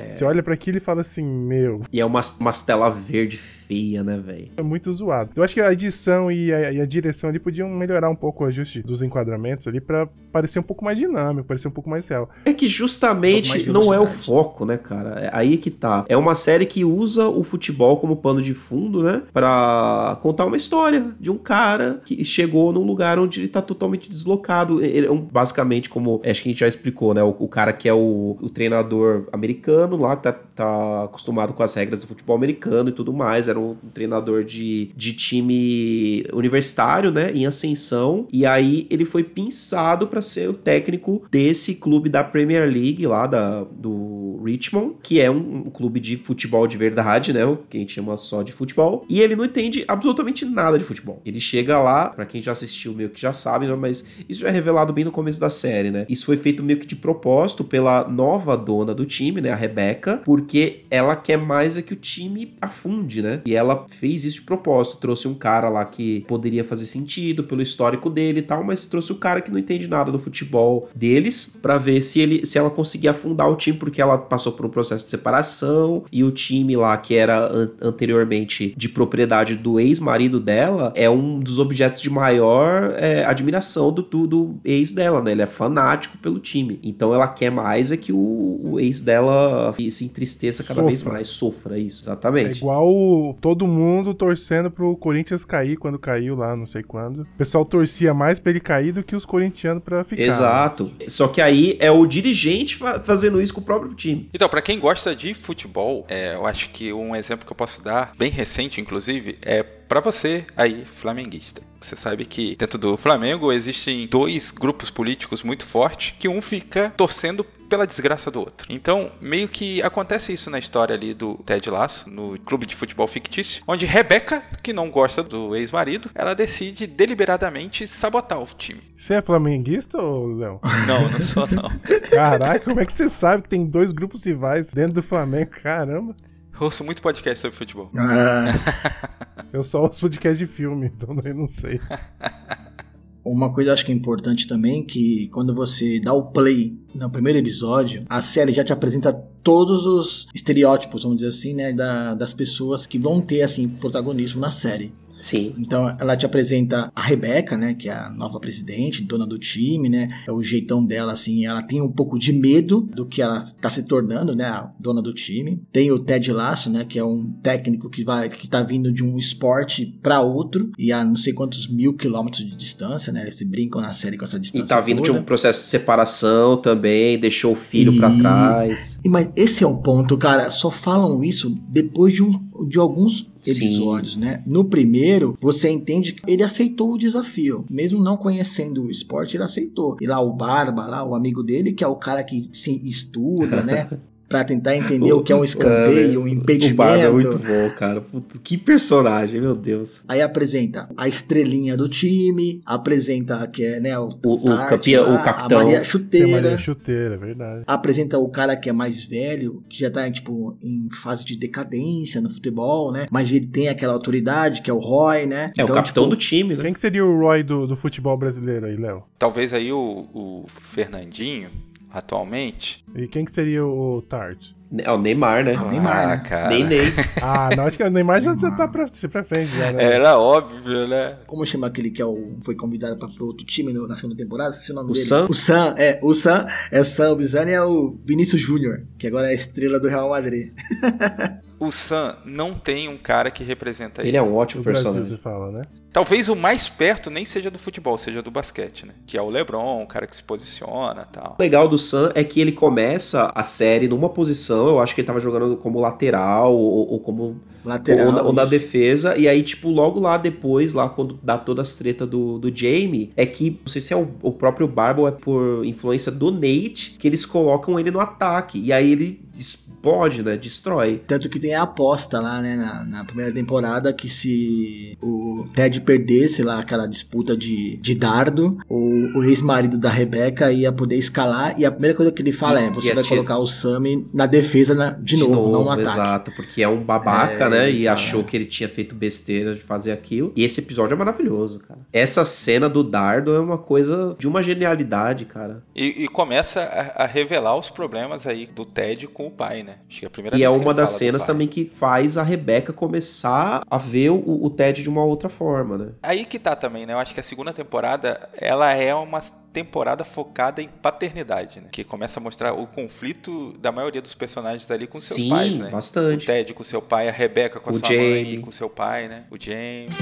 você 0.08 0.24
olha 0.24 0.42
pra 0.42 0.54
aquilo 0.54 0.78
e 0.78 0.80
fala 0.80 1.00
assim: 1.00 1.24
Meu, 1.24 1.82
E 1.92 2.00
é 2.00 2.04
umas, 2.04 2.38
umas 2.40 2.62
tela 2.62 2.90
verde 2.90 3.36
feia, 3.66 4.02
né, 4.02 4.16
velho? 4.18 4.48
é 4.56 4.62
muito 4.62 4.92
zoado. 4.92 5.30
Eu 5.34 5.42
acho 5.42 5.54
que 5.54 5.60
a 5.60 5.72
edição 5.72 6.30
e 6.30 6.52
a, 6.52 6.72
e 6.72 6.80
a 6.80 6.86
direção 6.86 7.28
ali 7.30 7.38
podiam 7.38 7.68
melhorar 7.68 8.08
um 8.08 8.14
pouco 8.14 8.44
o 8.44 8.46
ajuste 8.46 8.82
dos 8.82 9.02
enquadramentos 9.02 9.66
ali 9.66 9.80
pra 9.80 10.08
parecer 10.32 10.58
um 10.58 10.62
pouco 10.62 10.84
mais 10.84 10.98
dinâmico, 10.98 11.48
parecer 11.48 11.68
um 11.68 11.70
pouco 11.70 11.88
mais 11.88 12.06
real. 12.06 12.28
É 12.44 12.52
que 12.52 12.66
Um 12.66 12.68
justamente 12.68 13.62
de 13.64 13.72
não 13.72 13.92
é 13.92 13.98
o 13.98 14.06
foco, 14.06 14.64
né, 14.64 14.76
cara? 14.76 15.20
É 15.20 15.30
aí 15.32 15.58
que 15.58 15.70
tá. 15.70 16.04
É 16.08 16.16
uma 16.16 16.34
série 16.34 16.66
que 16.66 16.84
usa 16.84 17.28
o 17.28 17.42
futebol 17.42 17.96
como 17.98 18.16
pano 18.16 18.40
de 18.40 18.54
fundo, 18.54 19.02
né? 19.02 19.22
Pra 19.32 20.18
contar 20.22 20.44
uma 20.44 20.56
história 20.56 21.06
de 21.18 21.30
um 21.30 21.38
cara 21.38 22.00
que 22.04 22.24
chegou 22.24 22.72
num 22.72 22.84
lugar 22.84 23.18
onde 23.18 23.40
ele 23.40 23.48
tá 23.48 23.62
totalmente 23.62 24.10
deslocado. 24.10 24.82
Ele 24.82 25.06
é 25.06 25.10
um, 25.10 25.20
basicamente, 25.20 25.88
como 25.88 26.20
acho 26.24 26.42
que 26.42 26.48
a 26.48 26.52
gente 26.52 26.60
já 26.60 26.68
explicou, 26.68 27.14
né? 27.14 27.22
O, 27.22 27.34
o 27.38 27.48
cara 27.48 27.72
que 27.72 27.88
é 27.88 27.94
o, 27.94 28.36
o 28.40 28.50
treinador 28.50 29.28
americano 29.32 29.96
lá, 29.96 30.16
que 30.16 30.22
tá, 30.24 30.32
tá 30.32 31.04
acostumado 31.04 31.52
com 31.52 31.62
as 31.62 31.74
regras 31.74 31.98
do 31.98 32.06
futebol 32.06 32.36
americano 32.36 32.88
e 32.88 32.92
tudo 32.92 33.12
mais. 33.12 33.48
Era 33.48 33.55
um 33.58 33.76
treinador 33.92 34.44
de, 34.44 34.90
de 34.96 35.12
time 35.12 36.24
universitário, 36.32 37.10
né? 37.10 37.32
Em 37.32 37.46
ascensão. 37.46 38.26
E 38.32 38.44
aí 38.44 38.86
ele 38.90 39.04
foi 39.04 39.22
pinçado 39.22 40.06
pra 40.06 40.20
ser 40.20 40.48
o 40.48 40.54
técnico 40.54 41.22
desse 41.30 41.76
clube 41.76 42.08
da 42.08 42.24
Premier 42.24 42.68
League 42.68 43.06
lá 43.06 43.26
da, 43.26 43.64
do 43.64 44.40
Richmond, 44.44 44.96
que 45.02 45.20
é 45.20 45.30
um, 45.30 45.66
um 45.66 45.70
clube 45.70 46.00
de 46.00 46.16
futebol 46.16 46.66
de 46.66 46.76
verdade, 46.76 47.32
né? 47.32 47.44
O 47.44 47.56
que 47.56 47.76
a 47.76 47.80
gente 47.80 47.92
chama 47.92 48.16
só 48.16 48.42
de 48.42 48.52
futebol. 48.52 49.04
E 49.08 49.20
ele 49.20 49.36
não 49.36 49.44
entende 49.44 49.84
absolutamente 49.86 50.44
nada 50.44 50.78
de 50.78 50.84
futebol. 50.84 51.20
Ele 51.24 51.40
chega 51.40 51.78
lá, 51.78 52.10
pra 52.10 52.26
quem 52.26 52.42
já 52.42 52.52
assistiu 52.52 52.92
meio 52.92 53.10
que 53.10 53.20
já 53.20 53.32
sabe, 53.32 53.66
né? 53.66 53.76
mas 53.76 54.08
isso 54.28 54.40
já 54.40 54.48
é 54.48 54.50
revelado 54.50 54.92
bem 54.92 55.04
no 55.04 55.10
começo 55.10 55.40
da 55.40 55.50
série, 55.50 55.90
né? 55.90 56.06
Isso 56.08 56.26
foi 56.26 56.36
feito 56.36 56.62
meio 56.62 56.78
que 56.78 56.86
de 56.86 56.96
propósito 56.96 57.64
pela 57.64 58.08
nova 58.08 58.56
dona 58.56 58.94
do 58.94 59.04
time, 59.04 59.40
né? 59.40 59.50
A 59.50 59.56
Rebecca, 59.56 60.22
porque 60.24 60.84
ela 60.90 61.14
quer 61.14 61.36
mais 61.38 61.76
é 61.76 61.82
que 61.82 61.92
o 61.92 61.96
time 61.96 62.54
afunde, 62.60 63.22
né? 63.22 63.40
E 63.46 63.54
ela 63.54 63.86
fez 63.88 64.24
isso 64.24 64.36
de 64.40 64.42
propósito. 64.42 64.98
Trouxe 64.98 65.28
um 65.28 65.34
cara 65.34 65.68
lá 65.68 65.84
que 65.84 66.20
poderia 66.28 66.64
fazer 66.64 66.84
sentido 66.86 67.44
pelo 67.44 67.62
histórico 67.62 68.08
dele 68.10 68.40
e 68.40 68.42
tal, 68.42 68.64
mas 68.64 68.86
trouxe 68.86 69.12
o 69.12 69.16
cara 69.16 69.40
que 69.40 69.50
não 69.50 69.58
entende 69.58 69.86
nada 69.88 70.10
do 70.10 70.18
futebol 70.18 70.88
deles 70.94 71.56
pra 71.62 71.78
ver 71.78 72.00
se 72.02 72.20
ele 72.20 72.44
se 72.46 72.58
ela 72.58 72.70
conseguia 72.70 73.10
afundar 73.12 73.50
o 73.50 73.56
time, 73.56 73.76
porque 73.76 74.00
ela 74.00 74.18
passou 74.18 74.52
por 74.52 74.66
um 74.66 74.68
processo 74.68 75.04
de 75.04 75.10
separação 75.10 76.04
e 76.12 76.22
o 76.24 76.30
time 76.30 76.76
lá 76.76 76.96
que 76.96 77.14
era 77.14 77.46
an- 77.46 77.70
anteriormente 77.80 78.74
de 78.76 78.88
propriedade 78.88 79.54
do 79.56 79.78
ex-marido 79.80 80.40
dela 80.40 80.92
é 80.94 81.08
um 81.10 81.38
dos 81.40 81.58
objetos 81.58 82.02
de 82.02 82.10
maior 82.10 82.94
é, 82.96 83.24
admiração 83.24 83.92
do, 83.92 84.02
do, 84.02 84.26
do 84.26 84.54
ex 84.64 84.92
dela, 84.92 85.22
né? 85.22 85.32
Ele 85.32 85.42
é 85.42 85.46
fanático 85.46 86.16
pelo 86.18 86.38
time. 86.38 86.78
Então 86.82 87.12
ela 87.14 87.28
quer 87.28 87.50
mais 87.50 87.92
é 87.92 87.96
que 87.96 88.12
o, 88.12 88.60
o 88.62 88.80
ex 88.80 89.00
dela 89.00 89.74
se 89.90 90.04
entristeça 90.04 90.62
cada 90.62 90.82
vez 90.82 91.00
Sofra. 91.00 91.12
mais, 91.14 91.28
sofra 91.28 91.78
isso, 91.78 92.00
É 92.00 92.02
exatamente. 92.04 92.58
igual 92.58 92.88
o- 92.88 93.35
todo 93.40 93.66
mundo 93.66 94.12
torcendo 94.14 94.70
pro 94.70 94.96
Corinthians 94.96 95.44
cair 95.44 95.76
quando 95.76 95.98
caiu 95.98 96.34
lá, 96.34 96.56
não 96.56 96.66
sei 96.66 96.82
quando. 96.82 97.22
O 97.22 97.38
pessoal 97.38 97.64
torcia 97.64 98.12
mais 98.14 98.38
pra 98.38 98.50
ele 98.50 98.60
cair 98.60 98.92
do 98.92 99.02
que 99.02 99.14
os 99.14 99.24
corintianos 99.26 99.82
pra 99.82 100.02
ficar. 100.04 100.22
né? 100.22 100.26
Exato. 100.28 100.90
Só 101.08 101.28
que 101.28 101.40
aí 101.40 101.76
é 101.80 101.90
o 101.90 102.06
dirigente 102.06 102.76
fa- 102.76 103.00
fazendo 103.00 103.40
isso 103.40 103.54
com 103.54 103.60
o 103.60 103.64
próprio 103.64 103.94
time. 103.94 104.28
Então, 104.32 104.48
pra 104.48 104.62
quem 104.62 104.78
gosta 104.80 105.14
de 105.14 105.34
futebol, 105.34 106.04
é, 106.08 106.34
eu 106.34 106.46
acho 106.46 106.70
que 106.70 106.92
um 106.92 107.14
exemplo 107.14 107.46
que 107.46 107.52
eu 107.52 107.56
posso 107.56 107.82
dar, 107.82 108.12
bem 108.18 108.30
recente 108.30 108.80
inclusive, 108.80 109.36
é 109.42 109.62
pra 109.62 110.00
você 110.00 110.44
aí, 110.56 110.84
flamenguista. 110.84 111.62
Você 111.86 111.94
sabe 111.94 112.24
que 112.24 112.56
dentro 112.56 112.78
do 112.78 112.96
Flamengo 112.96 113.52
existem 113.52 114.08
dois 114.08 114.50
grupos 114.50 114.90
políticos 114.90 115.44
muito 115.44 115.64
fortes, 115.64 116.14
que 116.18 116.28
um 116.28 116.42
fica 116.42 116.92
torcendo 116.96 117.44
pela 117.44 117.86
desgraça 117.86 118.28
do 118.30 118.40
outro. 118.40 118.66
Então, 118.70 119.10
meio 119.20 119.48
que 119.48 119.80
acontece 119.82 120.32
isso 120.32 120.50
na 120.50 120.58
história 120.58 120.94
ali 120.94 121.14
do 121.14 121.34
Ted 121.44 121.68
Lasso, 121.70 122.08
no 122.10 122.38
clube 122.40 122.66
de 122.66 122.74
futebol 122.74 123.06
fictício, 123.06 123.62
onde 123.66 123.86
Rebeca, 123.86 124.42
que 124.62 124.72
não 124.72 124.90
gosta 124.90 125.22
do 125.22 125.54
ex-marido, 125.54 126.10
ela 126.14 126.34
decide 126.34 126.86
deliberadamente 126.86 127.86
sabotar 127.86 128.40
o 128.40 128.46
time. 128.46 128.80
Você 128.96 129.14
é 129.14 129.22
flamenguista, 129.22 129.98
ô 129.98 130.26
Léo? 130.26 130.60
Não, 130.86 131.08
não 131.08 131.20
sou 131.20 131.46
não. 131.48 131.70
Caraca, 132.10 132.60
como 132.60 132.80
é 132.80 132.84
que 132.84 132.92
você 132.92 133.08
sabe 133.08 133.42
que 133.42 133.48
tem 133.48 133.64
dois 133.66 133.92
grupos 133.92 134.24
rivais 134.24 134.72
dentro 134.72 134.94
do 134.94 135.02
Flamengo? 135.02 135.50
Caramba. 135.50 136.14
Eu 136.58 136.64
ouço 136.64 136.82
muito 136.82 137.02
podcast 137.02 137.40
sobre 137.40 137.56
futebol. 137.56 137.90
Ah, 137.96 138.54
Eu 139.56 139.62
só 139.62 139.82
ouço 139.82 140.00
podcast 140.00 140.36
de 140.36 140.44
filme, 140.46 140.92
então 140.94 141.16
eu 141.24 141.34
não 141.34 141.48
sei. 141.48 141.80
Uma 143.24 143.50
coisa 143.50 143.72
acho 143.72 143.84
que 143.86 143.90
é 143.90 143.94
importante 143.94 144.46
também 144.46 144.84
que 144.84 145.28
quando 145.28 145.52
você 145.54 145.98
dá 145.98 146.12
o 146.12 146.26
play 146.26 146.78
no 146.94 147.10
primeiro 147.10 147.38
episódio, 147.38 148.04
a 148.08 148.20
série 148.20 148.52
já 148.52 148.62
te 148.62 148.72
apresenta 148.72 149.12
todos 149.42 149.84
os 149.86 150.28
estereótipos, 150.34 151.02
vamos 151.02 151.16
dizer 151.16 151.28
assim, 151.30 151.54
né, 151.54 151.72
da- 151.72 152.14
das 152.14 152.32
pessoas 152.34 152.86
que 152.86 152.98
vão 152.98 153.20
ter 153.20 153.42
assim 153.42 153.66
protagonismo 153.68 154.40
na 154.40 154.52
série. 154.52 154.92
Sim. 155.20 155.54
Então 155.58 155.94
ela 155.98 156.16
te 156.16 156.24
apresenta 156.26 156.90
a 156.94 157.02
Rebeca, 157.02 157.56
né, 157.56 157.74
que 157.74 157.88
é 157.88 157.92
a 157.92 158.10
nova 158.10 158.38
presidente, 158.38 159.02
dona 159.02 159.26
do 159.26 159.38
time, 159.38 159.88
né? 159.88 160.08
É 160.26 160.32
o 160.32 160.42
jeitão 160.42 160.84
dela 160.84 161.12
assim, 161.12 161.46
ela 161.46 161.62
tem 161.62 161.80
um 161.80 161.90
pouco 161.90 162.18
de 162.18 162.32
medo 162.32 162.80
do 162.94 163.06
que 163.06 163.20
ela 163.22 163.38
está 163.38 163.68
se 163.70 163.84
tornando, 163.84 164.34
né, 164.36 164.44
a 164.44 164.70
dona 164.78 165.02
do 165.02 165.12
time. 165.12 165.62
Tem 165.72 165.90
o 165.90 165.98
Ted 165.98 166.32
Lasso, 166.32 166.70
né, 166.70 166.84
que 166.88 166.98
é 166.98 167.04
um 167.04 167.30
técnico 167.42 167.88
que 167.90 168.04
vai 168.04 168.28
que 168.28 168.48
tá 168.48 168.62
vindo 168.62 168.92
de 168.92 169.02
um 169.04 169.18
esporte 169.18 169.86
para 170.02 170.20
outro 170.20 170.70
e 170.78 170.92
a 170.92 171.04
não 171.04 171.16
sei 171.16 171.32
quantos 171.32 171.68
mil 171.68 171.94
quilômetros 171.94 172.44
de 172.44 172.54
distância, 172.56 173.12
né? 173.12 173.22
Eles 173.22 173.34
se 173.34 173.44
brincam 173.44 173.80
na 173.80 173.92
série 173.92 174.16
com 174.16 174.24
essa 174.24 174.36
E 174.36 174.40
distância. 174.40 174.66
tá 174.68 174.80
vindo 174.80 175.02
de 175.02 175.08
toda. 175.08 175.20
um 175.20 175.24
processo 175.24 175.62
de 175.62 175.66
separação 175.68 176.56
também, 176.60 177.18
deixou 177.18 177.52
o 177.52 177.56
filho 177.56 177.96
pra 177.96 178.10
E- 178.10 178.18
trás. 178.18 178.98
E, 179.04 179.08
mas 179.08 179.30
esse 179.36 179.64
é 179.64 179.66
o 179.66 179.76
ponto, 179.78 180.16
cara. 180.18 180.50
Só 180.50 180.70
falam 180.70 181.22
isso 181.24 181.50
depois 181.68 182.12
de, 182.14 182.22
um, 182.22 182.30
de 182.68 182.78
alguns 182.78 183.30
Sim. 183.52 183.66
episódios, 183.66 184.16
né? 184.16 184.42
No 184.46 184.64
primeiro, 184.64 185.36
você 185.40 185.68
entende 185.68 186.14
que 186.14 186.30
ele 186.30 186.42
aceitou 186.42 186.92
o 186.92 186.98
desafio. 186.98 187.64
Mesmo 187.70 188.02
não 188.02 188.16
conhecendo 188.16 188.84
o 188.84 188.90
esporte, 188.90 189.36
ele 189.36 189.44
aceitou. 189.44 189.96
E 190.00 190.06
lá 190.06 190.20
o 190.20 190.32
Barba, 190.32 190.86
lá, 190.86 191.04
o 191.04 191.14
amigo 191.14 191.42
dele, 191.42 191.72
que 191.72 191.84
é 191.84 191.88
o 191.88 191.96
cara 191.96 192.22
que 192.24 192.48
se 192.52 192.76
estuda, 192.88 193.62
né? 193.62 193.88
pra 194.28 194.42
tentar 194.44 194.76
entender 194.76 195.12
o 195.12 195.22
que 195.22 195.32
é 195.32 195.36
um 195.36 195.44
escanteio, 195.44 196.20
um 196.20 196.24
O 196.24 196.74
Barba 196.74 196.98
é 196.98 197.10
muito 197.10 197.28
impedimento. 197.28 197.38
bom, 197.70 197.70
cara. 197.76 198.00
Puta, 198.00 198.38
que 198.42 198.56
personagem, 198.58 199.40
meu 199.40 199.54
Deus. 199.54 200.02
Aí 200.08 200.20
apresenta 200.20 200.88
a 200.96 201.06
estrelinha 201.08 201.76
do 201.76 201.88
time, 201.88 202.60
apresenta 202.66 203.46
que 203.46 203.64
é, 203.64 203.80
né, 203.80 203.98
o, 203.98 204.08
O- 204.24 204.32
o 204.34 204.44
Tart 204.44 204.68
campeão- 204.70 205.04
lá, 205.12 205.20
o 205.20 205.22
capitão. 205.24 205.58
a 205.60 205.64
Maria 205.64 205.84
Chuteira. 205.84 206.28
Maria 206.42 206.58
Chuteira, 206.58 207.14
é 207.14 207.18
verdade. 207.18 207.62
apresenta 207.66 208.18
o 208.18 208.28
cara 208.28 208.56
que 208.56 208.68
é 208.68 208.72
mais 208.72 209.04
velho, 209.04 209.62
que 209.68 209.78
já 209.80 209.90
tá, 209.90 210.10
tipo, 210.10 210.56
em 210.62 210.88
fase 210.90 211.24
de 211.24 211.36
decadência 211.36 212.20
no 212.20 212.28
futebol, 212.28 212.90
né? 212.92 213.06
Mas 213.10 213.32
ele 213.32 213.46
tem 213.46 213.68
aquela 213.68 213.92
autoridade, 213.92 214.60
que 214.62 214.70
é 214.70 214.74
o 214.74 214.78
Roy, 214.78 215.26
né? 215.26 215.52
É 215.56 215.64
o 215.64 215.68
capitão 215.68 216.04
tipo, 216.04 216.16
do 216.16 216.16
time, 216.16 216.54
né? 216.56 216.62
Quem 216.62 216.72
que 216.72 216.80
seria 216.80 217.04
o 217.04 217.18
Roy 217.18 217.42
do, 217.42 217.66
do 217.66 217.76
futebol 217.76 218.16
brasileiro 218.16 218.66
aí, 218.66 218.76
Léo? 218.76 219.02
Talvez 219.18 219.52
aí 219.52 219.72
o, 219.72 220.06
o 220.12 220.44
Fernandinho, 220.48 221.48
atualmente. 221.92 222.84
E 222.94 223.06
quem 223.06 223.24
que 223.24 223.32
seria 223.32 223.64
o 223.64 224.02
Tart? 224.08 224.50
É 224.78 224.90
o 224.90 224.98
Neymar, 224.98 225.44
né? 225.44 225.54
Ah, 225.56 225.62
o 225.62 225.70
Neymar, 225.70 226.08
né? 226.08 226.16
cara. 226.28 226.48
Nem 226.48 226.64
nem. 226.64 226.80
Ah, 227.22 227.48
não, 227.56 227.66
acho 227.66 227.76
que 227.76 227.84
o 227.84 227.90
Neymar 227.90 228.20
já 228.20 228.36
já 228.36 228.50
tá 228.50 228.66
pra, 228.66 228.84
pra 229.10 229.22
frente 229.24 229.56
já, 229.56 229.70
né? 229.72 229.82
Era 229.94 230.18
óbvio, 230.18 230.88
né? 230.88 231.18
Como 231.26 231.46
chama 231.46 231.68
aquele 231.68 231.88
que 231.90 232.02
é 232.02 232.04
o, 232.04 232.36
foi 232.42 232.56
convidado 232.56 232.96
pra, 232.96 233.06
pro 233.08 233.26
outro 233.26 233.46
time 233.46 233.72
no- 233.72 233.86
na 233.86 233.94
segunda 233.94 234.16
temporada? 234.16 234.50
Esqueci 234.50 234.72
o 234.72 234.74
nome 234.74 234.90
O 234.90 234.92
dele. 234.92 235.04
Sam? 235.04 235.26
O 235.30 235.34
Sam, 235.34 235.74
é. 235.78 236.00
O 236.02 236.12
Sam, 236.12 236.46
é 236.72 236.80
o 236.80 236.84
Sam, 236.84 237.12
o 237.12 237.16
Bizani 237.16 237.52
é 237.52 237.62
o 237.62 237.96
Vinícius 238.04 238.42
Júnior, 238.42 238.82
que 238.98 239.06
agora 239.06 239.28
é 239.28 239.30
a 239.30 239.34
estrela 239.34 239.78
do 239.78 239.88
Real 239.88 240.08
Madrid. 240.10 240.52
O 241.58 241.72
Sam 241.72 242.14
não 242.26 242.52
tem 242.52 242.86
um 242.86 242.98
cara 242.98 243.30
que 243.30 243.42
representa 243.42 244.02
ele. 244.02 244.10
Ele 244.10 244.16
é 244.18 244.22
um 244.22 244.34
ótimo 244.34 244.60
O 244.60 244.64
Brasil, 244.64 244.84
personagem. 244.92 245.16
você 245.16 245.22
fala, 245.22 245.50
né? 245.50 245.62
Talvez 245.96 246.28
o 246.28 246.36
mais 246.36 246.68
perto 246.68 247.08
nem 247.08 247.24
seja 247.24 247.50
do 247.50 247.58
futebol, 247.58 247.96
seja 247.96 248.20
do 248.20 248.30
basquete, 248.30 248.84
né? 248.84 248.92
Que 249.06 249.16
é 249.16 249.22
o 249.22 249.30
LeBron, 249.30 249.82
o 249.82 249.86
cara 249.86 250.06
que 250.06 250.14
se 250.14 250.22
posiciona 250.22 251.08
e 251.10 251.10
tal. 251.10 251.36
O 251.38 251.42
legal 251.42 251.66
do 251.66 251.78
Sam 251.78 252.12
é 252.14 252.22
que 252.22 252.38
ele 252.38 252.52
começa 252.52 253.32
a 253.34 253.42
série 253.42 253.88
numa 253.88 254.10
posição, 254.10 254.68
eu 254.68 254.78
acho 254.78 254.94
que 254.94 255.00
ele 255.00 255.06
tava 255.06 255.20
jogando 255.20 255.56
como 255.56 255.80
lateral 255.80 256.54
ou, 256.54 256.92
ou 256.92 257.00
como 257.00 257.40
Lateral. 257.64 258.08
ou, 258.08 258.12
na, 258.12 258.22
ou 258.24 258.32
na 258.34 258.44
defesa, 258.44 259.16
e 259.16 259.26
aí, 259.26 259.42
tipo, 259.42 259.70
logo 259.70 259.98
lá 259.98 260.18
depois, 260.18 260.74
lá 260.74 260.86
quando 260.86 261.18
dá 261.22 261.38
toda 261.38 261.62
as 261.62 261.74
treta 261.76 262.06
do, 262.06 262.38
do 262.38 262.54
Jamie, 262.54 263.10
é 263.16 263.24
que, 263.24 263.58
não 263.62 263.66
sei 263.66 263.80
se 263.80 263.94
é 263.94 263.96
o, 263.96 264.08
o 264.20 264.32
próprio 264.32 264.68
Barba 264.68 265.00
ou 265.00 265.08
é 265.08 265.10
por 265.10 265.64
influência 265.64 266.12
do 266.12 266.30
Nate, 266.30 266.96
que 266.98 267.08
eles 267.08 267.24
colocam 267.24 267.80
ele 267.80 267.90
no 267.90 268.00
ataque, 268.00 268.60
e 268.60 268.70
aí 268.70 268.92
ele 268.92 269.25
explode, 269.36 270.22
né, 270.22 270.36
destrói. 270.36 271.02
Tanto 271.06 271.28
que 271.28 271.38
tem 271.38 271.54
a 271.54 271.62
aposta 271.62 272.20
lá, 272.20 272.40
né, 272.40 272.56
na, 272.56 272.84
na 272.84 273.04
primeira 273.04 273.32
temporada, 273.32 273.92
que 273.92 274.08
se 274.08 274.96
o 275.02 275.46
Ted 275.52 275.80
perdesse 275.82 276.42
lá 276.42 276.58
aquela 276.60 276.86
disputa 276.86 277.36
de, 277.36 277.76
de 277.76 277.94
dardo, 277.94 278.56
o, 278.68 279.18
o 279.18 279.24
ex-marido 279.24 279.78
da 279.78 279.90
Rebeca 279.90 280.50
ia 280.52 280.72
poder 280.72 280.96
escalar, 280.96 281.58
e 281.58 281.64
a 281.64 281.70
primeira 281.70 281.96
coisa 281.96 282.10
que 282.12 282.22
ele 282.22 282.32
fala 282.32 282.60
é, 282.60 282.70
você 282.70 282.94
vai 282.94 283.04
colocar 283.04 283.38
o 283.38 283.46
Sammy 283.46 284.06
na 284.12 284.26
defesa 284.26 284.74
na- 284.74 284.90
de, 284.90 285.16
novo, 285.16 285.50
não 285.52 285.64
no 285.64 285.70
ataque. 285.70 285.88
Exato, 285.88 286.32
porque 286.36 286.62
é 286.62 286.68
um 286.68 286.82
babaca, 286.82 287.44
É, 287.46 287.48
né, 287.48 287.70
e 287.70 287.84
fala. 287.84 287.92
achou 287.94 288.24
que 288.24 288.36
ele 288.36 288.46
tinha 288.46 288.68
feito 288.68 288.94
besteira 288.94 289.54
de 289.54 289.60
fazer 289.60 289.92
aquilo, 289.92 290.32
e 290.36 290.44
esse 290.44 290.60
episódio 290.60 290.94
é 290.94 290.98
maravilhoso, 290.98 291.60
cara. 291.60 291.80
Essa 291.92 292.24
cena 292.24 292.68
do 292.68 292.82
dardo 292.82 293.34
é 293.34 293.40
uma 293.40 293.58
coisa 293.58 294.16
de 294.18 294.26
uma 294.26 294.42
genialidade, 294.42 295.24
cara. 295.24 295.62
E, 295.74 296.04
e 296.04 296.08
começa 296.08 296.60
a, 296.60 297.04
a 297.04 297.06
revelar 297.06 297.56
os 297.56 297.68
problemas 297.70 298.26
aí 298.26 298.46
do 298.46 298.64
Ted 298.64 299.06
com 299.08 299.25
o 299.26 299.30
pai, 299.30 299.62
né? 299.62 299.76
Acho 299.88 300.00
que 300.00 300.04
é 300.04 300.08
a 300.08 300.10
primeira 300.10 300.36
E 300.36 300.42
é 300.42 300.50
uma 300.50 300.72
das 300.74 300.90
cenas 300.90 301.24
também 301.24 301.46
que 301.46 301.64
faz 301.64 302.16
a 302.18 302.22
Rebeca 302.22 302.72
começar 302.72 303.62
a 303.68 303.78
ver 303.78 304.10
o, 304.10 304.44
o 304.44 304.50
Ted 304.50 304.82
de 304.82 304.88
uma 304.88 305.04
outra 305.04 305.28
forma, 305.28 305.76
né? 305.78 305.88
Aí 306.02 306.24
que 306.24 306.38
tá 306.38 306.54
também, 306.56 306.86
né? 306.86 306.92
Eu 306.92 306.98
acho 306.98 307.14
que 307.14 307.20
a 307.20 307.22
segunda 307.22 307.52
temporada, 307.52 308.28
ela 308.36 308.72
é 308.72 308.94
uma 308.94 309.20
temporada 309.52 310.04
focada 310.04 310.60
em 310.60 310.68
paternidade, 310.68 311.60
né? 311.60 311.68
Que 311.72 311.82
começa 311.82 312.20
a 312.20 312.22
mostrar 312.22 312.52
o 312.52 312.66
conflito 312.66 313.56
da 313.58 313.72
maioria 313.72 314.02
dos 314.02 314.14
personagens 314.14 314.70
ali 314.70 314.86
com 314.86 314.98
seus 314.98 315.16
Sim, 315.16 315.30
pais, 315.30 315.58
né? 315.58 315.70
bastante. 315.70 316.24
O 316.24 316.26
Ted 316.26 316.52
com 316.54 316.62
seu 316.62 316.82
pai, 316.82 317.08
a 317.08 317.12
Rebeca 317.12 317.58
com 317.58 317.70
a 317.70 317.72
O 317.72 317.76
sua 317.78 317.88
mãe 317.88 317.98
Jamie. 317.98 318.34
e 318.34 318.38
com 318.38 318.52
seu 318.52 318.68
pai, 318.68 319.08
né? 319.08 319.24
O 319.30 319.36
James. 319.40 319.94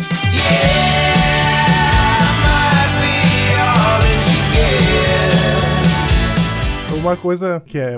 Uma 6.99 7.17
coisa 7.17 7.63
que 7.67 7.79
é 7.79 7.97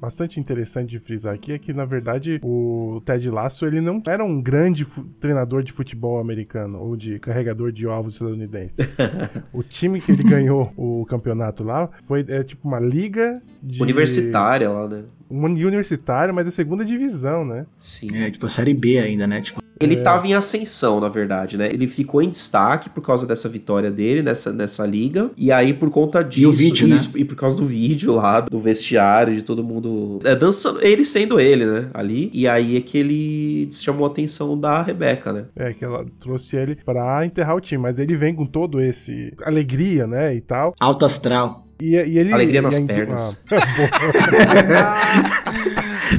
bastante 0.00 0.40
interessante 0.40 0.90
de 0.90 0.98
frisar 0.98 1.34
aqui 1.34 1.52
é 1.52 1.58
que, 1.58 1.72
na 1.72 1.84
verdade, 1.84 2.40
o 2.42 3.02
Ted 3.04 3.28
Lasso 3.30 3.66
ele 3.66 3.80
não 3.80 4.02
era 4.08 4.24
um 4.24 4.40
grande 4.40 4.86
treinador 5.20 5.62
de 5.62 5.72
futebol 5.72 6.18
americano 6.18 6.80
ou 6.80 6.96
de 6.96 7.18
carregador 7.18 7.70
de 7.70 7.86
ovos 7.86 8.14
estadunidense. 8.14 8.80
o 9.52 9.62
time 9.62 10.00
que 10.00 10.12
ele 10.12 10.22
ganhou 10.22 10.72
o 10.76 11.04
campeonato 11.06 11.62
lá 11.62 11.90
foi 12.06 12.24
é, 12.28 12.42
tipo 12.42 12.66
uma 12.66 12.80
liga 12.80 13.42
de 13.62 13.82
Universitária 13.82 14.68
lá, 14.68 14.88
né? 14.88 15.04
Uma 15.28 15.48
universitária, 15.48 16.32
mas 16.32 16.46
é 16.46 16.50
segunda 16.50 16.84
divisão, 16.84 17.44
né? 17.44 17.66
Sim. 17.76 18.16
É, 18.16 18.30
tipo, 18.30 18.46
a 18.46 18.48
série 18.48 18.74
B 18.74 18.98
ainda, 18.98 19.28
né? 19.28 19.40
Tipo, 19.40 19.59
Ele 19.80 19.96
tava 19.96 20.26
em 20.26 20.34
ascensão, 20.34 21.00
na 21.00 21.08
verdade, 21.08 21.56
né? 21.56 21.68
Ele 21.72 21.86
ficou 21.86 22.20
em 22.20 22.28
destaque 22.28 22.90
por 22.90 23.00
causa 23.00 23.26
dessa 23.26 23.48
vitória 23.48 23.90
dele 23.90 24.22
nessa, 24.22 24.52
nessa 24.52 24.86
liga. 24.86 25.30
E 25.36 25.50
aí, 25.50 25.72
por 25.72 25.90
conta 25.90 26.22
disso. 26.22 26.48
o 26.48 26.52
vídeo, 26.52 26.86
né? 26.86 26.96
isso, 26.96 27.16
E 27.16 27.24
por 27.24 27.34
causa 27.34 27.56
do 27.56 27.64
vídeo 27.64 28.12
lá, 28.12 28.42
do 28.42 28.58
vestiário, 28.58 29.34
de 29.34 29.42
todo 29.42 29.64
mundo. 29.64 30.20
É, 30.22 30.36
dançando. 30.36 30.84
Ele 30.84 31.04
sendo 31.04 31.40
ele, 31.40 31.64
né? 31.64 31.88
Ali. 31.94 32.30
E 32.32 32.46
aí 32.46 32.76
é 32.76 32.80
que 32.80 32.98
ele 32.98 33.68
chamou 33.72 34.06
a 34.06 34.10
atenção 34.10 34.58
da 34.58 34.82
Rebeca, 34.82 35.32
né? 35.32 35.44
É, 35.56 35.72
que 35.72 35.84
ela 35.84 36.04
trouxe 36.20 36.56
ele 36.56 36.76
pra 36.84 37.24
enterrar 37.24 37.56
o 37.56 37.60
time, 37.60 37.82
mas 37.82 37.98
ele 37.98 38.14
vem 38.16 38.34
com 38.34 38.44
todo 38.44 38.80
esse 38.80 39.32
alegria, 39.42 40.06
né, 40.06 40.34
e 40.34 40.40
tal. 40.40 40.74
alto 40.78 41.04
astral. 41.04 41.64
E, 41.80 41.94
e 41.94 42.18
ele 42.18 42.32
Alegria 42.32 42.58
e 42.58 42.62
nas 42.62 42.78
pernas. 42.78 43.42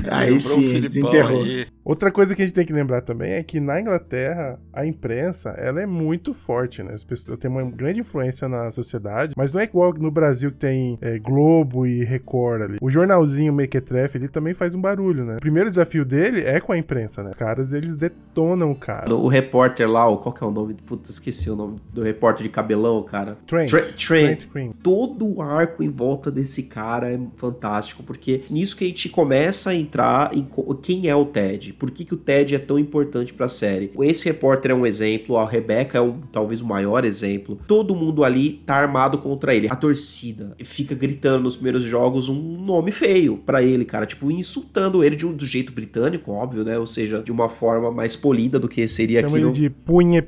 Aí 0.09 0.31
Lembrou 0.31 0.57
o 0.57 0.61
sim, 0.61 0.81
desenterrou. 0.81 1.43
aí. 1.43 1.67
Outra 1.91 2.09
coisa 2.09 2.33
que 2.33 2.41
a 2.41 2.45
gente 2.45 2.55
tem 2.55 2.65
que 2.65 2.71
lembrar 2.71 3.01
também 3.01 3.33
é 3.33 3.43
que 3.43 3.59
na 3.59 3.81
Inglaterra 3.81 4.57
a 4.71 4.85
imprensa 4.85 5.49
ela 5.57 5.81
é 5.81 5.85
muito 5.85 6.33
forte, 6.33 6.81
né? 6.81 6.93
As 6.93 7.03
pessoas 7.03 7.37
têm 7.37 7.51
uma 7.51 7.63
grande 7.63 7.99
influência 7.99 8.47
na 8.47 8.71
sociedade, 8.71 9.33
mas 9.35 9.53
não 9.53 9.59
é 9.59 9.65
igual 9.65 9.93
no 9.93 10.09
Brasil 10.09 10.51
que 10.51 10.57
tem 10.57 10.97
é, 11.01 11.19
Globo 11.19 11.85
e 11.85 12.03
Record 12.05 12.61
ali. 12.61 12.77
O 12.81 12.89
jornalzinho 12.89 13.51
Mequetrefe 13.51 14.17
ele 14.17 14.29
também 14.29 14.53
faz 14.53 14.73
um 14.73 14.79
barulho, 14.79 15.25
né? 15.25 15.35
O 15.35 15.39
primeiro 15.41 15.69
desafio 15.69 16.05
dele 16.05 16.41
é 16.45 16.61
com 16.61 16.71
a 16.71 16.77
imprensa, 16.77 17.21
né? 17.23 17.31
Os 17.31 17.37
caras 17.37 17.73
eles 17.73 17.97
detonam 17.97 18.71
o 18.71 18.75
cara. 18.75 19.13
O 19.13 19.27
repórter 19.27 19.89
lá, 19.89 20.07
o- 20.07 20.17
qual 20.19 20.33
que 20.33 20.41
é 20.41 20.47
o 20.47 20.51
nome? 20.51 20.75
Puta, 20.85 21.11
esqueci 21.11 21.49
o 21.49 21.55
nome 21.57 21.77
do 21.93 22.01
repórter 22.01 22.43
de 22.43 22.49
cabelão, 22.49 23.03
cara. 23.03 23.37
Trent. 23.45 23.69
Tre- 23.69 23.81
Trent. 23.97 24.45
Trent 24.49 24.71
todo 24.81 25.27
o 25.27 25.41
arco 25.41 25.83
em 25.83 25.89
volta 25.89 26.31
desse 26.31 26.63
cara 26.63 27.11
é 27.11 27.19
fantástico, 27.35 28.01
porque 28.03 28.41
nisso 28.49 28.77
que 28.77 28.85
a 28.85 28.87
gente 28.87 29.09
começa 29.09 29.71
a 29.71 29.75
entrar 29.75 30.31
em 30.33 30.47
quem 30.81 31.07
é 31.09 31.15
o 31.15 31.25
Ted, 31.25 31.73
por 31.81 31.89
que, 31.89 32.05
que 32.05 32.13
o 32.13 32.17
Ted 32.17 32.53
é 32.53 32.59
tão 32.59 32.77
importante 32.77 33.33
pra 33.33 33.49
série. 33.49 33.91
Esse 34.01 34.27
repórter 34.27 34.69
é 34.69 34.75
um 34.75 34.85
exemplo, 34.85 35.35
a 35.35 35.49
Rebecca 35.49 35.97
é 35.97 36.01
um, 36.01 36.21
talvez 36.31 36.61
o 36.61 36.67
maior 36.67 37.03
exemplo. 37.03 37.57
Todo 37.65 37.95
mundo 37.95 38.23
ali 38.23 38.61
tá 38.63 38.75
armado 38.75 39.17
contra 39.17 39.55
ele. 39.55 39.67
A 39.67 39.75
torcida 39.75 40.55
fica 40.63 40.93
gritando 40.93 41.41
nos 41.41 41.55
primeiros 41.55 41.83
jogos 41.83 42.29
um 42.29 42.63
nome 42.63 42.91
feio 42.91 43.35
pra 43.35 43.63
ele, 43.63 43.83
cara, 43.83 44.05
tipo 44.05 44.29
insultando 44.29 45.03
ele 45.03 45.15
de 45.15 45.25
um 45.25 45.33
do 45.33 45.43
jeito 45.43 45.73
britânico, 45.73 46.31
óbvio, 46.31 46.63
né? 46.63 46.77
Ou 46.77 46.85
seja, 46.85 47.23
de 47.23 47.31
uma 47.31 47.49
forma 47.49 47.89
mais 47.89 48.15
polida 48.15 48.59
do 48.59 48.67
que 48.69 48.87
seria 48.87 49.21
Chama 49.21 49.29
aqui 49.29 49.37
ele 49.37 49.45
no 49.47 49.51
de 49.51 49.69
punha 49.71 50.21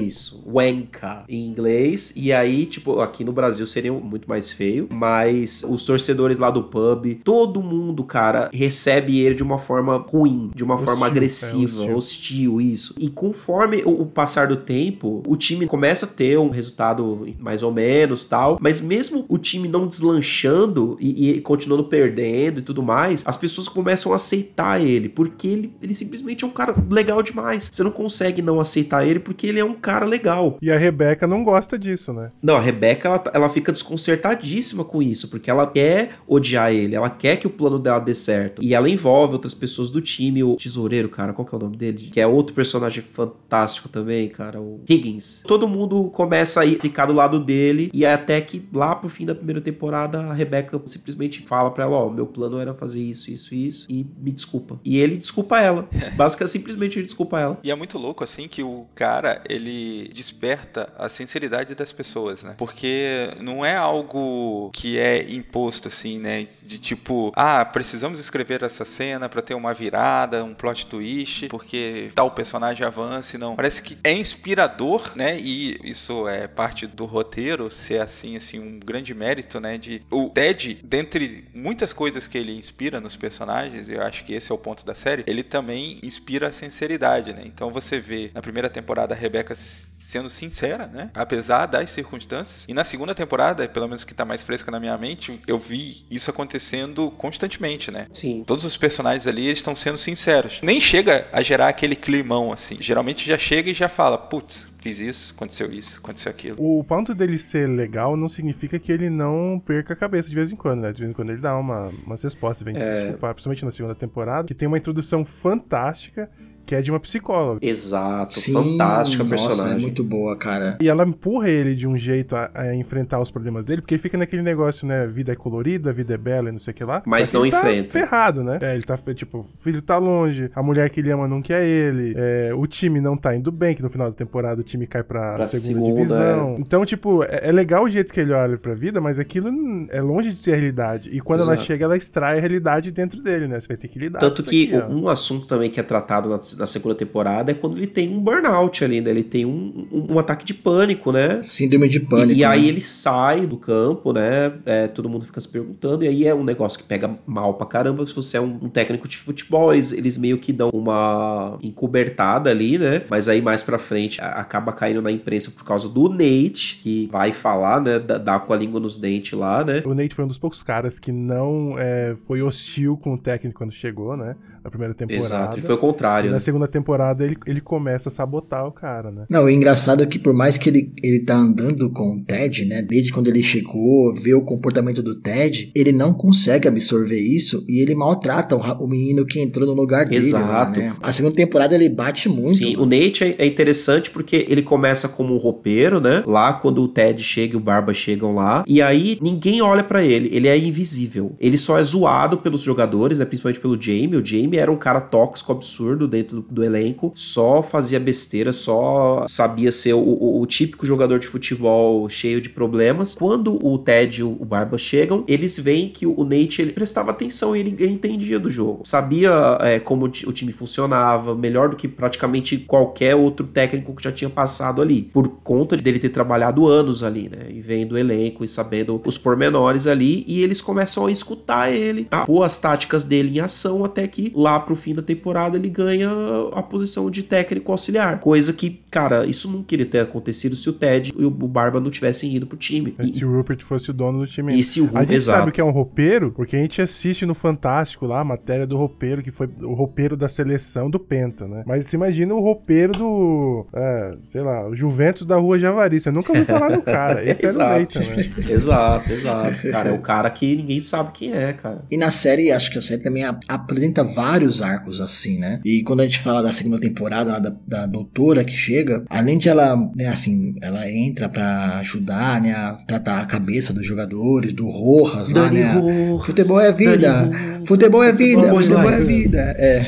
isso, 0.00 0.44
Wenka 0.46 1.24
em 1.28 1.46
inglês. 1.46 2.12
E 2.16 2.32
aí, 2.32 2.66
tipo, 2.66 3.00
aqui 3.00 3.24
no 3.24 3.32
Brasil 3.32 3.66
seria 3.66 3.92
muito 3.92 4.28
mais 4.28 4.52
feio. 4.52 4.88
Mas 4.90 5.64
os 5.68 5.84
torcedores 5.84 6.38
lá 6.38 6.50
do 6.50 6.62
pub, 6.64 7.20
todo 7.24 7.62
mundo, 7.62 8.04
cara, 8.04 8.50
recebe 8.52 9.18
ele 9.20 9.34
de 9.34 9.42
uma 9.42 9.58
forma 9.58 9.96
ruim, 9.96 10.50
de 10.54 10.62
uma 10.62 10.78
Hostil, 10.82 10.94
forma 10.94 11.06
é, 11.06 11.10
agressiva, 11.10 11.80
hostil. 11.80 11.96
hostil. 11.96 12.60
isso. 12.60 12.94
E 12.98 13.08
conforme 13.08 13.82
o, 13.84 14.02
o 14.02 14.06
passar 14.06 14.48
do 14.48 14.56
tempo, 14.56 15.22
o 15.26 15.36
time 15.36 15.66
começa 15.66 16.06
a 16.06 16.08
ter 16.08 16.38
um 16.38 16.50
resultado 16.50 17.26
mais 17.38 17.62
ou 17.62 17.72
menos 17.72 18.24
tal. 18.24 18.58
Mas 18.60 18.80
mesmo 18.80 19.24
o 19.28 19.38
time 19.38 19.68
não 19.68 19.86
deslanchando 19.86 20.96
e, 21.00 21.30
e 21.30 21.40
continuando 21.40 21.84
perdendo 21.84 22.60
e 22.60 22.62
tudo 22.62 22.82
mais, 22.82 23.22
as 23.26 23.36
pessoas 23.36 23.68
começam 23.68 24.12
a 24.12 24.16
aceitar 24.16 24.80
ele, 24.80 25.08
porque 25.08 25.46
ele, 25.46 25.72
ele 25.82 25.94
simplesmente 25.94 26.44
é 26.44 26.46
um 26.46 26.50
cara 26.50 26.74
legal 26.90 27.22
demais. 27.22 27.70
Você 27.72 27.82
não 27.82 27.90
consegue 27.90 28.42
não 28.42 28.60
aceitar 28.60 29.06
ele 29.06 29.18
porque 29.18 29.46
ele 29.46 29.60
é 29.60 29.64
um 29.64 29.74
cara 29.74 30.04
legal. 30.04 30.58
E 30.60 30.70
a 30.70 30.78
Rebeca 30.78 31.26
não 31.26 31.44
gosta 31.44 31.78
disso, 31.78 32.12
né? 32.12 32.30
Não, 32.42 32.56
a 32.56 32.60
Rebeca, 32.60 33.08
ela, 33.08 33.24
ela 33.34 33.48
fica 33.48 33.72
desconcertadíssima 33.72 34.84
com 34.84 35.02
isso, 35.02 35.28
porque 35.28 35.50
ela 35.50 35.66
quer 35.66 36.16
odiar 36.26 36.72
ele, 36.72 36.94
ela 36.94 37.10
quer 37.10 37.36
que 37.36 37.46
o 37.46 37.50
plano 37.50 37.78
dela 37.78 37.98
dê 37.98 38.14
certo. 38.14 38.62
E 38.62 38.74
ela 38.74 38.88
envolve 38.88 39.34
outras 39.34 39.54
pessoas 39.54 39.90
do 39.90 40.00
time, 40.00 40.42
o 40.42 40.56
tesoureiro, 40.72 41.08
cara. 41.08 41.32
Qual 41.32 41.46
que 41.46 41.54
é 41.54 41.58
o 41.58 41.60
nome 41.60 41.76
dele? 41.76 42.10
Que 42.10 42.20
é 42.20 42.26
outro 42.26 42.54
personagem 42.54 43.02
fantástico 43.02 43.88
também, 43.88 44.28
cara. 44.28 44.60
O 44.60 44.80
Higgins. 44.88 45.42
Todo 45.46 45.68
mundo 45.68 46.10
começa 46.12 46.60
a 46.60 46.66
ir, 46.66 46.80
ficar 46.80 47.06
do 47.06 47.12
lado 47.12 47.38
dele. 47.38 47.90
E 47.92 48.04
é 48.04 48.12
até 48.12 48.40
que 48.40 48.66
lá 48.72 48.94
pro 48.94 49.08
fim 49.08 49.26
da 49.26 49.34
primeira 49.34 49.60
temporada, 49.60 50.20
a 50.20 50.32
Rebecca 50.32 50.80
simplesmente 50.86 51.42
fala 51.42 51.70
pra 51.70 51.84
ela: 51.84 51.96
Ó, 51.96 52.10
meu 52.10 52.26
plano 52.26 52.58
era 52.58 52.74
fazer 52.74 53.02
isso, 53.02 53.30
isso, 53.30 53.54
isso. 53.54 53.86
E 53.90 54.06
me 54.18 54.32
desculpa. 54.32 54.80
E 54.84 54.98
ele 54.98 55.16
desculpa 55.16 55.60
ela. 55.60 55.88
Basicamente, 56.16 56.52
simplesmente 56.52 56.98
ele 56.98 57.06
desculpa 57.06 57.38
ela. 57.38 57.58
E 57.62 57.70
é 57.70 57.74
muito 57.74 57.98
louco, 57.98 58.24
assim, 58.24 58.48
que 58.48 58.62
o 58.62 58.86
cara, 58.94 59.42
ele 59.48 60.10
desperta 60.14 60.92
a 60.98 61.08
sinceridade 61.08 61.74
das 61.74 61.92
pessoas, 61.92 62.42
né? 62.42 62.54
Porque 62.56 63.30
não 63.40 63.64
é 63.64 63.76
algo 63.76 64.70
que 64.72 64.98
é 64.98 65.30
imposto, 65.30 65.88
assim, 65.88 66.18
né? 66.18 66.46
De 66.64 66.78
tipo, 66.78 67.32
ah, 67.36 67.64
precisamos 67.64 68.18
escrever 68.20 68.62
essa 68.62 68.84
cena 68.84 69.28
pra 69.28 69.42
ter 69.42 69.54
uma 69.54 69.74
virada, 69.74 70.44
um 70.44 70.54
plot 70.62 70.86
twist, 70.86 71.48
porque 71.48 72.12
tal 72.14 72.30
personagem 72.30 72.86
avance, 72.86 73.36
não. 73.36 73.56
Parece 73.56 73.82
que 73.82 73.98
é 74.04 74.12
inspirador, 74.12 75.12
né? 75.16 75.36
E 75.38 75.80
isso 75.82 76.28
é 76.28 76.46
parte 76.46 76.86
do 76.86 77.04
roteiro, 77.04 77.68
ser 77.68 78.00
assim, 78.00 78.36
assim, 78.36 78.60
um 78.60 78.78
grande 78.78 79.12
mérito, 79.12 79.58
né? 79.58 79.76
De 79.76 80.02
o 80.08 80.30
Ted, 80.30 80.78
dentre 80.84 81.44
muitas 81.52 81.92
coisas 81.92 82.28
que 82.28 82.38
ele 82.38 82.56
inspira 82.56 83.00
nos 83.00 83.16
personagens, 83.16 83.88
eu 83.88 84.02
acho 84.02 84.24
que 84.24 84.32
esse 84.32 84.52
é 84.52 84.54
o 84.54 84.58
ponto 84.58 84.86
da 84.86 84.94
série, 84.94 85.24
ele 85.26 85.42
também 85.42 85.98
inspira 86.00 86.48
a 86.48 86.52
sinceridade, 86.52 87.32
né? 87.32 87.42
Então 87.44 87.72
você 87.72 87.98
vê 87.98 88.30
na 88.32 88.40
primeira 88.40 88.70
temporada 88.70 89.14
a 89.14 89.18
Rebecca 89.18 89.56
sendo 90.02 90.28
sincera, 90.28 90.86
né? 90.86 91.10
Apesar 91.14 91.66
das 91.66 91.90
circunstâncias. 91.90 92.66
E 92.68 92.74
na 92.74 92.84
segunda 92.84 93.14
temporada, 93.14 93.66
pelo 93.68 93.86
menos 93.86 94.04
que 94.04 94.12
tá 94.12 94.24
mais 94.24 94.42
fresca 94.42 94.70
na 94.70 94.80
minha 94.80 94.98
mente, 94.98 95.40
eu 95.46 95.56
vi 95.56 96.04
isso 96.10 96.28
acontecendo 96.28 97.10
constantemente, 97.12 97.90
né? 97.90 98.08
Sim. 98.12 98.42
Todos 98.46 98.64
os 98.64 98.76
personagens 98.76 99.26
ali 99.26 99.46
eles 99.46 99.58
estão 99.58 99.76
sendo 99.76 99.96
sinceros. 99.96 100.60
Nem 100.62 100.80
chega 100.80 101.28
a 101.32 101.40
gerar 101.42 101.68
aquele 101.68 101.94
climão 101.94 102.52
assim. 102.52 102.76
Geralmente 102.80 103.26
já 103.26 103.38
chega 103.38 103.70
e 103.70 103.74
já 103.74 103.88
fala, 103.88 104.18
putz, 104.18 104.66
fiz 104.82 104.98
isso, 104.98 105.32
aconteceu 105.34 105.72
isso, 105.72 105.98
aconteceu 105.98 106.30
aquilo. 106.30 106.56
O 106.58 106.82
ponto 106.82 107.14
dele 107.14 107.38
ser 107.38 107.68
legal 107.68 108.16
não 108.16 108.28
significa 108.28 108.78
que 108.78 108.90
ele 108.90 109.08
não 109.08 109.62
perca 109.64 109.92
a 109.94 109.96
cabeça 109.96 110.28
de 110.28 110.34
vez 110.34 110.50
em 110.50 110.56
quando, 110.56 110.80
né? 110.80 110.92
De 110.92 110.98
vez 110.98 111.10
em 111.10 111.14
quando 111.14 111.30
ele 111.30 111.40
dá 111.40 111.56
uma, 111.56 111.88
umas 112.04 112.22
respostas, 112.22 112.64
vem 112.64 112.74
se 112.74 112.80
desculpar, 112.80 113.32
principalmente 113.32 113.64
na 113.64 113.70
segunda 113.70 113.94
temporada, 113.94 114.48
que 114.48 114.54
tem 114.54 114.66
uma 114.66 114.78
introdução 114.78 115.24
fantástica 115.24 116.28
que 116.64 116.74
é 116.74 116.80
de 116.82 116.90
uma 116.90 117.00
psicóloga. 117.00 117.58
Exato. 117.62 118.40
Fantástica 118.40 119.24
nossa, 119.24 119.48
personagem. 119.48 119.76
é 119.78 119.80
muito 119.80 120.04
boa, 120.04 120.36
cara. 120.36 120.78
E 120.80 120.88
ela 120.88 121.04
empurra 121.04 121.48
ele 121.48 121.74
de 121.74 121.86
um 121.86 121.96
jeito 121.96 122.36
a, 122.36 122.50
a 122.54 122.74
enfrentar 122.74 123.20
os 123.20 123.30
problemas 123.30 123.64
dele, 123.64 123.80
porque 123.82 123.94
ele 123.94 124.02
fica 124.02 124.16
naquele 124.18 124.42
negócio, 124.42 124.86
né? 124.86 125.06
Vida 125.06 125.32
é 125.32 125.36
colorida, 125.36 125.92
vida 125.92 126.14
é 126.14 126.18
bela 126.18 126.48
e 126.48 126.52
não 126.52 126.58
sei 126.58 126.72
o 126.72 126.74
que 126.74 126.84
lá. 126.84 127.02
Mas 127.06 127.32
não 127.32 127.42
ele 127.42 127.50
tá 127.50 127.60
enfrenta. 127.60 127.90
ferrado, 127.90 128.42
né? 128.44 128.58
É, 128.60 128.74
ele 128.74 128.82
tá, 128.84 128.96
tipo, 129.14 129.38
o 129.38 129.46
filho 129.62 129.82
tá 129.82 129.98
longe, 129.98 130.50
a 130.54 130.62
mulher 130.62 130.88
que 130.90 131.00
ele 131.00 131.10
ama 131.10 131.26
não 131.28 131.42
quer 131.42 131.64
ele, 131.64 132.14
é, 132.16 132.52
o 132.54 132.66
time 132.66 133.00
não 133.00 133.16
tá 133.16 133.34
indo 133.34 133.50
bem, 133.50 133.74
que 133.74 133.82
no 133.82 133.90
final 133.90 134.08
da 134.08 134.14
temporada 134.16 134.60
o 134.60 134.64
time 134.64 134.86
cai 134.86 135.02
pra, 135.02 135.34
Pra 135.34 135.48
segunda, 135.48 135.72
segunda, 135.72 135.94
divisão. 135.94 136.56
Então, 136.58 136.84
tipo, 136.84 137.22
é, 137.24 137.48
é 137.48 137.52
legal 137.52 137.84
o 137.84 137.88
jeito 137.88 138.12
que 138.12 138.20
ele 138.20 138.32
olha 138.32 138.56
pra 138.56 138.74
vida, 138.74 139.00
mas 139.00 139.18
aquilo 139.18 139.50
é 139.90 140.00
longe 140.00 140.32
de 140.32 140.38
ser 140.38 140.52
a 140.52 140.54
realidade. 140.56 141.10
E 141.12 141.20
quando 141.20 141.40
ela 141.42 141.52
Exato. 141.54 141.66
chega, 141.66 141.84
ela 141.84 141.96
extrai 141.96 142.38
a 142.38 142.40
realidade 142.40 142.90
dentro 142.90 143.20
dele, 143.22 143.46
né? 143.48 143.60
Você 143.60 143.68
vai 143.68 143.76
ter 143.76 143.88
que 143.88 143.98
lidar 143.98 144.18
Tanto 144.20 144.42
com 144.42 144.50
que 144.50 144.74
aqui, 144.74 144.84
ó. 144.84 144.92
um 144.92 145.08
assunto 145.08 145.46
também 145.46 145.70
que 145.70 145.80
é 145.80 145.82
tratado 145.82 146.28
na, 146.28 146.38
na 146.56 146.66
segunda 146.66 146.94
temporada 146.94 147.50
é 147.50 147.54
quando 147.54 147.76
ele 147.76 147.86
tem 147.86 148.08
um 148.14 148.20
burnout 148.20 148.84
ali, 148.84 149.00
né? 149.00 149.10
Ele 149.10 149.22
tem 149.22 149.44
um, 149.44 149.86
um, 149.90 150.14
um 150.14 150.18
ataque 150.18 150.44
de 150.44 150.54
pânico, 150.54 151.12
né? 151.12 151.40
Síndrome 151.42 151.88
de 151.88 151.98
E- 151.98 152.00
pânico. 152.00 152.38
e, 152.38 152.44
aí 152.44 152.62
né? 152.62 152.68
ele 152.68 152.80
sai 152.80 153.46
do 153.46 153.56
campo, 153.56 154.12
né? 154.12 154.52
É, 154.66 154.86
todo 154.88 155.08
mundo 155.08 155.24
fica 155.24 155.40
se 155.40 155.48
perguntando, 155.48 156.04
e 156.04 156.08
aí 156.08 156.26
é 156.26 156.34
um 156.34 156.44
negócio 156.44 156.78
que 156.78 156.84
pega 156.84 157.10
mal 157.26 157.54
pra 157.54 157.66
caramba. 157.66 158.06
Se 158.06 158.14
você 158.14 158.36
é 158.36 158.40
um, 158.40 158.58
um 158.62 158.68
técnico 158.68 159.06
de 159.08 159.16
futebol, 159.16 159.72
eles, 159.72 159.92
eles 159.92 160.18
meio 160.18 160.38
que 160.38 160.52
dão 160.52 160.70
uma 160.72 161.58
encobertada 161.62 162.50
ali, 162.50 162.78
né? 162.78 163.02
Mas 163.10 163.28
aí 163.28 163.42
mais 163.42 163.62
pra 163.62 163.78
frente 163.78 164.20
acaba 164.20 164.72
caindo 164.72 165.02
na 165.02 165.10
imprensa 165.10 165.50
por 165.50 165.64
causa 165.64 165.88
do 165.88 166.08
Nate, 166.08 166.80
que 166.82 167.08
vai 167.10 167.32
falar, 167.32 167.80
né? 167.80 167.98
Dá, 167.98 168.18
dá 168.18 168.38
com 168.38 168.52
a 168.52 168.56
língua 168.56 168.80
nos 168.80 168.96
dentes 168.98 169.38
lá, 169.38 169.64
né? 169.64 169.82
O 169.84 169.94
Nate 169.94 170.14
foi 170.14 170.24
um 170.24 170.28
dos 170.28 170.38
poucos 170.38 170.62
caras 170.62 170.98
que 170.98 171.12
não 171.12 171.76
é, 171.78 172.14
foi 172.26 172.42
hostil 172.42 172.96
com 172.96 173.14
o 173.14 173.18
técnico 173.18 173.58
quando 173.58 173.72
chegou, 173.72 174.16
né? 174.16 174.36
Na 174.64 174.70
primeira 174.70 174.94
temporada. 174.94 175.24
Exato, 175.24 175.58
e 175.58 175.62
foi 175.62 175.74
o 175.74 175.78
E 175.78 175.80
contrário. 175.80 176.30
na 176.30 176.34
né? 176.36 176.40
segunda 176.40 176.68
temporada 176.68 177.24
ele, 177.24 177.36
ele 177.46 177.60
começa 177.60 178.08
a 178.08 178.12
sabotar 178.12 178.66
o 178.66 178.72
cara, 178.72 179.10
né? 179.10 179.24
Não, 179.28 179.44
o 179.44 179.50
engraçado 179.50 180.02
é 180.02 180.06
que 180.06 180.18
por 180.18 180.32
mais 180.32 180.56
que 180.56 180.68
ele, 180.68 180.92
ele 181.02 181.20
tá 181.20 181.34
andando 181.36 181.90
com 181.90 182.16
o 182.16 182.24
Ted, 182.24 182.64
né? 182.64 182.82
Desde 182.82 183.12
quando 183.12 183.28
ele 183.28 183.42
chegou, 183.42 184.14
vê 184.14 184.34
o 184.34 184.42
comportamento 184.42 185.02
do 185.02 185.14
Ted, 185.16 185.70
ele 185.74 185.92
não 185.92 186.12
consegue 186.14 186.68
absorver 186.68 187.18
isso 187.20 187.64
e 187.68 187.80
ele 187.82 187.94
maltrata 187.94 188.54
o, 188.56 188.84
o 188.84 188.88
menino 188.88 189.26
que 189.26 189.40
entrou 189.40 189.66
no 189.66 189.72
lugar 189.74 190.04
dele. 190.06 190.30
lá, 190.32 190.38
Exato. 190.40 190.80
né? 190.80 190.94
A 191.02 191.12
segunda 191.12 191.34
temporada 191.34 191.74
ele 191.74 191.88
bate 191.88 192.28
muito. 192.28 192.54
Sim, 192.54 192.76
o 192.76 192.84
Nate 192.86 193.24
é, 193.24 193.34
é 193.38 193.46
interessante 193.46 194.10
porque 194.10 194.46
ele 194.48 194.62
começa 194.62 195.08
como 195.08 195.34
um 195.34 195.38
roupeiro, 195.38 196.00
né? 196.00 196.22
Lá 196.26 196.52
quando 196.52 196.82
o 196.82 196.88
Ted 196.88 197.22
chega 197.22 197.54
e 197.54 197.56
o 197.56 197.60
Barba 197.60 197.92
chegam 197.92 198.34
lá. 198.34 198.64
E 198.66 198.80
aí 198.80 199.18
ninguém 199.20 199.60
olha 199.60 199.82
pra 199.82 200.04
ele. 200.04 200.28
Ele 200.32 200.46
é 200.48 200.56
invisível. 200.56 201.32
Ele 201.40 201.58
só 201.58 201.78
é 201.78 201.82
zoado 201.82 202.38
pelos 202.38 202.60
jogadores, 202.60 203.18
né? 203.18 203.24
Principalmente 203.24 203.60
pelo 203.60 203.80
Jamie. 203.80 204.16
O 204.16 204.24
Jamie 204.24 204.51
era 204.56 204.70
um 204.70 204.76
cara 204.76 205.00
tóxico, 205.00 205.52
absurdo 205.52 206.06
dentro 206.08 206.40
do, 206.42 206.46
do 206.50 206.64
elenco. 206.64 207.12
Só 207.14 207.62
fazia 207.62 207.98
besteira, 208.00 208.52
só 208.52 209.24
sabia 209.28 209.70
ser 209.72 209.94
o, 209.94 209.98
o- 210.00 210.40
o 210.40 210.46
típico 210.46 210.86
jogador 210.86 211.18
de 211.18 211.26
futebol 211.26 212.08
cheio 212.08 212.40
de 212.40 212.48
problemas. 212.48 213.14
Quando 213.14 213.64
o 213.64 213.78
Ted 213.78 214.20
e 214.20 214.24
o 214.24 214.44
Barba 214.44 214.78
chegam, 214.78 215.24
eles 215.28 215.58
veem 215.58 215.88
que 215.88 216.06
o 216.06 216.24
Nate 216.24 216.62
ele 216.62 216.72
prestava 216.72 217.10
atenção 217.10 217.54
e 217.56 217.60
ele, 217.60 217.74
ele 217.78 217.92
entendia 217.92 218.38
do 218.38 218.48
jogo. 218.50 218.80
Sabia 218.84 219.32
é, 219.60 219.78
como 219.78 220.06
o 220.06 220.08
ti- 220.08 220.28
o 220.28 220.32
time 220.32 220.52
funcionava, 220.52 221.34
melhor 221.34 221.68
do 221.70 221.76
que 221.76 221.86
praticamente 221.88 222.56
qualquer 222.58 223.14
outro 223.14 223.46
técnico 223.46 223.94
que 223.94 224.02
já 224.02 224.12
tinha 224.12 224.30
passado 224.30 224.80
ali. 224.82 225.02
Por 225.12 225.28
conta 225.42 225.76
dele 225.76 225.98
ter 225.98 226.08
trabalhado 226.10 226.66
anos 226.68 227.02
ali, 227.04 227.28
né? 227.28 227.46
E 227.50 227.60
vendo 227.60 227.92
o 227.92 227.98
elenco 227.98 228.44
e 228.44 228.48
sabendo 228.48 229.00
os 229.04 229.18
pormenores 229.18 229.86
ali. 229.86 230.24
E 230.26 230.42
eles 230.42 230.60
começam 230.60 231.06
a 231.06 231.12
escutar 231.12 231.72
ele, 231.72 232.06
a 232.10 232.26
as 232.42 232.58
táticas 232.58 233.04
dele 233.04 233.36
em 233.38 233.40
ação, 233.40 233.84
até 233.84 234.06
que 234.08 234.32
lá 234.42 234.60
pro 234.60 234.76
fim 234.76 234.92
da 234.94 235.02
temporada 235.02 235.56
ele 235.56 235.68
ganha 235.68 236.10
a 236.52 236.62
posição 236.62 237.10
de 237.10 237.22
técnico 237.22 237.72
auxiliar. 237.72 238.20
Coisa 238.20 238.52
que, 238.52 238.81
cara, 238.92 239.26
isso 239.26 239.50
não 239.50 239.62
queria 239.62 239.86
ter 239.86 240.00
acontecido 240.00 240.54
se 240.54 240.68
o 240.68 240.72
Ted 240.72 241.12
e 241.18 241.24
o 241.24 241.30
Barba 241.30 241.80
não 241.80 241.90
tivessem 241.90 242.34
ido 242.36 242.46
pro 242.46 242.56
time. 242.56 242.94
E 243.02 243.08
E, 243.08 243.12
se 243.14 243.24
o 243.24 243.32
Rupert 243.34 243.62
fosse 243.64 243.90
o 243.90 243.92
dono 243.94 244.20
do 244.20 244.26
time. 244.26 244.56
e 244.56 244.62
se 244.62 244.80
o 244.80 244.90
A 244.94 245.00
gente 245.00 245.14
exato. 245.14 245.38
sabe 245.38 245.50
o 245.50 245.52
que 245.52 245.60
é 245.60 245.64
um 245.64 245.70
roupeiro, 245.70 246.30
porque 246.32 246.54
a 246.54 246.58
gente 246.58 246.80
assiste 246.80 247.26
no 247.26 247.34
Fantástico 247.34 248.06
lá 248.06 248.20
a 248.20 248.24
matéria 248.24 248.66
do 248.66 248.76
roupeiro, 248.76 249.22
que 249.22 249.30
foi 249.30 249.48
o 249.62 249.72
roupeiro 249.74 250.16
da 250.16 250.28
seleção 250.28 250.88
do 250.90 251.00
Penta, 251.00 251.48
né? 251.48 251.64
Mas 251.66 251.86
você 251.86 251.96
imagina 251.96 252.34
o 252.34 252.40
roupeiro 252.40 252.92
do, 252.92 253.66
é, 253.72 254.14
sei 254.28 254.42
lá, 254.42 254.68
o 254.68 254.74
Juventus 254.74 255.26
da 255.26 255.36
Rua 255.36 255.58
Javari. 255.58 255.98
Você 256.00 256.10
nunca 256.10 256.30
ouviu 256.32 256.44
falar 256.46 256.68
do 256.76 256.82
cara. 256.82 257.24
Esse 257.28 257.46
era 257.46 257.52
o 257.52 257.56
Exato. 257.56 257.74
Leita, 257.76 258.00
né? 258.00 258.32
Exato, 258.52 259.12
exato. 259.12 259.68
Cara, 259.70 259.88
é 259.90 259.92
o 259.92 259.98
cara 260.00 260.28
que 260.30 260.54
ninguém 260.56 260.80
sabe 260.80 261.12
quem 261.12 261.32
é, 261.32 261.52
cara. 261.52 261.84
E 261.90 261.96
na 261.96 262.10
série, 262.10 262.50
acho 262.50 262.70
que 262.70 262.78
a 262.78 262.82
série 262.82 263.02
também 263.02 263.24
ap- 263.24 263.42
apresenta 263.48 264.02
vários 264.04 264.60
arcos 264.62 265.00
assim, 265.00 265.38
né? 265.38 265.60
E 265.64 265.82
quando 265.82 266.00
a 266.00 266.04
gente 266.04 266.18
fala 266.18 266.42
da 266.42 266.52
segunda 266.52 266.78
temporada 266.78 267.32
lá 267.32 267.38
da, 267.38 267.52
da 267.66 267.86
doutora 267.86 268.44
que 268.44 268.56
chega, 268.56 268.81
além 269.08 269.38
de 269.38 269.48
ela, 269.48 269.76
né, 269.94 270.08
assim, 270.08 270.54
ela 270.60 270.90
entra 270.90 271.28
pra 271.28 271.78
ajudar, 271.78 272.40
né, 272.40 272.52
a 272.52 272.72
tratar 272.86 273.20
a 273.20 273.26
cabeça 273.26 273.72
dos 273.72 273.86
jogadores, 273.86 274.52
do 274.52 274.68
Rojas 274.68 275.28
lá, 275.30 275.44
Dani 275.44 275.60
né? 275.60 275.72
Rojas, 275.74 276.26
futebol 276.26 276.60
é 276.60 276.72
vida, 276.72 276.96
Dani 276.98 277.66
futebol 277.66 278.02
é 278.02 278.12
vida, 278.12 278.54
futebol 278.54 278.90
é 278.90 279.00
vida. 279.00 279.54
É. 279.58 279.86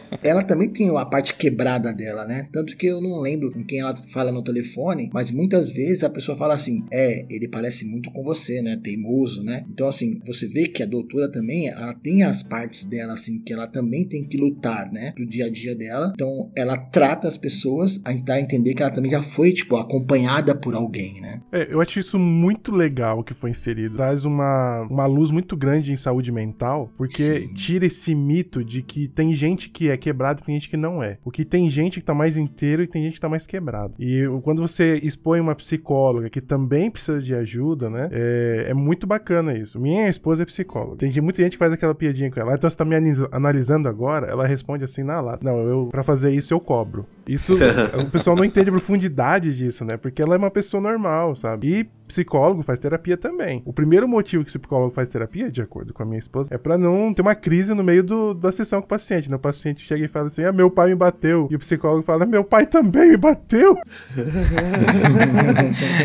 ela 0.22 0.42
também 0.42 0.68
tem 0.68 0.94
a 0.96 1.04
parte 1.04 1.34
quebrada 1.34 1.92
dela, 1.92 2.24
né? 2.24 2.48
Tanto 2.52 2.76
que 2.76 2.86
eu 2.86 3.00
não 3.00 3.20
lembro 3.20 3.52
com 3.52 3.64
quem 3.64 3.80
ela 3.80 3.94
fala 4.12 4.32
no 4.32 4.42
telefone, 4.42 5.10
mas 5.12 5.30
muitas 5.30 5.70
vezes 5.70 6.04
a 6.04 6.10
pessoa 6.10 6.36
fala 6.36 6.54
assim: 6.54 6.84
é, 6.90 7.26
ele 7.30 7.48
parece 7.48 7.84
muito 7.84 8.10
com 8.10 8.22
você, 8.22 8.62
né? 8.62 8.76
Teimoso, 8.76 9.42
né? 9.42 9.64
Então, 9.70 9.88
assim, 9.88 10.20
você 10.26 10.46
vê 10.46 10.66
que 10.66 10.82
a 10.82 10.86
doutora 10.86 11.30
também, 11.30 11.68
ela 11.68 11.94
tem 11.94 12.22
as 12.22 12.42
partes 12.42 12.84
dela, 12.84 13.14
assim, 13.14 13.40
que 13.40 13.52
ela 13.52 13.66
também 13.66 14.06
tem 14.06 14.24
que 14.24 14.36
lutar, 14.36 14.90
né? 14.92 15.12
Do 15.16 15.26
dia 15.26 15.46
a 15.46 15.50
dia 15.50 15.74
dela. 15.74 16.12
Então, 16.14 16.50
ela 16.54 16.76
trata 16.76 17.28
as 17.28 17.38
pessoas 17.38 18.00
a 18.04 18.12
tentar 18.12 18.40
entender 18.40 18.74
que 18.74 18.82
ela 18.82 18.92
também 18.92 19.10
já 19.10 19.22
foi, 19.22 19.52
tipo, 19.52 19.76
acompanhada 19.76 20.54
por 20.54 20.74
alguém, 20.74 21.20
né? 21.20 21.40
É, 21.52 21.72
eu 21.72 21.80
acho 21.80 21.98
isso 21.98 22.18
muito 22.18 22.74
legal 22.74 23.22
que 23.24 23.34
foi 23.34 23.50
inserido. 23.50 23.96
Traz 23.96 24.24
uma, 24.24 24.82
uma 24.90 25.06
luz 25.06 25.30
muito 25.30 25.56
grande 25.56 25.92
em 25.92 25.96
saúde 25.96 26.30
mental, 26.30 26.92
porque 26.96 27.40
Sim. 27.40 27.54
tira 27.54 27.86
esse 27.86 28.14
mito 28.14 28.64
de 28.64 28.82
que 28.82 29.08
tem 29.08 29.34
gente 29.34 29.68
que 29.68 29.88
é 29.88 29.96
quebrada 30.10 30.40
e 30.40 30.44
tem 30.44 30.54
gente 30.54 30.68
que 30.68 30.76
não 30.76 31.02
é. 31.02 31.18
O 31.24 31.30
que 31.30 31.44
tem 31.44 31.68
gente 31.70 32.00
que 32.00 32.04
tá 32.06 32.14
mais 32.14 32.36
inteiro 32.36 32.82
e 32.82 32.86
tem 32.86 33.04
gente 33.04 33.14
que 33.14 33.20
tá 33.20 33.28
mais 33.28 33.46
quebrado. 33.46 33.94
E 33.98 34.24
quando 34.42 34.60
você 34.62 34.98
expõe 35.02 35.40
uma 35.40 35.54
psicóloga 35.54 36.28
que 36.30 36.40
também 36.40 36.90
precisa 36.90 37.20
de 37.20 37.34
ajuda, 37.34 37.88
né? 37.88 38.08
É, 38.12 38.66
é 38.68 38.74
muito 38.74 39.06
bacana 39.06 39.56
isso. 39.56 39.78
Minha 39.80 40.08
esposa 40.08 40.42
é 40.42 40.46
psicóloga. 40.46 40.96
Tem 40.96 41.20
muita 41.20 41.42
gente 41.42 41.52
que 41.52 41.58
faz 41.58 41.72
aquela 41.72 41.94
piadinha 41.94 42.30
com 42.30 42.40
ela. 42.40 42.52
"Ah, 42.52 42.54
Então 42.54 42.68
você 42.68 42.76
tá 42.76 42.84
me 42.84 42.96
analisando 43.30 43.88
agora? 43.88 44.26
Ela 44.26 44.46
responde 44.46 44.84
assim 44.84 45.02
na 45.02 45.20
lata. 45.20 45.44
Não, 45.44 45.58
eu, 45.60 45.88
pra 45.90 46.02
fazer 46.02 46.30
isso 46.32 46.52
eu 46.52 46.60
cobro. 46.60 47.06
Isso, 47.26 47.54
o 48.06 48.10
pessoal 48.10 48.36
não 48.36 48.44
entende 48.44 48.68
a 48.70 48.72
profundidade 48.72 49.56
disso, 49.56 49.84
né? 49.84 49.96
Porque 49.96 50.20
ela 50.22 50.34
é 50.34 50.38
uma 50.38 50.50
pessoa 50.50 50.80
normal, 50.80 51.34
sabe? 51.36 51.80
E 51.80 51.84
psicólogo 52.06 52.62
faz 52.64 52.80
terapia 52.80 53.16
também. 53.16 53.62
O 53.64 53.72
primeiro 53.72 54.08
motivo 54.08 54.42
que 54.44 54.50
o 54.56 54.58
psicólogo 54.58 54.92
faz 54.92 55.08
terapia, 55.08 55.48
de 55.50 55.62
acordo 55.62 55.92
com 55.94 56.02
a 56.02 56.06
minha 56.06 56.18
esposa, 56.18 56.48
é 56.52 56.58
pra 56.58 56.76
não 56.76 57.14
ter 57.14 57.22
uma 57.22 57.36
crise 57.36 57.72
no 57.72 57.84
meio 57.84 58.02
do- 58.02 58.34
da 58.34 58.50
sessão 58.50 58.80
com 58.80 58.86
o 58.86 58.88
paciente, 58.88 59.30
né? 59.30 59.36
O 59.36 59.38
paciente 59.38 59.80
chega 59.82 59.99
e 60.04 60.08
fala 60.08 60.26
assim: 60.26 60.44
ah, 60.44 60.52
meu 60.52 60.70
pai 60.70 60.88
me 60.88 60.94
bateu. 60.94 61.48
E 61.50 61.56
o 61.56 61.58
psicólogo 61.58 62.02
fala: 62.02 62.26
meu 62.26 62.44
pai 62.44 62.66
também 62.66 63.10
me 63.10 63.16
bateu. 63.16 63.76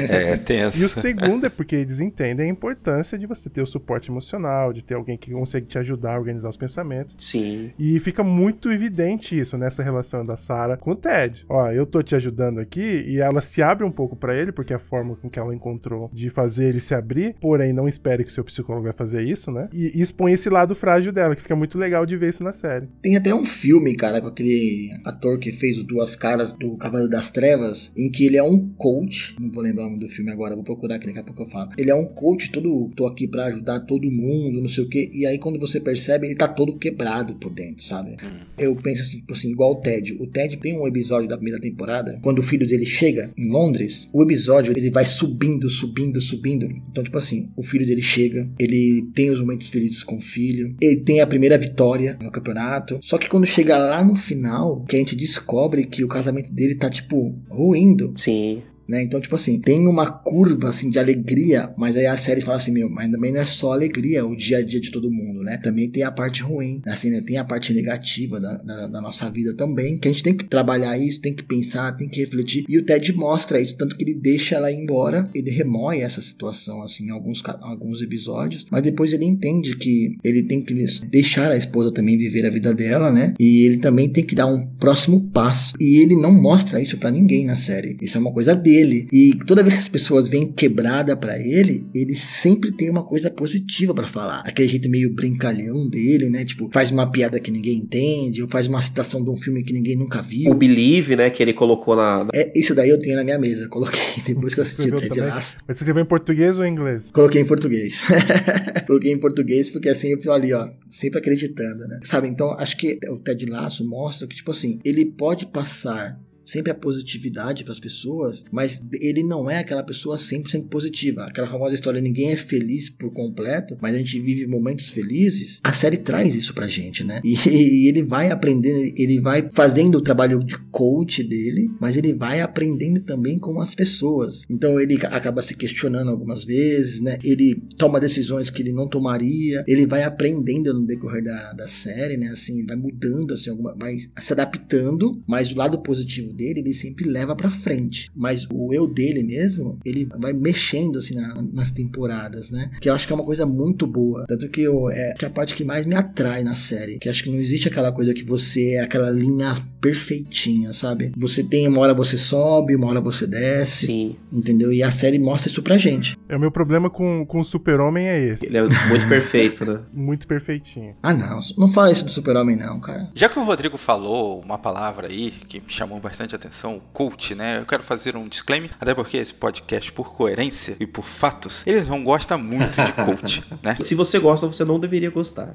É, 0.09 0.37
tenso. 0.37 0.81
E 0.81 0.85
o 0.85 0.89
segundo 0.89 1.45
é 1.45 1.49
porque 1.49 1.75
eles 1.75 1.99
entendem 1.99 2.47
a 2.47 2.49
importância 2.49 3.17
de 3.17 3.25
você 3.25 3.49
ter 3.49 3.61
o 3.61 3.65
suporte 3.65 4.09
emocional, 4.09 4.71
de 4.73 4.83
ter 4.83 4.95
alguém 4.95 5.17
que 5.17 5.31
consegue 5.31 5.67
te 5.67 5.77
ajudar 5.77 6.15
a 6.15 6.19
organizar 6.19 6.49
os 6.49 6.57
pensamentos. 6.57 7.15
Sim. 7.17 7.71
E 7.77 7.99
fica 7.99 8.23
muito 8.23 8.71
evidente 8.71 9.37
isso 9.37 9.57
nessa 9.57 9.83
relação 9.83 10.25
da 10.25 10.37
Sarah 10.37 10.77
com 10.77 10.91
o 10.91 10.95
Ted. 10.95 11.45
Ó, 11.49 11.69
eu 11.71 11.85
tô 11.85 12.01
te 12.01 12.15
ajudando 12.15 12.59
aqui 12.59 13.03
e 13.07 13.19
ela 13.19 13.41
se 13.41 13.61
abre 13.61 13.85
um 13.85 13.91
pouco 13.91 14.15
pra 14.15 14.35
ele, 14.35 14.51
porque 14.51 14.73
é 14.73 14.75
a 14.75 14.79
forma 14.79 15.15
com 15.15 15.29
que 15.29 15.39
ela 15.39 15.53
encontrou 15.53 16.09
de 16.13 16.29
fazer 16.29 16.69
ele 16.69 16.81
se 16.81 16.93
abrir, 16.93 17.35
porém 17.39 17.73
não 17.73 17.87
espere 17.87 18.23
que 18.23 18.29
o 18.29 18.33
seu 18.33 18.43
psicólogo 18.43 18.83
vai 18.85 18.93
fazer 18.93 19.23
isso, 19.23 19.51
né? 19.51 19.69
E, 19.73 19.97
e 19.97 20.01
expõe 20.01 20.33
esse 20.33 20.49
lado 20.49 20.75
frágil 20.75 21.11
dela, 21.11 21.35
que 21.35 21.41
fica 21.41 21.55
muito 21.55 21.77
legal 21.77 22.05
de 22.05 22.17
ver 22.17 22.29
isso 22.29 22.43
na 22.43 22.53
série. 22.53 22.87
Tem 23.01 23.15
até 23.15 23.33
um 23.33 23.45
filme, 23.45 23.84
cara, 23.93 24.21
com 24.21 24.27
aquele 24.27 24.89
ator 25.03 25.37
que 25.37 25.51
fez 25.51 25.77
o 25.77 25.83
Duas 25.83 26.15
Caras 26.15 26.53
do 26.53 26.75
Cavaleiro 26.77 27.11
das 27.11 27.29
Trevas, 27.29 27.91
em 27.95 28.09
que 28.09 28.25
ele 28.25 28.37
é 28.37 28.43
um 28.43 28.69
coach. 28.69 29.35
Não 29.39 29.51
vou 29.51 29.63
lembrar 29.63 29.83
o 29.85 29.89
nome 29.89 29.99
do 29.99 30.07
filme 30.07 30.31
agora, 30.31 30.55
vou 30.55 30.63
procurar 30.63 30.95
aqui 30.95 31.07
daqui 31.07 31.19
a 31.19 31.23
pouco 31.23 31.43
eu 31.43 31.47
falo. 31.47 31.71
Ele 31.77 31.91
é 31.91 31.95
um 31.95 32.05
coach, 32.05 32.49
todo. 32.51 32.91
tô 32.95 33.05
aqui 33.05 33.27
pra 33.27 33.45
ajudar 33.45 33.81
todo 33.81 34.09
mundo, 34.09 34.61
não 34.61 34.69
sei 34.69 34.83
o 34.83 34.89
quê. 34.89 35.09
E 35.13 35.25
aí 35.25 35.37
quando 35.37 35.59
você 35.59 35.79
percebe, 35.79 36.27
ele 36.27 36.35
tá 36.35 36.47
todo 36.47 36.77
quebrado 36.77 37.35
por 37.35 37.53
dentro, 37.53 37.83
sabe? 37.83 38.15
Eu 38.57 38.75
penso 38.75 39.01
assim, 39.01 39.17
tipo 39.17 39.33
assim, 39.33 39.51
igual 39.51 39.73
o 39.73 39.81
Ted. 39.81 40.15
O 40.19 40.27
Ted 40.27 40.57
tem 40.57 40.79
um 40.79 40.87
episódio 40.87 41.27
da 41.27 41.35
primeira 41.35 41.59
temporada, 41.59 42.19
quando 42.21 42.39
o 42.39 42.43
filho 42.43 42.65
dele 42.65 42.85
chega 42.85 43.31
em 43.37 43.49
Londres, 43.49 44.09
o 44.13 44.23
episódio 44.23 44.73
ele 44.75 44.89
vai 44.89 45.05
subindo, 45.05 45.69
subindo, 45.69 46.21
subindo. 46.21 46.67
Então, 46.89 47.03
tipo 47.03 47.17
assim, 47.17 47.49
o 47.55 47.63
filho 47.63 47.85
dele 47.85 48.01
chega, 48.01 48.47
ele 48.57 49.07
tem 49.13 49.29
os 49.29 49.39
momentos 49.39 49.69
felizes 49.69 50.03
com 50.03 50.17
o 50.17 50.21
filho, 50.21 50.75
ele 50.81 51.01
tem 51.01 51.21
a 51.21 51.27
primeira 51.27 51.57
vitória 51.57 52.17
no 52.21 52.31
campeonato. 52.31 52.99
Só 53.01 53.17
que 53.17 53.29
quando 53.29 53.45
chega 53.45 53.74
lá 53.77 54.03
no 54.03 54.15
final, 54.15 54.83
que 54.87 54.95
a 54.95 54.99
gente 54.99 55.15
descobre 55.15 55.85
que 55.85 56.03
o 56.03 56.07
casamento 56.07 56.51
dele 56.51 56.75
tá, 56.75 56.89
tipo, 56.89 57.35
ruindo. 57.49 58.13
Sim. 58.15 58.61
Né? 58.87 59.03
Então, 59.03 59.19
tipo 59.19 59.35
assim, 59.35 59.59
tem 59.59 59.87
uma 59.87 60.09
curva 60.09 60.69
assim 60.69 60.89
de 60.89 60.99
alegria, 60.99 61.71
mas 61.77 61.97
aí 61.97 62.05
a 62.05 62.17
série 62.17 62.41
fala 62.41 62.57
assim, 62.57 62.71
meu, 62.71 62.89
mas 62.89 63.09
também 63.11 63.31
não 63.31 63.41
é 63.41 63.45
só 63.45 63.73
alegria 63.73 64.25
o 64.25 64.35
dia 64.35 64.59
a 64.59 64.61
dia 64.61 64.79
de 64.79 64.91
todo 64.91 65.11
mundo, 65.11 65.43
né? 65.43 65.57
Também 65.57 65.89
tem 65.89 66.03
a 66.03 66.11
parte 66.11 66.43
ruim, 66.43 66.81
assim, 66.85 67.09
né? 67.09 67.21
Tem 67.21 67.37
a 67.37 67.43
parte 67.43 67.73
negativa 67.73 68.39
da, 68.39 68.57
da, 68.57 68.87
da 68.87 69.01
nossa 69.01 69.29
vida 69.29 69.53
também, 69.53 69.97
que 69.97 70.07
a 70.07 70.11
gente 70.11 70.23
tem 70.23 70.35
que 70.35 70.45
trabalhar 70.45 70.97
isso, 70.97 71.19
tem 71.19 71.33
que 71.33 71.43
pensar, 71.43 71.91
tem 71.93 72.07
que 72.07 72.19
refletir. 72.19 72.65
E 72.69 72.77
o 72.77 72.85
Ted 72.85 73.11
mostra 73.13 73.59
isso, 73.59 73.75
tanto 73.75 73.95
que 73.95 74.03
ele 74.03 74.13
deixa 74.13 74.55
ela 74.55 74.71
ir 74.71 74.75
embora, 74.75 75.29
ele 75.33 75.49
remoe 75.49 76.01
essa 76.01 76.21
situação, 76.21 76.81
assim, 76.81 77.07
em 77.07 77.09
alguns, 77.09 77.41
alguns 77.61 78.01
episódios, 78.01 78.65
mas 78.69 78.83
depois 78.83 79.13
ele 79.13 79.25
entende 79.25 79.75
que 79.75 80.17
ele 80.23 80.43
tem 80.43 80.61
que 80.61 80.73
deixar 81.09 81.51
a 81.51 81.57
esposa 81.57 81.91
também 81.91 82.17
viver 82.17 82.45
a 82.45 82.49
vida 82.49 82.73
dela, 82.73 83.11
né? 83.11 83.33
E 83.39 83.65
ele 83.65 83.77
também 83.77 84.09
tem 84.09 84.23
que 84.23 84.35
dar 84.35 84.45
um 84.45 84.65
próximo 84.65 85.29
passo. 85.31 85.73
E 85.79 86.01
ele 86.01 86.15
não 86.15 86.31
mostra 86.31 86.81
isso 86.81 86.97
pra 86.97 87.11
ninguém 87.11 87.45
na 87.45 87.55
série. 87.55 87.97
Isso 88.01 88.17
é 88.17 88.21
uma 88.21 88.31
coisa 88.31 88.55
dele. 88.55 88.74
E 89.11 89.37
toda 89.45 89.63
vez 89.63 89.75
que 89.75 89.79
as 89.79 89.89
pessoas 89.89 90.29
vêm 90.29 90.51
quebrada 90.51 91.15
pra 91.15 91.39
ele, 91.39 91.87
ele 91.93 92.15
sempre 92.15 92.71
tem 92.71 92.89
uma 92.89 93.03
coisa 93.03 93.29
positiva 93.29 93.93
pra 93.93 94.07
falar. 94.07 94.41
Aquele 94.45 94.67
jeito 94.67 94.89
meio 94.89 95.13
brincalhão 95.13 95.89
dele, 95.89 96.29
né? 96.29 96.43
Tipo, 96.43 96.69
faz 96.71 96.91
uma 96.91 97.09
piada 97.09 97.39
que 97.39 97.51
ninguém 97.51 97.77
entende, 97.77 98.41
ou 98.41 98.47
faz 98.47 98.67
uma 98.67 98.81
citação 98.81 99.23
de 99.23 99.29
um 99.29 99.37
filme 99.37 99.63
que 99.63 99.73
ninguém 99.73 99.95
nunca 99.95 100.21
viu. 100.21 100.51
O 100.51 100.55
Believe, 100.55 101.15
né, 101.15 101.29
que 101.29 101.41
ele 101.41 101.53
colocou 101.53 101.95
na. 101.95 102.27
É, 102.33 102.51
isso 102.55 102.73
daí 102.73 102.89
eu 102.89 102.99
tenho 102.99 103.15
na 103.15 103.23
minha 103.23 103.39
mesa. 103.39 103.67
Coloquei 103.67 103.99
depois 104.25 104.53
que 104.53 104.59
eu 104.59 104.63
assisti 104.63 104.89
o 104.89 104.95
Ted? 104.95 105.19
Lasso. 105.19 105.57
Mas 105.67 105.77
você 105.77 105.83
escreveu 105.83 106.03
em 106.03 106.07
português 106.07 106.57
ou 106.57 106.65
em 106.65 106.71
inglês? 106.71 107.11
Coloquei 107.11 107.41
em 107.41 107.45
português. 107.45 108.01
Coloquei 108.85 109.11
em 109.11 109.17
português 109.17 109.69
porque 109.69 109.89
assim 109.89 110.09
eu 110.09 110.19
fico 110.19 110.31
ali, 110.31 110.53
ó, 110.53 110.69
sempre 110.89 111.19
acreditando, 111.19 111.87
né? 111.87 111.99
Sabe? 112.03 112.27
Então 112.27 112.51
acho 112.51 112.77
que 112.77 112.99
o 113.09 113.19
Ted 113.19 113.45
Lasso 113.45 113.87
mostra 113.87 114.27
que, 114.27 114.35
tipo 114.35 114.51
assim, 114.51 114.79
ele 114.83 115.05
pode 115.05 115.47
passar 115.47 116.19
sempre 116.45 116.71
a 116.71 116.75
positividade 116.75 117.63
para 117.63 117.73
as 117.73 117.79
pessoas, 117.79 118.45
mas 118.51 118.85
ele 119.01 119.23
não 119.23 119.49
é 119.49 119.59
aquela 119.59 119.83
pessoa 119.83 120.17
100% 120.17 120.67
positiva. 120.69 121.25
Aquela 121.25 121.47
famosa 121.47 121.73
história, 121.73 121.99
ninguém 121.99 122.31
é 122.31 122.35
feliz 122.35 122.89
por 122.89 123.11
completo, 123.11 123.77
mas 123.81 123.95
a 123.95 123.97
gente 123.97 124.19
vive 124.19 124.47
momentos 124.47 124.91
felizes. 124.91 125.59
A 125.63 125.73
série 125.73 125.97
traz 125.97 126.35
isso 126.35 126.53
pra 126.53 126.67
gente, 126.67 127.03
né? 127.03 127.21
E, 127.23 127.33
e 127.49 127.87
ele 127.87 128.03
vai 128.03 128.29
aprendendo, 128.29 128.93
ele 128.97 129.19
vai 129.19 129.49
fazendo 129.51 129.97
o 129.97 130.01
trabalho 130.01 130.43
de 130.43 130.57
coach 130.71 131.23
dele, 131.23 131.69
mas 131.79 131.97
ele 131.97 132.13
vai 132.13 132.41
aprendendo 132.41 133.01
também 133.01 133.39
com 133.39 133.59
as 133.59 133.73
pessoas. 133.73 134.43
Então 134.49 134.79
ele 134.79 134.95
acaba 135.05 135.41
se 135.41 135.55
questionando 135.55 136.11
algumas 136.11 136.45
vezes, 136.45 137.01
né? 137.01 137.17
Ele 137.23 137.61
toma 137.77 137.99
decisões 137.99 138.49
que 138.49 138.61
ele 138.61 138.73
não 138.73 138.87
tomaria, 138.87 139.63
ele 139.67 139.87
vai 139.87 140.03
aprendendo 140.03 140.73
no 140.73 140.85
decorrer 140.85 141.23
da, 141.23 141.53
da 141.53 141.67
série, 141.67 142.17
né? 142.17 142.27
Assim, 142.27 142.65
vai 142.65 142.75
mudando, 142.75 143.33
assim, 143.33 143.49
alguma, 143.49 143.75
vai 143.75 143.97
se 143.97 144.33
adaptando, 144.33 145.21
mas 145.27 145.51
o 145.51 145.57
lado 145.57 145.81
positivo 145.81 146.34
dele, 146.35 146.59
ele 146.59 146.73
sempre 146.73 147.09
leva 147.09 147.35
pra 147.35 147.49
frente. 147.49 148.09
Mas 148.15 148.45
o 148.51 148.73
eu 148.73 148.85
dele 148.87 149.23
mesmo, 149.23 149.79
ele 149.85 150.07
vai 150.19 150.33
mexendo, 150.33 150.97
assim, 150.99 151.15
na- 151.15 151.41
nas 151.53 151.71
temporadas, 151.71 152.49
né? 152.51 152.69
Que 152.81 152.89
eu 152.89 152.93
acho 152.93 153.07
que 153.07 153.13
é 153.13 153.15
uma 153.15 153.25
coisa 153.25 153.45
muito 153.45 153.87
boa. 153.87 154.25
Tanto 154.27 154.49
que 154.49 154.61
eu, 154.61 154.89
é 154.89 155.13
que 155.17 155.25
é 155.25 155.27
a 155.27 155.31
parte 155.31 155.55
que 155.55 155.63
mais 155.63 155.85
me 155.85 155.95
atrai 155.95 156.43
na 156.43 156.55
série. 156.55 156.99
Que 156.99 157.09
acho 157.09 157.23
que 157.23 157.29
não 157.29 157.37
existe 157.39 157.67
aquela 157.67 157.91
coisa 157.91 158.13
que 158.13 158.23
você 158.23 158.73
é 158.75 158.81
aquela 158.81 159.09
linha 159.09 159.53
perfeitinha, 159.95 160.73
sabe? 160.73 161.11
Você 161.15 161.43
tem, 161.43 161.67
uma 161.67 161.79
hora 161.81 161.93
você 161.93 162.17
sobe, 162.17 162.75
uma 162.75 162.87
hora 162.87 162.99
você 162.99 163.25
desce, 163.27 163.85
Sim. 163.87 164.15
entendeu? 164.31 164.73
E 164.73 164.81
a 164.83 164.91
série 164.91 165.19
mostra 165.19 165.49
isso 165.49 165.61
pra 165.61 165.77
gente. 165.77 166.17
É, 166.27 166.35
o 166.35 166.39
meu 166.39 166.51
problema 166.51 166.89
com, 166.89 167.25
com 167.25 167.39
o 167.39 167.43
super-homem 167.45 168.07
é 168.07 168.19
esse. 168.19 168.45
Ele 168.45 168.57
é 168.57 168.63
muito 168.89 169.07
perfeito, 169.07 169.63
né? 169.65 169.81
Muito 169.93 170.27
perfeitinho. 170.27 170.95
Ah, 171.01 171.13
não. 171.13 171.39
Não 171.57 171.67
fala 171.69 171.91
isso 171.91 172.03
do 172.05 172.11
super-homem, 172.11 172.55
não, 172.55 172.79
cara. 172.79 173.09
Já 173.15 173.29
que 173.29 173.37
o 173.39 173.43
Rodrigo 173.43 173.77
falou 173.77 174.41
uma 174.41 174.57
palavra 174.57 175.07
aí 175.07 175.31
que 175.47 175.59
me 175.59 175.65
chamou 175.69 175.99
bastante 175.99 176.24
atenção, 176.33 176.81
coach, 176.93 177.35
né? 177.35 177.59
Eu 177.59 177.65
quero 177.65 177.83
fazer 177.83 178.15
um 178.15 178.27
disclaimer, 178.27 178.71
até 178.79 178.95
porque 178.95 179.17
esse 179.17 179.33
podcast, 179.33 179.91
por 179.91 180.15
coerência 180.15 180.77
e 180.79 180.87
por 180.87 181.05
fatos, 181.05 181.67
eles 181.67 181.87
não 181.87 182.01
gostam 182.03 182.39
muito 182.39 182.81
de 182.81 182.91
coach, 182.93 183.43
né? 183.61 183.75
Se 183.75 183.93
você 183.93 184.17
gosta, 184.17 184.47
você 184.47 184.63
não 184.63 184.79
deveria 184.79 185.09
gostar. 185.09 185.53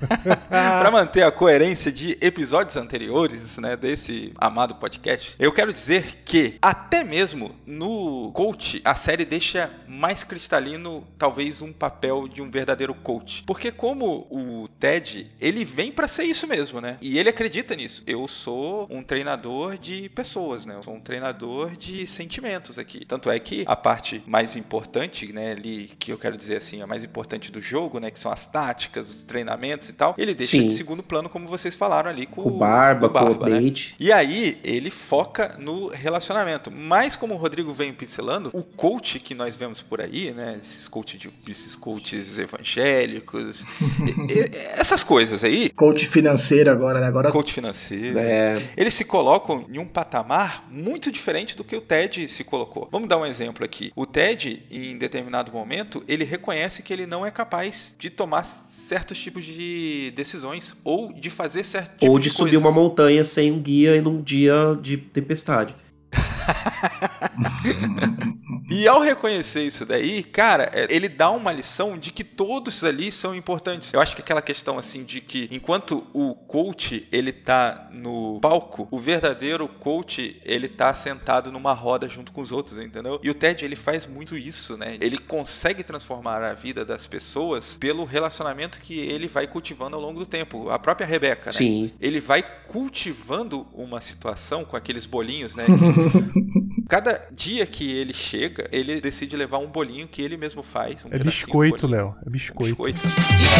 Para 0.48 0.90
manter 0.90 1.22
a 1.22 1.30
coerência 1.30 1.92
de 1.92 2.18
episódios 2.20 2.76
anteriores, 2.76 3.56
né, 3.58 3.76
desse 3.76 4.32
amado 4.36 4.74
podcast, 4.74 5.34
eu 5.38 5.52
quero 5.52 5.72
dizer 5.72 6.22
que 6.24 6.56
até 6.60 7.04
mesmo 7.04 7.54
no 7.64 8.32
coach 8.32 8.80
a 8.84 8.94
série 8.94 9.24
deixa 9.24 9.70
mais 9.86 10.24
cristalino 10.24 11.06
talvez 11.16 11.62
um 11.62 11.72
papel 11.72 12.28
de 12.28 12.42
um 12.42 12.50
verdadeiro 12.50 12.94
coach, 12.94 13.42
porque 13.46 13.70
como 13.70 14.26
o 14.30 14.68
Ted, 14.78 15.30
ele 15.40 15.64
vem 15.64 15.92
para 15.92 16.08
ser 16.08 16.24
isso 16.24 16.46
mesmo, 16.46 16.80
né? 16.80 16.98
E 17.00 17.18
ele 17.18 17.28
acredita 17.28 17.74
nisso. 17.74 18.02
Eu 18.06 18.26
sou 18.26 18.86
um 18.90 19.02
treinador 19.02 19.78
de 19.78 20.08
pessoas, 20.14 20.66
né? 20.66 20.74
Eu 20.76 20.82
sou 20.82 20.94
um 20.94 21.00
treinador 21.00 21.76
de 21.76 22.06
sentimentos 22.06 22.78
aqui. 22.78 23.04
Tanto 23.04 23.30
é 23.30 23.38
que 23.38 23.64
a 23.66 23.76
parte 23.76 24.22
mais 24.26 24.56
importante, 24.56 25.32
né, 25.32 25.52
ali 25.52 25.90
que 25.98 26.12
eu 26.12 26.18
quero 26.18 26.36
dizer 26.36 26.56
assim, 26.56 26.82
a 26.82 26.86
mais 26.86 27.04
importante 27.04 27.50
do 27.52 27.60
jogo, 27.60 27.98
né, 28.00 28.10
que 28.10 28.18
são 28.18 28.30
as 28.32 28.46
táticas, 28.46 29.10
os 29.10 29.22
treinamentos 29.22 29.88
e 29.88 29.92
tal, 29.92 30.14
ele 30.18 30.34
deixa 30.34 30.52
Sim. 30.58 30.66
de 30.66 30.72
segundo 30.74 31.02
plano 31.02 31.28
como 31.28 31.46
vocês 31.46 31.74
falaram 31.76 32.10
ali 32.10 32.26
com, 32.26 32.42
Com 32.42 32.48
o 32.50 32.58
Barba, 32.58 33.08
com 33.08 33.24
o 33.44 33.46
né? 33.48 33.60
Nate. 33.60 33.94
E 33.98 34.12
aí, 34.12 34.58
ele 34.64 34.90
foca 34.90 35.56
no 35.58 35.88
relacionamento. 35.88 36.70
Mas, 36.70 37.16
como 37.16 37.34
o 37.34 37.36
Rodrigo 37.36 37.72
vem 37.72 37.92
pincelando, 37.92 38.50
o 38.52 38.62
coach 38.62 39.18
que 39.20 39.34
nós 39.34 39.56
vemos 39.56 39.80
por 39.82 40.00
aí, 40.00 40.32
né? 40.32 40.58
Esses, 40.62 40.88
coach 40.88 41.16
de, 41.18 41.30
esses 41.48 41.74
coaches 41.76 42.38
evangélicos, 42.38 43.62
e- 44.28 44.40
e- 44.40 44.56
essas 44.76 45.02
coisas 45.04 45.42
aí, 45.44 45.70
Coach 45.70 46.06
financeiro 46.06 46.70
agora, 46.70 47.00
né? 47.00 47.06
Agora 47.06 47.30
coach 47.32 47.52
financeiro, 47.52 48.18
É, 48.18 48.60
eles 48.76 48.94
se 48.94 49.04
colocam 49.04 49.64
em 49.72 49.78
um 49.78 49.86
patamar 50.00 50.66
muito 50.70 51.12
diferente 51.12 51.54
do 51.54 51.62
que 51.62 51.76
o 51.76 51.80
Ted 51.82 52.26
se 52.26 52.42
colocou. 52.42 52.88
Vamos 52.90 53.06
dar 53.06 53.18
um 53.18 53.26
exemplo 53.26 53.62
aqui. 53.62 53.92
O 53.94 54.06
Ted, 54.06 54.62
em 54.70 54.96
determinado 54.96 55.52
momento, 55.52 56.02
ele 56.08 56.24
reconhece 56.24 56.82
que 56.82 56.90
ele 56.90 57.06
não 57.06 57.26
é 57.26 57.30
capaz 57.30 57.94
de 57.98 58.08
tomar 58.08 58.44
certos 58.44 59.18
tipos 59.18 59.44
de 59.44 60.10
decisões 60.16 60.74
ou 60.82 61.12
de 61.12 61.28
fazer 61.28 61.64
certo 61.64 61.98
tipo 61.98 62.10
ou 62.10 62.18
de 62.18 62.30
subir 62.30 62.52
coisas. 62.52 62.60
uma 62.60 62.72
montanha 62.72 63.22
sem 63.24 63.52
um 63.52 63.60
guia 63.60 63.94
em 63.94 64.06
um 64.06 64.22
dia 64.22 64.54
de 64.80 64.96
tempestade. 64.96 65.74
E 68.70 68.86
ao 68.86 69.00
reconhecer 69.00 69.64
isso 69.64 69.84
daí, 69.84 70.22
cara, 70.22 70.70
é, 70.72 70.86
ele 70.88 71.08
dá 71.08 71.28
uma 71.32 71.50
lição 71.50 71.98
de 71.98 72.12
que 72.12 72.22
todos 72.22 72.84
ali 72.84 73.10
são 73.10 73.34
importantes. 73.34 73.92
Eu 73.92 74.00
acho 74.00 74.14
que 74.14 74.22
aquela 74.22 74.40
questão 74.40 74.78
assim 74.78 75.02
de 75.02 75.20
que 75.20 75.48
enquanto 75.50 76.06
o 76.14 76.36
coach 76.36 77.08
ele 77.10 77.32
tá 77.32 77.88
no 77.92 78.38
palco, 78.40 78.86
o 78.88 78.96
verdadeiro 78.96 79.66
coach 79.66 80.40
ele 80.44 80.68
tá 80.68 80.94
sentado 80.94 81.50
numa 81.50 81.72
roda 81.72 82.08
junto 82.08 82.30
com 82.30 82.40
os 82.40 82.52
outros, 82.52 82.78
entendeu? 82.78 83.18
E 83.24 83.28
o 83.28 83.34
Ted 83.34 83.64
ele 83.64 83.74
faz 83.74 84.06
muito 84.06 84.38
isso, 84.38 84.76
né? 84.76 84.96
Ele 85.00 85.18
consegue 85.18 85.82
transformar 85.82 86.44
a 86.44 86.52
vida 86.52 86.84
das 86.84 87.08
pessoas 87.08 87.74
pelo 87.74 88.04
relacionamento 88.04 88.80
que 88.80 89.00
ele 89.00 89.26
vai 89.26 89.48
cultivando 89.48 89.96
ao 89.96 90.02
longo 90.02 90.20
do 90.20 90.26
tempo. 90.26 90.70
A 90.70 90.78
própria 90.78 91.08
Rebeca, 91.08 91.46
né? 91.46 91.52
Sim. 91.52 91.90
Ele 92.00 92.20
vai 92.20 92.44
cultivando 92.68 93.66
uma 93.74 94.00
situação 94.00 94.64
com 94.64 94.76
aqueles 94.76 95.06
bolinhos, 95.06 95.56
né? 95.56 95.64
Cada 96.88 97.20
dia 97.32 97.66
que 97.66 97.90
ele 97.90 98.12
chega, 98.12 98.68
ele 98.72 99.00
decide 99.00 99.36
levar 99.36 99.58
um 99.58 99.66
bolinho 99.66 100.08
que 100.08 100.22
ele 100.22 100.36
mesmo 100.36 100.62
faz. 100.62 101.04
Um 101.04 101.08
É 101.12 101.18
biscoito. 101.18 101.86
Léo. 101.86 102.14
É 102.26 102.30
biscoito. 102.30 102.82
Biscoito. 102.82 102.98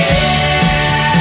might 0.00 1.19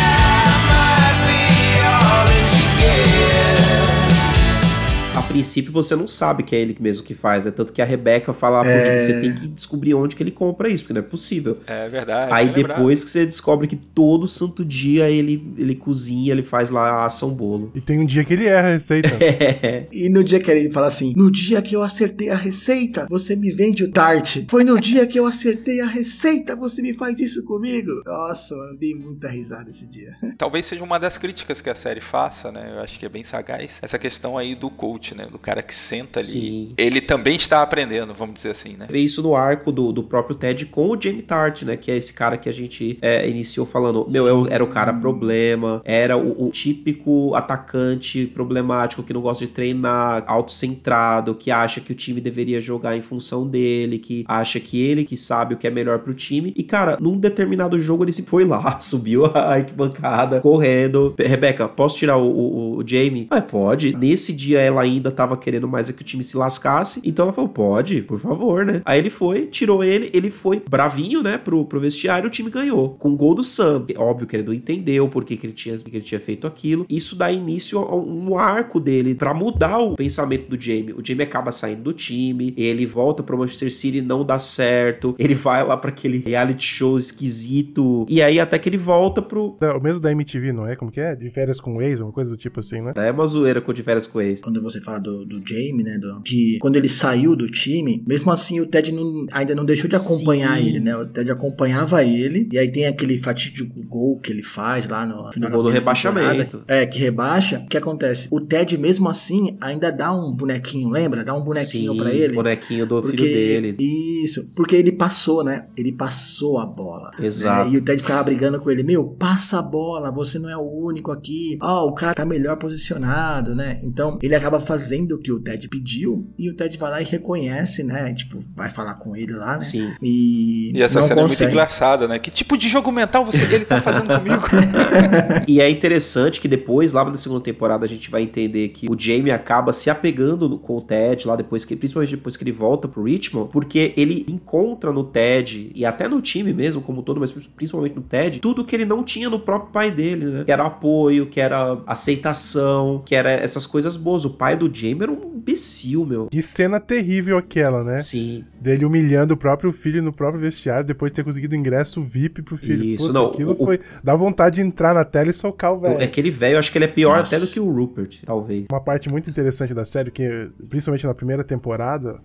A 5.15 5.21
princípio 5.23 5.71
você 5.71 5.95
não 5.95 6.07
sabe 6.07 6.43
que 6.43 6.55
é 6.55 6.59
ele 6.59 6.77
mesmo 6.79 7.03
que 7.03 7.15
faz, 7.15 7.45
né? 7.45 7.51
Tanto 7.51 7.73
que 7.73 7.81
a 7.81 7.85
Rebeca 7.85 8.31
fala 8.31 8.61
pro 8.61 8.69
É. 8.69 8.97
Você 8.97 9.19
tem 9.19 9.33
que 9.33 9.47
descobrir 9.47 9.93
onde 9.93 10.15
que 10.15 10.21
ele 10.23 10.31
compra 10.31 10.69
isso, 10.69 10.83
porque 10.83 10.93
não 10.93 11.01
é 11.01 11.03
possível. 11.03 11.57
É 11.65 11.89
verdade. 11.89 12.31
Aí 12.31 12.47
lembrado. 12.47 12.77
depois 12.77 13.03
que 13.03 13.09
você 13.09 13.25
descobre 13.25 13.67
que 13.67 13.75
todo 13.75 14.27
santo 14.27 14.63
dia 14.63 15.09
ele, 15.09 15.53
ele 15.57 15.75
cozinha, 15.75 16.31
ele 16.31 16.43
faz 16.43 16.69
lá 16.69 16.89
a 16.89 17.05
ação 17.05 17.33
bolo. 17.33 17.71
E 17.73 17.81
tem 17.81 17.99
um 17.99 18.05
dia 18.05 18.23
que 18.23 18.33
ele 18.33 18.45
erra 18.45 18.69
a 18.69 18.73
receita. 18.73 19.09
É. 19.61 19.87
E 19.91 20.09
no 20.09 20.23
dia 20.23 20.39
que 20.39 20.49
ele 20.49 20.71
fala 20.71 20.87
assim: 20.87 21.13
No 21.15 21.31
dia 21.31 21.61
que 21.61 21.75
eu 21.75 21.81
acertei 21.81 22.29
a 22.29 22.35
receita, 22.35 23.07
você 23.09 23.35
me 23.35 23.51
vende 23.51 23.83
o 23.83 23.91
tart. 23.91 24.43
Foi 24.49 24.63
no 24.63 24.79
dia 24.79 25.05
que 25.05 25.19
eu 25.19 25.25
acertei 25.25 25.81
a 25.81 25.87
receita, 25.87 26.55
você 26.55 26.81
me 26.81 26.93
faz 26.93 27.19
isso 27.19 27.43
comigo. 27.43 27.91
Nossa, 28.05 28.55
mano, 28.55 28.77
dei 28.77 28.93
muita 28.95 29.27
risada 29.27 29.69
esse 29.69 29.87
dia. 29.87 30.15
Talvez 30.37 30.65
seja 30.65 30.83
uma 30.83 30.99
das 30.99 31.17
críticas 31.17 31.61
que 31.61 31.69
a 31.69 31.75
série 31.75 31.99
faça, 31.99 32.51
né? 32.51 32.71
Eu 32.73 32.79
acho 32.79 32.99
que 32.99 33.05
é 33.05 33.09
bem 33.09 33.23
sagaz. 33.23 33.79
Essa 33.81 33.97
questão 33.97 34.37
aí 34.37 34.55
do 34.55 34.69
coach, 34.69 34.98
né? 35.15 35.27
Do 35.31 35.37
cara 35.39 35.61
que 35.61 35.73
senta 35.75 36.19
ali. 36.19 36.27
Sim. 36.27 36.73
Ele 36.77 37.01
também 37.01 37.35
está 37.35 37.61
aprendendo, 37.61 38.13
vamos 38.13 38.35
dizer 38.35 38.51
assim, 38.51 38.75
né? 38.77 38.87
Vê 38.89 38.99
isso 38.99 39.21
no 39.21 39.35
arco 39.35 39.71
do, 39.71 39.91
do 39.91 40.03
próprio 40.03 40.35
Ted 40.35 40.65
com 40.67 40.89
o 40.89 41.01
Jamie 41.01 41.21
Tart, 41.21 41.63
né? 41.63 41.75
Que 41.77 41.91
é 41.91 41.97
esse 41.97 42.13
cara 42.13 42.37
que 42.37 42.49
a 42.49 42.53
gente 42.53 42.97
é, 43.01 43.27
iniciou 43.29 43.65
falando. 43.65 44.05
Meu, 44.09 44.27
eu- 44.27 44.47
era 44.49 44.63
o 44.63 44.67
cara 44.67 44.93
problema, 44.93 45.81
era 45.85 46.17
o, 46.17 46.47
o 46.47 46.51
típico 46.51 47.33
atacante 47.35 48.25
problemático 48.27 49.03
que 49.03 49.13
não 49.13 49.21
gosta 49.21 49.45
de 49.45 49.51
treinar, 49.51 50.23
autocentrado, 50.27 51.35
que 51.35 51.51
acha 51.51 51.79
que 51.81 51.91
o 51.91 51.95
time 51.95 52.19
deveria 52.21 52.59
jogar 52.61 52.95
em 52.97 53.01
função 53.01 53.47
dele, 53.47 53.97
que 53.99 54.23
acha 54.27 54.59
que 54.59 54.81
ele 54.81 55.03
que 55.05 55.15
sabe 55.17 55.53
o 55.53 55.57
que 55.57 55.67
é 55.67 55.71
melhor 55.71 55.99
pro 55.99 56.13
time. 56.13 56.53
E, 56.55 56.63
cara, 56.63 56.97
num 56.99 57.17
determinado 57.17 57.79
jogo 57.79 58.03
ele 58.03 58.11
se 58.11 58.23
foi 58.23 58.43
lá, 58.45 58.77
subiu 58.81 59.25
a 59.25 59.53
arquibancada, 59.53 60.39
correndo. 60.41 61.13
Rebeca, 61.17 61.67
posso 61.67 61.97
tirar 61.97 62.17
o, 62.17 62.29
o, 62.29 62.77
o 62.77 62.83
Jamie? 62.87 63.27
Ah, 63.29 63.41
pode. 63.41 63.95
Nesse 63.95 64.33
dia 64.33 64.59
ela 64.59 64.85
ainda 64.95 65.11
tava 65.11 65.37
querendo 65.37 65.67
mais 65.67 65.89
é 65.89 65.93
que 65.93 66.01
o 66.01 66.05
time 66.05 66.23
se 66.23 66.37
lascasse. 66.37 67.01
Então 67.03 67.25
ela 67.25 67.33
falou: 67.33 67.49
pode, 67.49 68.01
por 68.01 68.19
favor, 68.19 68.65
né? 68.65 68.81
Aí 68.85 68.99
ele 68.99 69.09
foi, 69.09 69.45
tirou 69.45 69.83
ele, 69.83 70.09
ele 70.13 70.29
foi 70.29 70.61
bravinho, 70.69 71.21
né, 71.21 71.37
pro, 71.37 71.65
pro 71.65 71.79
vestiário, 71.79 72.27
o 72.27 72.31
time 72.31 72.49
ganhou. 72.49 72.89
Com 72.97 73.11
o 73.11 73.15
gol 73.15 73.35
do 73.35 73.43
Sam. 73.43 73.85
Óbvio 73.97 74.27
que 74.27 74.35
ele 74.35 74.43
não 74.43 74.53
entendeu 74.53 75.07
por 75.07 75.23
que, 75.23 75.37
que, 75.37 75.45
ele, 75.45 75.53
tinha, 75.53 75.77
que 75.77 75.95
ele 75.95 76.03
tinha 76.03 76.19
feito 76.19 76.45
aquilo. 76.45 76.85
Isso 76.89 77.15
dá 77.15 77.31
início 77.31 77.79
a 77.79 77.95
um 77.95 78.37
arco 78.37 78.79
dele 78.79 79.15
pra 79.15 79.33
mudar 79.33 79.79
o 79.79 79.95
pensamento 79.95 80.49
do 80.49 80.61
Jamie. 80.61 80.93
O 80.93 81.05
Jamie 81.05 81.23
acaba 81.23 81.51
saindo 81.51 81.83
do 81.83 81.93
time, 81.93 82.53
ele 82.57 82.85
volta 82.85 83.23
pro 83.23 83.37
Manchester 83.37 83.71
City, 83.71 84.01
não 84.01 84.25
dá 84.25 84.39
certo. 84.39 85.15
Ele 85.17 85.35
vai 85.35 85.65
lá 85.65 85.77
pra 85.77 85.89
aquele 85.89 86.17
reality 86.17 86.65
show 86.65 86.97
esquisito. 86.97 88.05
E 88.09 88.21
aí 88.21 88.39
até 88.39 88.57
que 88.57 88.69
ele 88.69 88.77
volta 88.77 89.21
pro. 89.21 89.57
É 89.61 89.71
O 89.71 89.81
mesmo 89.81 90.01
da 90.01 90.11
MTV, 90.11 90.51
não 90.51 90.67
é? 90.67 90.75
Como 90.75 90.91
que 90.91 90.99
é? 90.99 91.15
De 91.15 91.29
férias 91.29 91.59
com 91.59 91.77
o 91.77 91.81
ex, 91.81 91.99
uma 91.99 92.11
coisa 92.11 92.29
do 92.29 92.37
tipo 92.37 92.59
assim, 92.59 92.81
né? 92.81 92.93
É 92.95 93.11
uma 93.11 93.25
zoeira 93.25 93.61
com 93.61 93.71
o 93.71 93.73
de 93.73 93.83
férias 93.83 94.07
com 94.07 94.21
ex. 94.21 94.41
Quando 94.41 94.61
você 94.61 94.78
fala 94.81 94.99
do, 94.99 95.25
do 95.25 95.41
Jamie, 95.47 95.83
né? 95.83 95.97
do- 95.97 96.21
que 96.21 96.57
quando 96.59 96.75
ele 96.75 96.89
saiu 96.89 97.35
do 97.35 97.47
time, 97.49 98.03
mesmo 98.07 98.31
assim 98.31 98.59
o 98.59 98.65
Ted 98.65 98.91
não- 98.91 99.25
ainda 99.31 99.53
não 99.55 99.65
deixou 99.65 99.89
de 99.89 99.95
acompanhar 99.95 100.57
Sim. 100.59 100.67
ele, 100.67 100.79
né? 100.79 100.95
O 100.95 101.05
Ted 101.05 101.29
acompanhava 101.31 102.03
ele. 102.03 102.47
E 102.51 102.57
aí 102.57 102.71
tem 102.71 102.85
aquele 102.87 103.17
fatídico 103.17 103.81
gol 103.83 104.17
que 104.19 104.31
ele 104.31 104.43
faz 104.43 104.87
lá 104.87 105.05
no 105.05 105.31
final 105.31 105.49
O 105.49 105.53
gol 105.53 105.63
do 105.63 105.69
rebaixamento. 105.69 106.63
É, 106.67 106.85
que 106.85 106.99
rebaixa. 106.99 107.59
O 107.65 107.67
que 107.67 107.77
acontece? 107.77 108.27
O 108.31 108.39
Ted, 108.41 108.77
mesmo 108.77 109.09
assim, 109.09 109.57
ainda 109.61 109.91
dá 109.91 110.11
um 110.13 110.33
bonequinho, 110.35 110.89
lembra? 110.89 111.23
Dá 111.23 111.33
um 111.35 111.41
bonequinho 111.43 111.93
Sim, 111.93 111.97
pra 111.97 112.13
ele. 112.13 112.33
bonequinho 112.33 112.85
do 112.85 113.01
Porque, 113.01 113.17
filho 113.17 113.73
dele. 113.73 113.75
Isso, 114.23 114.49
porque 114.55 114.75
ele 114.75 114.91
passou, 114.91 115.43
né? 115.43 115.67
Ele 115.77 115.91
passou 115.91 116.59
a 116.59 116.65
bola. 116.65 117.11
Exato. 117.19 117.69
né? 117.69 117.75
E 117.75 117.77
o 117.77 117.83
Ted 117.83 118.01
ficava 118.01 118.23
brigando 118.23 118.59
com 118.59 118.69
ele: 118.71 118.83
Meu, 118.83 119.05
passa 119.05 119.59
a 119.59 119.61
bola, 119.61 120.11
você 120.11 120.37
não 120.39 120.49
é 120.49 120.57
o 120.57 120.61
único 120.61 121.11
aqui. 121.11 121.57
Ó, 121.61 121.87
o 121.87 121.93
cara 121.93 122.13
tá 122.13 122.25
melhor 122.25 122.57
posicionado, 122.57 123.55
né? 123.55 123.79
Então 123.83 124.17
ele 124.21 124.35
acaba 124.35 124.59
fazendo 124.69 125.15
o 125.15 125.17
que 125.17 125.31
o 125.31 125.39
Ted 125.39 125.67
pediu 125.67 126.31
e 126.37 126.47
o 126.47 126.53
Ted 126.55 126.77
vai 126.77 126.91
lá 126.91 127.01
e 127.01 127.03
reconhece, 127.03 127.83
né? 127.83 128.13
Tipo, 128.13 128.37
vai 128.55 128.69
falar 128.69 128.93
com 128.95 129.15
ele 129.15 129.33
lá, 129.33 129.55
né? 129.55 129.61
Sim. 129.61 129.91
E, 129.99 130.71
E 130.75 130.81
essa 130.83 130.99
não 130.99 131.07
cena 131.07 131.19
é 131.21 131.23
muito 131.23 131.31
consegue. 131.31 131.51
engraçada, 131.51 132.07
né? 132.07 132.19
Que 132.19 132.29
tipo 132.29 132.55
de 132.55 132.69
jogo 132.69 132.91
mental 132.91 133.25
você 133.25 133.43
ele 133.45 133.65
tá 133.65 133.81
fazendo 133.81 134.05
comigo? 134.07 134.43
E 135.47 135.59
é 135.59 135.67
interessante 135.69 136.39
que 136.39 136.47
depois, 136.47 136.93
lá 136.93 137.03
na 137.03 137.17
segunda 137.17 137.41
temporada, 137.41 137.83
a 137.85 137.87
gente 137.87 138.11
vai 138.11 138.21
entender 138.21 138.69
que 138.69 138.87
o 138.87 138.95
Jamie 138.99 139.31
acaba 139.31 139.73
se 139.73 139.89
apegando 139.89 140.57
com 140.59 140.77
o 140.77 140.81
Ted, 140.81 141.25
lá 141.27 141.35
depois 141.35 141.65
que, 141.65 141.75
principalmente 141.75 142.15
depois 142.15 142.37
que 142.37 142.43
ele 142.43 142.51
volta 142.51 142.87
pro 142.87 143.03
Richmond, 143.03 143.49
porque 143.51 143.93
ele 143.97 144.25
encontra 144.27 144.91
no 144.91 145.03
Ted, 145.03 145.71
e 145.73 145.83
até 145.85 146.07
no 146.07 146.21
time 146.21 146.53
mesmo, 146.53 146.81
como 146.81 146.99
um 146.99 147.03
todo, 147.03 147.19
mas 147.19 147.31
principalmente 147.31 147.95
no 147.95 148.01
Ted, 148.01 148.39
tudo 148.39 148.63
que 148.63 148.75
ele 148.75 148.85
não 148.85 149.03
tinha 149.03 149.29
no 149.29 149.39
próprio 149.39 149.71
pai 149.71 149.89
dele, 149.89 150.25
né? 150.25 150.43
Que 150.43 150.51
era 150.51 150.65
apoio, 150.65 151.25
que 151.25 151.39
era 151.41 151.79
aceitação, 151.87 153.01
que 153.05 153.15
era 153.15 153.31
essas 153.31 153.65
coisas 153.65 153.95
boas. 153.95 154.25
O 154.25 154.31
pai 154.31 154.55
do 154.59 154.73
Jamie 154.73 155.03
era 155.03 155.11
um 155.11 155.35
imbecil, 155.37 156.05
meu. 156.05 156.27
Que 156.27 156.41
cena 156.41 156.79
terrível 156.79 157.37
aquela, 157.37 157.83
né? 157.83 157.99
Sim. 157.99 158.43
Dele 158.61 158.85
humilhando 158.85 159.33
o 159.33 159.37
próprio 159.37 159.71
filho 159.71 160.01
no 160.03 160.11
próprio 160.13 160.41
vestiário 160.41 160.85
depois 160.85 161.11
de 161.11 161.15
ter 161.17 161.23
conseguido 161.23 161.55
ingresso 161.55 162.01
VIP 162.03 162.41
pro 162.41 162.57
filho. 162.57 162.83
Isso, 162.83 163.07
Puta, 163.07 163.13
não, 163.19 163.27
Aquilo 163.27 163.51
o- 163.53 163.65
foi. 163.65 163.79
Dá 164.03 164.13
vontade 164.15 164.55
de 164.57 164.61
entrar 164.61 164.93
na 164.93 165.03
tela 165.05 165.29
e 165.29 165.33
socar 165.33 165.73
o 165.73 165.79
velho. 165.79 166.03
Aquele 166.03 166.29
velho, 166.29 166.55
eu 166.55 166.59
acho 166.59 166.71
que 166.71 166.77
ele 166.77 166.85
é 166.85 166.89
pior 166.89 167.17
Nossa. 167.17 167.35
até 167.35 167.45
do 167.45 167.49
que 167.51 167.59
o 167.59 167.71
Rupert, 167.71 168.21
talvez. 168.25 168.65
Uma 168.71 168.81
parte 168.81 169.09
muito 169.09 169.29
interessante 169.29 169.73
da 169.73 169.85
série, 169.85 170.11
que 170.11 170.49
principalmente 170.69 171.05
na 171.07 171.13
primeira 171.13 171.43
temporada, 171.43 172.19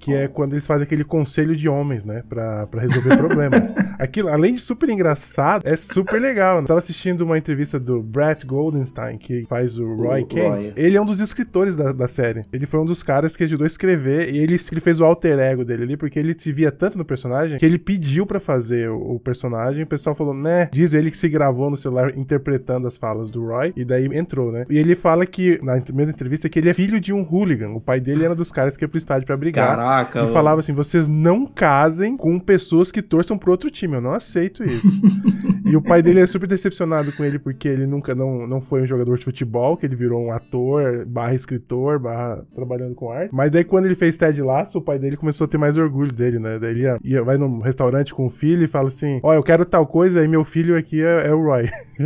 que 0.00 0.14
é 0.14 0.26
quando 0.26 0.54
eles 0.54 0.66
fazem 0.66 0.84
aquele 0.84 1.04
conselho 1.04 1.54
de 1.54 1.68
homens, 1.68 2.04
né? 2.04 2.22
Pra, 2.26 2.66
pra 2.66 2.80
resolver 2.80 3.16
problemas. 3.18 3.70
Aquilo, 3.98 4.28
além 4.30 4.54
de 4.54 4.60
super 4.60 4.88
engraçado, 4.88 5.62
é 5.64 5.76
super 5.76 6.20
legal. 6.20 6.58
Eu 6.58 6.64
tava 6.64 6.78
assistindo 6.78 7.20
uma 7.20 7.36
entrevista 7.36 7.78
do 7.78 8.02
Brett 8.02 8.46
Goldenstein, 8.46 9.18
que 9.18 9.44
faz 9.44 9.78
o 9.78 9.94
Roy 9.94 10.22
O 10.22 10.26
Kent. 10.26 10.48
Roy. 10.48 10.72
Ele 10.74 10.96
é 10.96 11.00
um 11.00 11.04
dos 11.04 11.20
escritores 11.20 11.76
da, 11.76 11.92
da 11.92 12.08
série. 12.08 12.42
Ele 12.50 12.64
foi 12.64 12.80
um 12.80 12.84
dos 12.86 13.02
caras 13.02 13.36
que 13.36 13.44
ajudou 13.44 13.64
a 13.64 13.66
escrever 13.66 14.32
e 14.32 14.38
ele, 14.38 14.56
ele 14.72 14.80
fez 14.80 15.00
o 15.00 15.04
alter 15.04 15.38
ego 15.38 15.64
dele 15.64 15.82
ali, 15.82 15.96
porque 15.96 16.18
ele 16.18 16.34
se 16.38 16.50
via 16.50 16.72
tanto 16.72 16.96
no 16.96 17.04
personagem 17.04 17.58
que 17.58 17.66
ele 17.66 17.78
pediu 17.78 18.24
pra 18.24 18.40
fazer 18.40 18.88
o, 18.88 19.16
o 19.16 19.20
personagem. 19.20 19.84
O 19.84 19.86
pessoal 19.86 20.16
falou, 20.16 20.32
né? 20.32 20.70
Diz 20.72 20.94
ele 20.94 21.10
que 21.10 21.16
se 21.16 21.28
gravou 21.28 21.68
no 21.68 21.76
celular 21.76 22.16
interpretando 22.16 22.86
as 22.86 22.96
falas 22.96 23.30
do 23.30 23.46
Roy 23.46 23.72
e 23.76 23.84
daí 23.84 24.06
entrou, 24.16 24.50
né? 24.50 24.64
E 24.70 24.78
ele 24.78 24.94
fala 24.94 25.26
que, 25.26 25.60
na 25.62 25.74
mesma 25.92 26.12
entrevista, 26.12 26.48
que 26.48 26.58
ele 26.58 26.70
é 26.70 26.74
filho 26.74 26.98
de 26.98 27.12
um 27.12 27.22
hooligan. 27.22 27.70
O 27.70 27.80
pai 27.80 28.00
dele 28.00 28.24
era 28.24 28.34
dos 28.34 28.50
caras 28.50 28.76
que 28.76 28.84
ia 28.84 28.88
pro 28.88 28.96
estádio 28.96 29.26
pra 29.26 29.36
brigar. 29.36 29.76
Caraca, 29.76 29.89
E 30.14 30.22
mano. 30.22 30.32
falava 30.32 30.60
assim: 30.60 30.72
vocês 30.72 31.06
não 31.08 31.46
casem 31.46 32.16
com 32.16 32.38
pessoas 32.38 32.90
que 32.92 33.02
torçam 33.02 33.36
pro 33.38 33.50
outro 33.50 33.70
time. 33.70 33.94
Eu 33.96 34.00
não 34.00 34.12
aceito 34.12 34.62
isso. 34.64 34.86
e 35.66 35.76
o 35.76 35.82
pai 35.82 36.02
dele 36.02 36.20
é 36.20 36.26
super 36.26 36.46
decepcionado 36.46 37.12
com 37.12 37.24
ele 37.24 37.38
porque 37.38 37.68
ele 37.68 37.86
nunca 37.86 38.14
não, 38.14 38.46
não 38.46 38.60
foi 38.60 38.82
um 38.82 38.86
jogador 38.86 39.18
de 39.18 39.24
futebol, 39.24 39.76
que 39.76 39.86
ele 39.86 39.96
virou 39.96 40.20
um 40.22 40.32
ator, 40.32 41.04
barra 41.06 41.34
escritor, 41.34 41.98
barra 41.98 42.42
trabalhando 42.54 42.94
com 42.94 43.10
arte. 43.10 43.34
Mas 43.34 43.50
daí 43.50 43.64
quando 43.64 43.86
ele 43.86 43.94
fez 43.94 44.16
Ted 44.16 44.40
Lasso, 44.42 44.78
o 44.78 44.82
pai 44.82 44.98
dele 44.98 45.16
começou 45.16 45.44
a 45.44 45.48
ter 45.48 45.58
mais 45.58 45.76
orgulho 45.76 46.12
dele, 46.12 46.38
né? 46.38 46.58
Daí 46.58 46.70
ele 46.70 46.80
ia, 46.82 46.98
ia- 47.02 47.22
vai 47.22 47.36
num 47.36 47.60
restaurante 47.60 48.14
com 48.14 48.26
o 48.26 48.30
filho 48.30 48.64
e 48.64 48.66
fala 48.68 48.88
assim: 48.88 49.20
Ó, 49.22 49.32
eu 49.34 49.42
quero 49.42 49.64
tal 49.64 49.86
coisa, 49.86 50.20
aí 50.20 50.28
meu 50.28 50.44
filho 50.44 50.76
aqui 50.76 51.02
é, 51.02 51.28
é 51.28 51.34
o 51.34 51.42
Roy. 51.42 51.68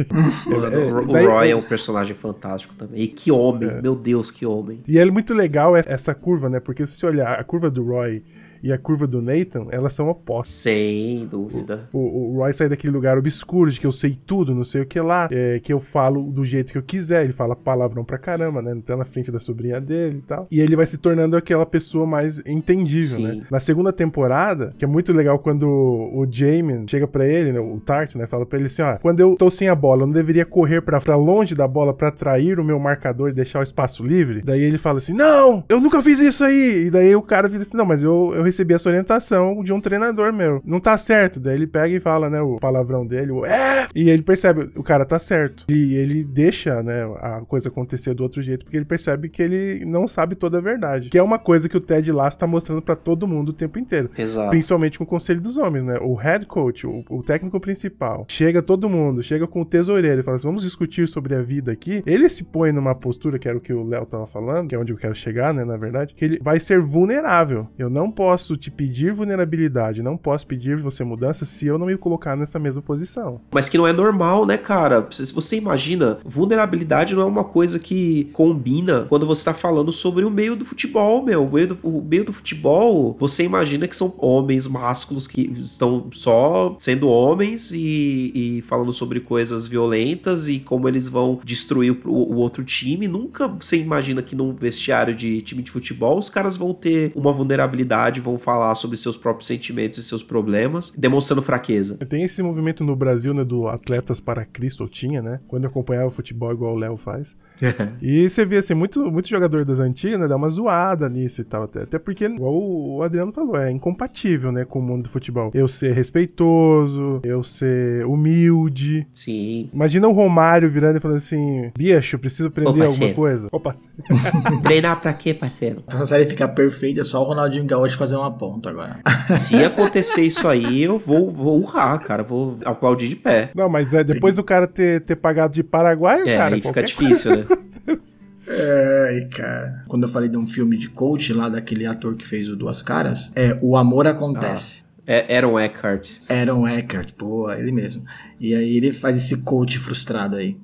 Mano, 0.46 0.74
É, 0.74 0.78
o- 0.92 0.98
o 1.08 1.12
daí- 1.12 1.26
Roy 1.26 1.50
é 1.50 1.56
um 1.56 1.62
personagem 1.62 2.14
fantástico 2.14 2.74
também. 2.76 3.00
E 3.00 3.06
que 3.06 3.30
homem, 3.30 3.80
meu 3.82 3.94
Deus, 3.94 4.30
que 4.30 4.44
homem. 4.46 4.82
E 4.86 4.98
é 4.98 5.04
muito 5.10 5.32
legal 5.34 5.76
essa 5.76 6.14
curva, 6.14 6.48
né? 6.48 6.60
Porque 6.60 6.86
se 6.86 6.96
você 6.98 7.06
olhar 7.06 7.38
a 7.38 7.44
curva 7.44 7.70
do 7.74 7.82
Roy 7.82 8.22
e 8.64 8.72
a 8.72 8.78
curva 8.78 9.06
do 9.06 9.20
Nathan, 9.20 9.66
elas 9.70 9.92
são 9.92 10.08
opostas. 10.08 10.54
Sem 10.54 11.26
dúvida. 11.26 11.86
O, 11.92 11.98
o 11.98 12.36
Roy 12.38 12.52
sai 12.54 12.68
daquele 12.68 12.94
lugar 12.94 13.18
obscuro 13.18 13.70
de 13.70 13.78
que 13.78 13.86
eu 13.86 13.92
sei 13.92 14.16
tudo, 14.16 14.54
não 14.54 14.64
sei 14.64 14.80
o 14.80 14.86
que 14.86 14.98
lá, 14.98 15.28
é, 15.30 15.60
que 15.60 15.70
eu 15.70 15.78
falo 15.78 16.22
do 16.32 16.44
jeito 16.44 16.72
que 16.72 16.78
eu 16.78 16.82
quiser. 16.82 17.24
Ele 17.24 17.32
fala 17.34 17.54
palavrão 17.54 18.02
pra 18.04 18.16
caramba, 18.16 18.62
né? 18.62 18.74
Tá 18.84 18.96
na 18.96 19.04
frente 19.04 19.30
da 19.30 19.38
sobrinha 19.38 19.78
dele 19.80 20.18
e 20.18 20.22
tal. 20.22 20.46
E 20.50 20.60
ele 20.60 20.74
vai 20.74 20.86
se 20.86 20.96
tornando 20.96 21.36
aquela 21.36 21.66
pessoa 21.66 22.06
mais 22.06 22.42
entendível, 22.46 23.18
Sim. 23.18 23.26
né? 23.26 23.46
Na 23.50 23.60
segunda 23.60 23.92
temporada, 23.92 24.72
que 24.78 24.84
é 24.84 24.88
muito 24.88 25.12
legal 25.12 25.38
quando 25.38 25.68
o 25.68 26.26
Jamin 26.30 26.86
chega 26.88 27.06
pra 27.06 27.26
ele, 27.26 27.52
né, 27.52 27.60
o 27.60 27.78
Tart, 27.80 28.14
né? 28.14 28.26
Fala 28.26 28.46
pra 28.46 28.58
ele 28.58 28.68
assim: 28.68 28.80
ó, 28.80 28.96
quando 28.96 29.20
eu 29.20 29.36
tô 29.36 29.50
sem 29.50 29.68
a 29.68 29.74
bola, 29.74 30.02
eu 30.02 30.06
não 30.06 30.14
deveria 30.14 30.46
correr 30.46 30.80
pra, 30.80 31.00
pra 31.00 31.16
longe 31.16 31.54
da 31.54 31.68
bola 31.68 31.92
pra 31.92 32.08
atrair 32.08 32.58
o 32.58 32.64
meu 32.64 32.78
marcador 32.78 33.28
e 33.28 33.32
deixar 33.34 33.60
o 33.60 33.62
espaço 33.62 34.02
livre. 34.02 34.40
Daí 34.42 34.62
ele 34.62 34.78
fala 34.78 34.98
assim: 34.98 35.12
não, 35.12 35.64
eu 35.68 35.80
nunca 35.80 36.00
fiz 36.00 36.18
isso 36.18 36.42
aí. 36.42 36.86
E 36.86 36.90
daí 36.90 37.14
o 37.14 37.22
cara 37.22 37.46
vira 37.46 37.62
assim: 37.62 37.76
não, 37.76 37.84
mas 37.84 38.02
eu, 38.02 38.32
eu 38.34 38.46
recebi 38.54 38.74
essa 38.74 38.88
orientação 38.88 39.62
de 39.62 39.72
um 39.72 39.80
treinador 39.80 40.32
meu. 40.32 40.62
Não 40.64 40.78
tá 40.78 40.96
certo. 40.96 41.40
Daí 41.40 41.56
ele 41.56 41.66
pega 41.66 41.94
e 41.94 42.00
fala, 42.00 42.30
né, 42.30 42.40
o 42.40 42.58
palavrão 42.58 43.06
dele, 43.06 43.32
o 43.32 43.44
é. 43.44 43.86
E 43.94 44.08
ele 44.08 44.22
percebe, 44.22 44.70
o 44.76 44.82
cara 44.82 45.04
tá 45.04 45.18
certo. 45.18 45.64
E 45.68 45.94
ele 45.94 46.24
deixa, 46.24 46.82
né, 46.82 47.04
a 47.20 47.40
coisa 47.46 47.68
acontecer 47.68 48.14
do 48.14 48.22
outro 48.22 48.42
jeito, 48.42 48.64
porque 48.64 48.76
ele 48.76 48.84
percebe 48.84 49.28
que 49.28 49.42
ele 49.42 49.84
não 49.84 50.06
sabe 50.06 50.34
toda 50.34 50.58
a 50.58 50.60
verdade. 50.60 51.10
Que 51.10 51.18
é 51.18 51.22
uma 51.22 51.38
coisa 51.38 51.68
que 51.68 51.76
o 51.76 51.80
Ted 51.80 52.10
Lasso 52.12 52.38
tá 52.38 52.46
mostrando 52.46 52.82
pra 52.82 52.94
todo 52.94 53.26
mundo 53.26 53.48
o 53.48 53.52
tempo 53.52 53.78
inteiro. 53.78 54.10
Exato. 54.16 54.50
Principalmente 54.50 54.98
com 54.98 55.04
o 55.04 55.06
Conselho 55.06 55.40
dos 55.40 55.56
Homens, 55.56 55.84
né? 55.84 55.98
O 56.00 56.14
head 56.14 56.46
coach, 56.46 56.86
o, 56.86 57.04
o 57.10 57.22
técnico 57.22 57.58
principal, 57.60 58.24
chega 58.28 58.62
todo 58.62 58.88
mundo, 58.88 59.22
chega 59.22 59.46
com 59.46 59.62
o 59.62 59.64
tesoureiro 59.64 60.20
e 60.20 60.22
fala 60.22 60.36
assim: 60.36 60.46
vamos 60.46 60.62
discutir 60.62 61.08
sobre 61.08 61.34
a 61.34 61.42
vida 61.42 61.72
aqui. 61.72 62.02
Ele 62.06 62.28
se 62.28 62.44
põe 62.44 62.72
numa 62.72 62.94
postura, 62.94 63.38
que 63.38 63.48
era 63.48 63.56
o 63.56 63.60
que 63.60 63.72
o 63.72 63.84
Léo 63.86 64.06
tava 64.06 64.26
falando, 64.26 64.68
que 64.68 64.74
é 64.74 64.78
onde 64.78 64.92
eu 64.92 64.96
quero 64.96 65.14
chegar, 65.14 65.52
né? 65.52 65.64
Na 65.64 65.76
verdade, 65.76 66.14
que 66.14 66.24
ele 66.24 66.38
vai 66.42 66.60
ser 66.60 66.80
vulnerável. 66.80 67.66
Eu 67.78 67.88
não 67.88 68.10
posso 68.10 68.43
posso 68.44 68.56
te 68.58 68.70
pedir 68.70 69.12
vulnerabilidade, 69.12 70.02
não 70.02 70.18
posso 70.18 70.46
pedir 70.46 70.76
você 70.76 71.02
mudança 71.02 71.46
se 71.46 71.66
eu 71.66 71.78
não 71.78 71.86
me 71.86 71.96
colocar 71.96 72.36
nessa 72.36 72.58
mesma 72.58 72.82
posição. 72.82 73.40
Mas 73.50 73.70
que 73.70 73.78
não 73.78 73.86
é 73.86 73.92
normal, 73.92 74.44
né, 74.44 74.58
cara? 74.58 75.06
Se 75.10 75.32
você 75.32 75.56
imagina, 75.56 76.18
vulnerabilidade 76.24 77.14
não 77.14 77.22
é 77.22 77.24
uma 77.24 77.44
coisa 77.44 77.78
que 77.78 78.28
combina 78.34 79.06
quando 79.08 79.26
você 79.26 79.46
tá 79.46 79.54
falando 79.54 79.90
sobre 79.90 80.26
o 80.26 80.30
meio 80.30 80.54
do 80.54 80.64
futebol, 80.64 81.24
meu. 81.24 81.44
O 81.44 81.52
meio 81.52 81.68
do, 81.68 81.78
o 81.82 82.02
meio 82.02 82.24
do 82.24 82.34
futebol, 82.34 83.16
você 83.18 83.44
imagina 83.44 83.88
que 83.88 83.96
são 83.96 84.14
homens 84.18 84.66
másculos 84.66 85.26
que 85.26 85.50
estão 85.58 86.08
só 86.12 86.76
sendo 86.78 87.08
homens 87.08 87.72
e, 87.72 88.58
e 88.58 88.62
falando 88.62 88.92
sobre 88.92 89.20
coisas 89.20 89.66
violentas 89.66 90.48
e 90.48 90.60
como 90.60 90.86
eles 90.86 91.08
vão 91.08 91.40
destruir 91.42 91.96
o, 92.04 92.12
o 92.12 92.36
outro 92.36 92.62
time. 92.62 93.08
Nunca 93.08 93.48
você 93.48 93.78
imagina 93.78 94.20
que 94.20 94.36
num 94.36 94.54
vestiário 94.54 95.14
de 95.14 95.40
time 95.40 95.62
de 95.62 95.70
futebol 95.70 96.18
os 96.18 96.28
caras 96.28 96.58
vão 96.58 96.74
ter 96.74 97.10
uma 97.14 97.32
vulnerabilidade, 97.32 98.20
vão 98.24 98.38
falar 98.38 98.74
sobre 98.74 98.96
seus 98.96 99.16
próprios 99.16 99.46
sentimentos 99.46 99.98
e 99.98 100.02
seus 100.02 100.22
problemas, 100.22 100.90
demonstrando 100.96 101.42
fraqueza. 101.42 101.98
Tem 102.06 102.24
esse 102.24 102.42
movimento 102.42 102.82
no 102.82 102.96
Brasil, 102.96 103.34
né, 103.34 103.44
do 103.44 103.68
Atletas 103.68 104.18
para 104.20 104.44
Cristo, 104.44 104.88
tinha, 104.88 105.22
né? 105.22 105.40
Quando 105.46 105.64
eu 105.64 105.70
acompanhava 105.70 106.10
futebol 106.10 106.52
igual 106.52 106.74
o 106.74 106.78
Léo 106.78 106.96
faz. 106.96 107.36
e 108.02 108.28
você 108.28 108.44
vê, 108.44 108.58
assim, 108.58 108.74
muito, 108.74 109.10
muito 109.10 109.28
jogador 109.28 109.64
das 109.64 109.78
antigas, 109.80 110.18
né, 110.18 110.28
dá 110.28 110.36
uma 110.36 110.48
zoada 110.48 111.08
nisso 111.08 111.40
e 111.40 111.44
tal, 111.44 111.64
até, 111.64 111.82
até 111.82 111.98
porque, 111.98 112.24
igual 112.26 112.52
o 112.54 113.02
Adriano 113.02 113.32
falou, 113.32 113.56
é 113.56 113.70
incompatível, 113.70 114.50
né, 114.52 114.64
com 114.64 114.78
o 114.78 114.82
mundo 114.82 115.04
do 115.04 115.08
futebol. 115.08 115.50
Eu 115.54 115.68
ser 115.68 115.92
respeitoso, 115.92 117.20
eu 117.24 117.42
ser 117.44 118.04
humilde. 118.06 119.06
Sim. 119.12 119.70
Imagina 119.72 120.08
o 120.08 120.12
Romário 120.12 120.70
virando 120.70 120.96
e 120.96 121.00
falando 121.00 121.16
assim, 121.18 121.70
bicho, 121.76 122.18
preciso 122.18 122.48
aprender 122.48 122.84
alguma 122.84 123.12
coisa. 123.14 123.48
Opa, 123.52 123.72
Treinar 124.62 125.00
pra 125.00 125.12
quê, 125.12 125.32
parceiro? 125.34 125.82
Pra 125.82 125.96
essa 125.96 126.06
série 126.06 126.26
ficar 126.26 126.48
perfeita, 126.48 127.00
é 127.00 127.04
só 127.04 127.20
o 127.20 127.24
Ronaldinho 127.24 127.64
Gaúcho 127.64 127.96
fazer 127.96 128.16
uma 128.16 128.30
ponta 128.30 128.70
agora. 128.70 128.98
Se 129.28 129.62
acontecer 129.62 130.22
isso 130.22 130.48
aí, 130.48 130.82
eu 130.82 130.98
vou, 130.98 131.30
vou 131.30 131.58
urrar, 131.60 131.98
cara. 132.00 132.22
Vou 132.22 132.58
aplaudir 132.64 133.08
de 133.08 133.16
pé. 133.16 133.50
Não, 133.54 133.68
mas 133.68 133.94
é 133.94 134.02
depois 134.04 134.34
do 134.34 134.42
cara 134.42 134.66
ter, 134.66 135.00
ter 135.02 135.16
pagado 135.16 135.54
de 135.54 135.62
paraguaio, 135.62 136.26
É, 136.26 136.36
cara. 136.36 136.54
aí 136.54 136.60
fica 136.60 136.82
difícil, 136.82 137.36
né? 137.36 137.43
Ai, 138.46 139.26
cara. 139.26 139.84
Quando 139.88 140.02
eu 140.02 140.08
falei 140.08 140.28
de 140.28 140.36
um 140.36 140.46
filme 140.46 140.76
de 140.76 140.88
coach 140.88 141.32
lá 141.32 141.48
daquele 141.48 141.86
ator 141.86 142.14
que 142.14 142.26
fez 142.26 142.48
o 142.48 142.56
Duas 142.56 142.82
Caras, 142.82 143.32
é 143.34 143.56
O 143.60 143.76
Amor 143.76 144.06
Acontece. 144.06 144.84
É 145.06 145.36
Aaron 145.36 145.60
Eckhart. 145.60 146.10
Aaron 146.30 146.66
Eckhart, 146.66 147.12
pô, 147.12 147.50
ele 147.50 147.70
mesmo. 147.70 148.04
E 148.40 148.54
aí 148.54 148.76
ele 148.76 148.92
faz 148.92 149.16
esse 149.16 149.42
coach 149.42 149.78
frustrado 149.78 150.36
aí. 150.36 150.56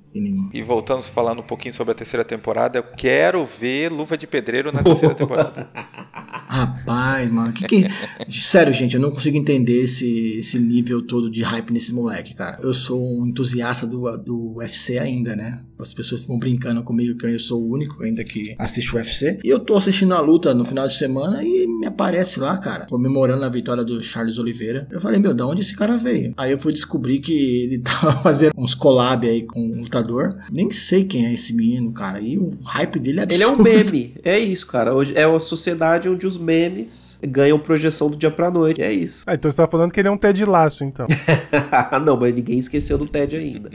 E 0.53 0.61
voltamos 0.61 1.09
falando 1.09 1.39
um 1.39 1.45
pouquinho 1.45 1.73
sobre 1.73 1.93
a 1.93 1.95
terceira 1.95 2.25
temporada. 2.25 2.79
Eu 2.79 2.83
quero 2.83 3.45
ver 3.47 3.93
Luva 3.93 4.19
de 4.19 4.27
Pedreiro 4.27 4.73
na 4.73 4.83
terceira 4.83 5.15
temporada. 5.15 5.71
Rapaz, 6.51 7.31
mano, 7.31 7.53
que 7.53 7.65
que 7.65 7.87
é... 7.87 8.29
Sério, 8.29 8.73
gente, 8.73 8.97
eu 8.97 9.01
não 9.01 9.13
consigo 9.13 9.37
entender 9.37 9.85
esse, 9.85 10.37
esse 10.37 10.59
nível 10.59 11.01
todo 11.01 11.31
de 11.31 11.43
hype 11.43 11.73
nesse 11.73 11.95
moleque, 11.95 12.35
cara. 12.35 12.59
Eu 12.61 12.75
sou 12.75 13.01
um 13.01 13.29
entusiasta 13.29 13.87
do, 13.87 14.17
do 14.17 14.57
UFC 14.57 14.99
ainda, 14.99 15.37
né? 15.37 15.61
As 15.79 15.95
pessoas 15.95 16.23
ficam 16.23 16.39
brincando 16.41 16.83
comigo 16.83 17.17
que 17.17 17.27
eu 17.27 17.39
sou 17.39 17.63
o 17.63 17.73
único 17.73 18.03
ainda 18.03 18.25
que 18.25 18.57
assiste 18.59 18.93
o 18.93 18.97
UFC. 18.97 19.39
E 19.45 19.49
eu 19.49 19.61
tô 19.61 19.77
assistindo 19.77 20.13
a 20.13 20.21
luta 20.21 20.53
no 20.53 20.65
final 20.65 20.89
de 20.89 20.95
semana 20.95 21.45
e 21.45 21.69
me 21.69 21.87
aparece 21.87 22.41
lá, 22.41 22.59
cara, 22.59 22.87
comemorando 22.91 23.45
a 23.45 23.49
vitória 23.49 23.85
do 23.85 24.03
Charles 24.03 24.37
Oliveira. 24.39 24.89
Eu 24.91 25.01
falei, 25.01 25.21
meu, 25.21 25.33
da 25.33 25.47
onde 25.47 25.61
esse 25.61 25.75
cara 25.75 25.97
veio? 25.97 26.35
Aí 26.37 26.51
eu 26.51 26.59
fui 26.59 26.73
descobrir 26.73 27.21
que 27.21 27.60
ele 27.61 27.79
tava 27.85 28.13
fazendo 28.23 28.53
uns 28.57 28.75
collab 28.75 29.29
aí 29.29 29.43
com 29.43 29.61
um 29.61 29.81
lutador. 29.81 30.37
Nem 30.51 30.71
sei 30.71 31.05
quem 31.05 31.27
é 31.27 31.33
esse 31.33 31.53
menino, 31.53 31.93
cara. 31.93 32.21
E 32.21 32.39
o 32.39 32.53
hype 32.65 32.99
dele 32.99 33.21
é 33.21 33.23
absurdo. 33.23 33.35
Ele 33.35 33.43
é 33.43 33.49
um 33.49 33.63
meme. 33.63 34.15
É 34.25 34.39
isso, 34.39 34.67
cara. 34.67 34.95
Hoje 34.95 35.13
é 35.17 35.27
uma 35.27 35.41
sociedade 35.41 36.09
onde 36.09 36.27
os 36.27 36.39
memes 36.39 37.19
ganham 37.27 37.59
projeção 37.59 38.11
do 38.11 38.17
dia 38.17 38.31
pra 38.31 38.51
noite. 38.51 38.83
É 38.83 38.93
isso. 38.93 39.25
Ah, 39.27 39.35
então 39.35 39.51
você 39.51 39.57
tá 39.57 39.67
falando 39.67 39.93
que 39.93 40.01
ele 40.01 40.09
é 40.09 40.11
um 40.11 40.19
Ted 40.19 40.45
Laço, 40.45 40.85
então. 40.85 41.07
não, 42.05 42.17
mas 42.17 42.35
ninguém 42.35 42.59
esqueceu 42.59 42.99
do 42.99 43.07
Ted 43.07 43.37
ainda. 43.37 43.71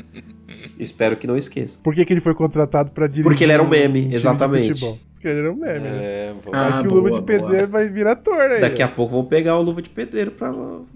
Espero 0.77 1.15
que 1.15 1.27
não 1.27 1.37
esqueça. 1.37 1.77
Por 1.81 1.93
que, 1.93 2.03
que 2.03 2.13
ele 2.13 2.19
foi 2.19 2.33
contratado 2.33 2.91
pra 2.91 3.07
dirigir? 3.07 3.23
Porque 3.23 3.43
ele 3.43 3.53
era 3.53 3.63
um 3.63 3.67
meme, 3.67 3.99
time 3.99 4.09
de 4.09 4.15
exatamente. 4.15 4.99
Porque 5.25 5.29
ele 5.29 5.39
era 5.39 5.51
um 5.51 5.55
meme, 5.55 5.79
né? 5.79 6.03
É, 6.03 6.33
vou... 6.33 6.53
Ah, 6.53 6.79
Aqui 6.79 6.87
o 6.87 6.93
Luva 6.93 7.09
de 7.09 7.13
boa. 7.13 7.23
Pedreiro 7.23 7.67
vai 7.67 7.89
virar 7.89 8.11
ator 8.11 8.39
aí. 8.39 8.61
Daqui 8.61 8.83
a 8.83 8.87
pouco 8.87 9.13
vão 9.13 9.25
pegar 9.25 9.57
o 9.57 9.61
Luva 9.63 9.81
de 9.81 9.89
Pedreiro 9.89 10.29
pra 10.29 10.53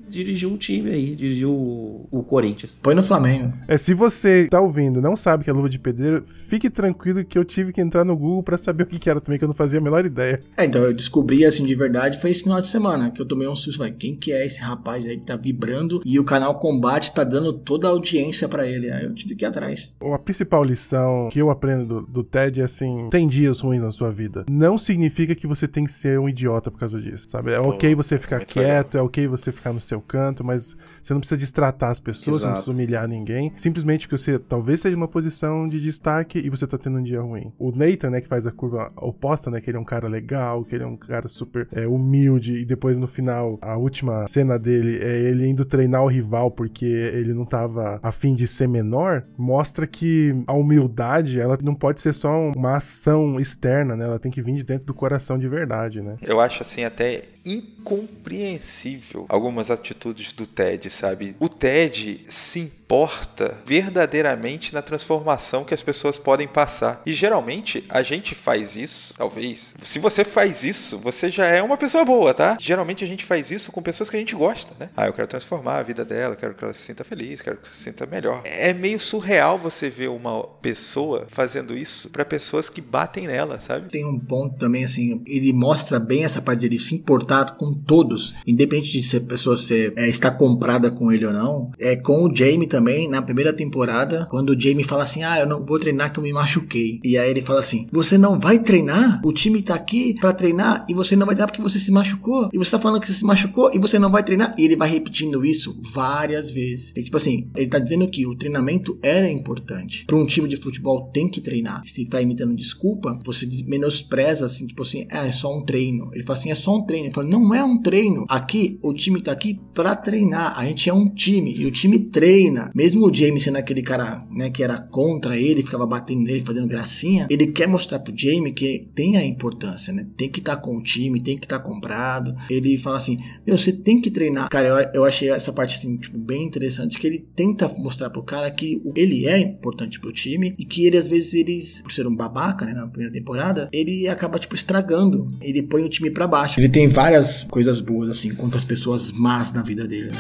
dirigir 0.08 0.48
um 0.48 0.56
time 0.56 0.92
aí, 0.92 1.16
dirigir 1.16 1.48
o, 1.48 2.08
o 2.12 2.24
Corinthians. 2.24 2.78
Põe 2.82 2.94
no 2.94 3.02
Flamengo. 3.02 3.54
É, 3.68 3.76
se 3.78 3.94
você 3.96 4.48
tá 4.50 4.62
ouvindo 4.62 5.00
e 5.00 5.02
não 5.02 5.16
sabe 5.16 5.44
que 5.44 5.50
é 5.50 5.54
Luva 5.54 5.68
de 5.68 5.80
Pedreiro, 5.80 6.24
fique 6.48 6.70
tranquilo 6.70 7.26
que 7.26 7.40
eu 7.40 7.46
tive 7.46 7.74
que 7.74 7.82
entrar 7.82 8.06
no 8.06 8.16
Google 8.16 8.44
pra 8.44 8.58
saber 8.58 8.84
o 8.84 8.86
que, 8.86 9.00
que 9.00 9.10
era 9.10 9.20
também, 9.20 9.40
que 9.40 9.46
eu 9.46 9.48
não 9.48 9.56
fazia 9.56 9.80
a 9.80 9.82
menor 9.82 10.06
ideia. 10.06 10.42
É, 10.56 10.66
então 10.66 10.84
eu 10.84 10.94
descobri 10.94 11.44
assim 11.46 11.66
de 11.66 11.74
verdade 11.74 12.20
foi 12.20 12.30
esse 12.30 12.44
final 12.44 12.62
de 12.62 12.68
semana 12.68 13.10
que 13.10 13.22
eu 13.22 13.26
tomei 13.26 13.48
um 13.48 13.56
susto. 13.56 13.80
Falei, 13.80 13.94
quem 13.94 14.16
que 14.16 14.32
é 14.32 14.46
esse 14.46 14.62
rapaz 14.62 15.08
aí 15.08 15.18
que 15.18 15.26
tá 15.26 15.36
vibrando 15.36 16.02
e 16.06 16.20
o 16.20 16.24
canal 16.24 16.60
Combate 16.60 17.12
tá 17.14 17.24
dando 17.24 17.54
toda 17.54 17.88
a 17.88 17.92
audiência 17.92 18.48
pra 18.48 18.68
ele? 18.68 18.92
Aí 18.92 19.06
eu 19.06 19.14
tive 19.14 19.36
que 19.36 19.44
ir 19.46 19.48
atrás. 19.48 19.96
A 20.02 20.20
principal 20.20 20.64
lição 20.64 21.30
que 21.32 21.40
eu 21.40 21.50
aprendo 21.50 21.86
do, 21.86 22.02
do 22.02 22.24
TED 22.24 22.62
é 22.62 22.64
assim: 22.64 23.08
tem 23.10 23.28
dias 23.28 23.60
ruins 23.60 23.82
na 23.82 23.92
sua 23.92 24.12
vida. 24.12 24.19
Não 24.50 24.78
significa 24.78 25.34
que 25.36 25.48
você 25.48 25.68
tem 25.68 25.84
que 25.84 25.92
ser 25.92 26.20
um 26.20 26.28
idiota 26.28 26.70
por 26.70 26.80
causa 26.80 27.00
disso, 27.00 27.30
sabe? 27.30 27.52
É 27.52 27.60
ok 27.60 27.96
você 27.96 28.18
ficar 28.18 28.38
muito 28.38 28.54
quieto, 28.54 28.98
é 28.98 29.02
ok 29.02 29.28
você 29.28 29.52
ficar 29.52 29.72
no 29.72 29.80
seu 29.80 30.02
canto, 30.02 30.44
mas 30.44 30.76
você 31.02 31.14
não 31.14 31.20
precisa 31.20 31.38
destratar 31.38 31.90
as 31.90 32.00
pessoas, 32.00 32.38
você 32.38 32.46
não 32.46 32.54
Exato. 32.54 32.54
precisa 32.54 32.72
humilhar 32.72 33.08
ninguém. 33.08 33.54
Simplesmente 33.58 34.08
que 34.08 34.18
você 34.18 34.38
talvez 34.38 34.80
esteja 34.80 34.96
em 34.96 34.98
uma 34.98 35.08
posição 35.08 35.68
de 35.68 35.80
destaque 35.80 36.40
e 36.40 36.50
você 36.50 36.66
tá 36.68 36.78
tendo 36.78 36.98
um 36.98 37.04
dia 37.04 37.22
ruim. 37.22 37.52
O 37.58 37.72
Nathan, 37.72 38.10
né, 38.10 38.22
que 38.22 38.28
faz 38.28 38.46
a 38.46 38.52
curva 38.52 38.92
oposta, 38.96 39.50
né, 39.50 39.62
que 39.62 39.70
ele 39.70 39.78
é 39.78 39.80
um 39.80 39.86
cara 39.86 40.08
legal, 40.08 40.64
que 40.64 40.76
ele 40.76 40.84
é 40.84 40.88
um 40.88 40.98
cara 40.98 41.28
super 41.28 41.68
é, 41.72 41.88
humilde 41.88 42.58
e 42.58 42.66
depois 42.66 42.98
no 42.98 43.08
final, 43.08 43.58
a 43.62 43.78
última 43.78 44.28
cena 44.28 44.58
dele 44.58 45.00
é 45.02 45.20
ele 45.30 45.48
indo 45.48 45.66
treinar 45.66 46.04
o 46.04 46.08
rival 46.08 46.52
porque 46.52 46.86
ele 46.86 47.34
não 47.34 47.46
tava 47.46 48.00
afim 48.02 48.36
de 48.36 48.48
ser 48.48 48.68
menor, 48.68 49.24
mostra 49.38 49.88
que 49.88 50.36
a 50.48 50.54
humildade, 50.54 51.40
ela 51.40 51.58
não 51.62 51.76
pode 51.76 52.02
ser 52.02 52.14
só 52.14 52.52
uma 52.56 52.78
ação 52.78 53.40
externa, 53.40 53.96
né? 53.96 54.06
Ela 54.06 54.20
tem 54.20 54.32
que 54.32 54.42
vir 54.42 54.56
de 54.56 54.64
dentro 54.64 54.86
do 54.86 54.94
coração 54.94 55.38
de 55.38 55.48
verdade, 55.48 56.02
né? 56.02 56.18
Eu 56.22 56.40
acho 56.40 56.62
assim 56.62 56.84
até 56.84 57.24
incompreensível 57.46 59.26
algumas 59.30 59.72
atitudes 59.72 60.32
do 60.34 60.46
Ted, 60.46 60.90
sabe? 60.90 61.36
O 61.40 61.48
Ted 61.48 62.22
se 62.28 62.60
importa 62.60 63.58
verdadeiramente 63.66 64.74
na 64.74 64.82
transformação 64.82 65.64
que 65.64 65.74
as 65.74 65.82
pessoas 65.82 66.18
podem 66.18 66.48
passar. 66.48 67.02
E 67.06 67.14
geralmente 67.14 67.86
a 67.90 68.02
gente 68.02 68.34
faz 68.34 68.76
isso, 68.76 69.14
talvez. 69.16 69.76
Se 69.82 70.00
você 70.00 70.24
faz 70.24 70.64
isso, 70.64 70.98
você 70.98 71.30
já 71.30 71.46
é 71.46 71.62
uma 71.62 71.78
pessoa 71.78 72.04
boa, 72.04 72.34
tá? 72.34 72.58
Geralmente 72.60 73.04
a 73.04 73.08
gente 73.08 73.24
faz 73.24 73.52
isso 73.52 73.72
com 73.72 73.82
pessoas 73.82 74.10
que 74.10 74.16
a 74.16 74.20
gente 74.20 74.36
gosta, 74.36 74.74
né? 74.80 74.90
Ah, 74.98 75.08
eu 75.08 75.14
quero 75.14 75.28
transformar 75.28 75.78
a 75.78 75.84
vida 75.84 76.04
dela, 76.04 76.36
quero 76.36 76.56
que 76.56 76.64
ela 76.64 76.74
se 76.74 76.82
sinta 76.82 77.04
feliz, 77.04 77.42
quero 77.42 77.58
que 77.58 77.70
se 77.70 77.84
sinta 77.84 78.06
melhor. 78.06 78.42
É 78.44 78.74
meio 78.74 79.00
surreal 79.00 79.58
você 79.58 79.90
ver 79.90 80.10
uma 80.10 80.44
pessoa 80.44 81.26
fazendo 81.28 81.78
isso 81.78 82.10
pra 82.10 82.26
pessoas 82.26 82.70
que 82.70 82.82
batem 82.82 83.28
nela, 83.28 83.62
sabe? 83.62 83.90
Tem 83.90 84.06
um 84.06 84.20
ponto 84.20 84.58
também, 84.58 84.84
assim, 84.84 85.24
ele 85.28 85.54
mostra 85.54 86.00
bem 86.00 86.24
essa 86.24 86.42
parte 86.42 86.62
dele 86.62 86.80
se 86.80 86.96
importar 86.96 87.29
com 87.58 87.74
todos, 87.74 88.36
independente 88.46 88.92
de 88.92 89.04
se 89.04 89.18
a 89.18 89.22
pessoa 89.22 89.56
ser, 89.56 89.94
é, 89.96 90.10
está 90.10 90.32
comprada 90.32 90.92
com 90.92 91.12
ele 91.12 91.26
ou 91.26 91.34
não. 91.34 91.72
É 91.80 91.96
com 91.96 92.26
o 92.26 92.36
Jamie 92.36 92.68
também, 92.68 93.08
na 93.08 93.22
primeira 93.22 93.54
temporada, 93.54 94.28
quando 94.30 94.52
o 94.52 94.60
Jamie 94.60 94.84
fala 94.84 95.04
assim: 95.04 95.24
Ah, 95.24 95.40
eu 95.40 95.48
não 95.48 95.66
vou 95.66 95.80
treinar 95.80 96.12
que 96.12 96.20
eu 96.20 96.24
me 96.24 96.34
machuquei. 96.34 97.00
E 97.04 97.18
aí 97.18 97.30
ele 97.30 97.42
fala 97.42 97.60
assim: 97.60 97.88
Você 97.92 98.18
não 98.18 98.40
vai 98.40 98.60
treinar? 98.60 99.22
O 99.24 99.32
time 99.32 99.62
tá 99.62 99.76
aqui 99.76 100.16
pra 100.20 100.34
treinar 100.34 100.86
e 100.90 100.94
você 100.94 101.16
não 101.16 101.26
vai 101.26 101.36
treinar 101.36 101.52
porque 101.52 101.62
você 101.62 101.80
se 101.80 101.92
machucou. 101.92 102.50
E 102.52 102.58
você 102.58 102.72
tá 102.72 102.80
falando 102.80 103.02
que 103.02 103.08
você 103.08 103.14
se 103.14 103.26
machucou 103.26 103.72
e 103.74 103.80
você 103.80 104.00
não 104.00 104.10
vai 104.10 104.24
treinar. 104.24 104.56
E 104.58 104.66
ele 104.66 104.76
vai 104.76 104.90
repetindo 104.90 105.46
isso 105.46 105.78
várias 105.94 106.52
vezes. 106.52 106.94
E, 106.96 107.04
tipo 107.04 107.18
assim, 107.18 107.50
ele 107.56 107.68
tá 107.68 107.80
dizendo 107.80 108.08
que 108.08 108.26
o 108.26 108.36
treinamento 108.36 108.98
era 109.02 109.30
importante. 109.30 110.06
Pra 110.06 110.18
um 110.18 110.26
time 110.26 110.48
de 110.48 110.58
futebol 110.58 111.10
tem 111.14 111.30
que 111.30 111.42
treinar. 111.42 111.84
Se 111.86 111.94
ficar 111.94 112.22
imitando 112.22 112.56
desculpa, 112.56 113.20
você 113.24 113.48
menospreza 113.66 114.46
assim, 114.46 114.68
tipo 114.68 114.82
assim, 114.82 115.08
ah, 115.12 115.26
é 115.26 115.32
só 115.32 115.56
um 115.56 115.64
treino. 115.64 116.10
Ele 116.14 116.24
fala 116.24 116.40
assim, 116.40 116.52
é 116.52 116.56
só 116.56 116.78
um 116.78 116.86
treino. 116.86 117.08
Ele 117.08 117.14
fala, 117.20 117.24
não 117.24 117.54
é 117.54 117.64
um 117.64 117.82
treino. 117.82 118.26
Aqui, 118.28 118.80
o 118.82 118.94
time 118.94 119.22
tá 119.22 119.32
aqui 119.32 119.60
pra 119.74 119.96
treinar. 119.96 120.58
A 120.58 120.66
gente 120.66 120.90
é 120.90 120.94
um 120.94 121.10
time 121.10 121.54
e 121.58 121.66
o 121.66 121.72
time 121.72 122.00
treina. 122.00 122.72
Mesmo 122.74 123.06
o 123.06 123.14
Jamie 123.14 123.40
sendo 123.40 123.58
aquele 123.58 123.82
cara, 123.82 124.26
né, 124.32 124.50
que 124.50 124.64
era 124.64 124.80
contra 124.80 125.38
ele, 125.38 125.64
ficava 125.64 125.86
batendo 125.86 126.24
nele, 126.24 126.42
fazendo 126.42 126.68
gracinha, 126.68 127.28
ele 127.30 127.48
quer 127.48 127.68
mostrar 127.68 128.00
pro 128.00 128.14
Jamie 128.16 128.54
que 128.54 128.88
tem 128.96 129.18
a 129.18 129.26
importância, 129.26 129.94
né? 129.94 130.06
Tem 130.18 130.30
que 130.30 130.40
estar 130.40 130.58
com 130.58 130.78
o 130.78 130.84
time, 130.84 131.22
tem 131.22 131.38
que 131.38 131.46
estar 131.46 131.60
comprado. 131.60 132.36
Ele 132.50 132.78
fala 132.78 132.98
assim, 132.98 133.20
meu, 133.46 133.58
você 133.58 133.72
tem 133.72 134.00
que 134.00 134.12
treinar. 134.12 134.50
Cara, 134.50 134.68
eu, 134.68 135.02
eu 135.02 135.06
achei 135.06 135.30
essa 135.30 135.52
parte, 135.52 135.76
assim, 135.76 135.98
tipo, 135.98 136.18
bem 136.18 136.44
interessante, 136.44 136.98
que 136.98 137.08
ele 137.08 137.26
tenta 137.36 137.68
mostrar 137.78 138.10
pro 138.10 138.24
cara 138.24 138.50
que 138.52 138.82
ele 138.96 139.28
é 139.28 139.40
importante 139.40 140.00
pro 140.00 140.12
time 140.12 140.56
e 140.58 140.66
que 140.66 140.86
ele, 140.86 140.98
às 140.98 141.08
vezes, 141.08 141.34
ele, 141.34 141.62
por 141.84 141.92
ser 141.92 142.08
um 142.08 142.16
babaca, 142.16 142.66
né, 142.66 142.74
na 142.74 142.88
primeira 142.88 143.14
temporada, 143.14 143.70
ele 143.72 144.08
acaba, 144.08 144.40
tipo, 144.40 144.56
estragando. 144.56 145.28
Ele 145.42 145.64
põe 145.64 145.84
o 145.84 145.90
time 145.90 146.10
pra 146.10 146.28
baixo. 146.28 146.60
Ele 146.60 146.70
tem 146.70 146.88
várias 147.10 147.44
coisas 147.46 147.82
boas, 147.82 148.08
assim, 148.08 148.36
contra 148.36 148.60
as 148.60 148.66
pessoas 148.66 149.12
más 149.12 149.52
na 149.52 149.64
vida 149.64 149.88
dele, 149.88 150.12
né? 150.12 150.18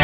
É 0.00 0.03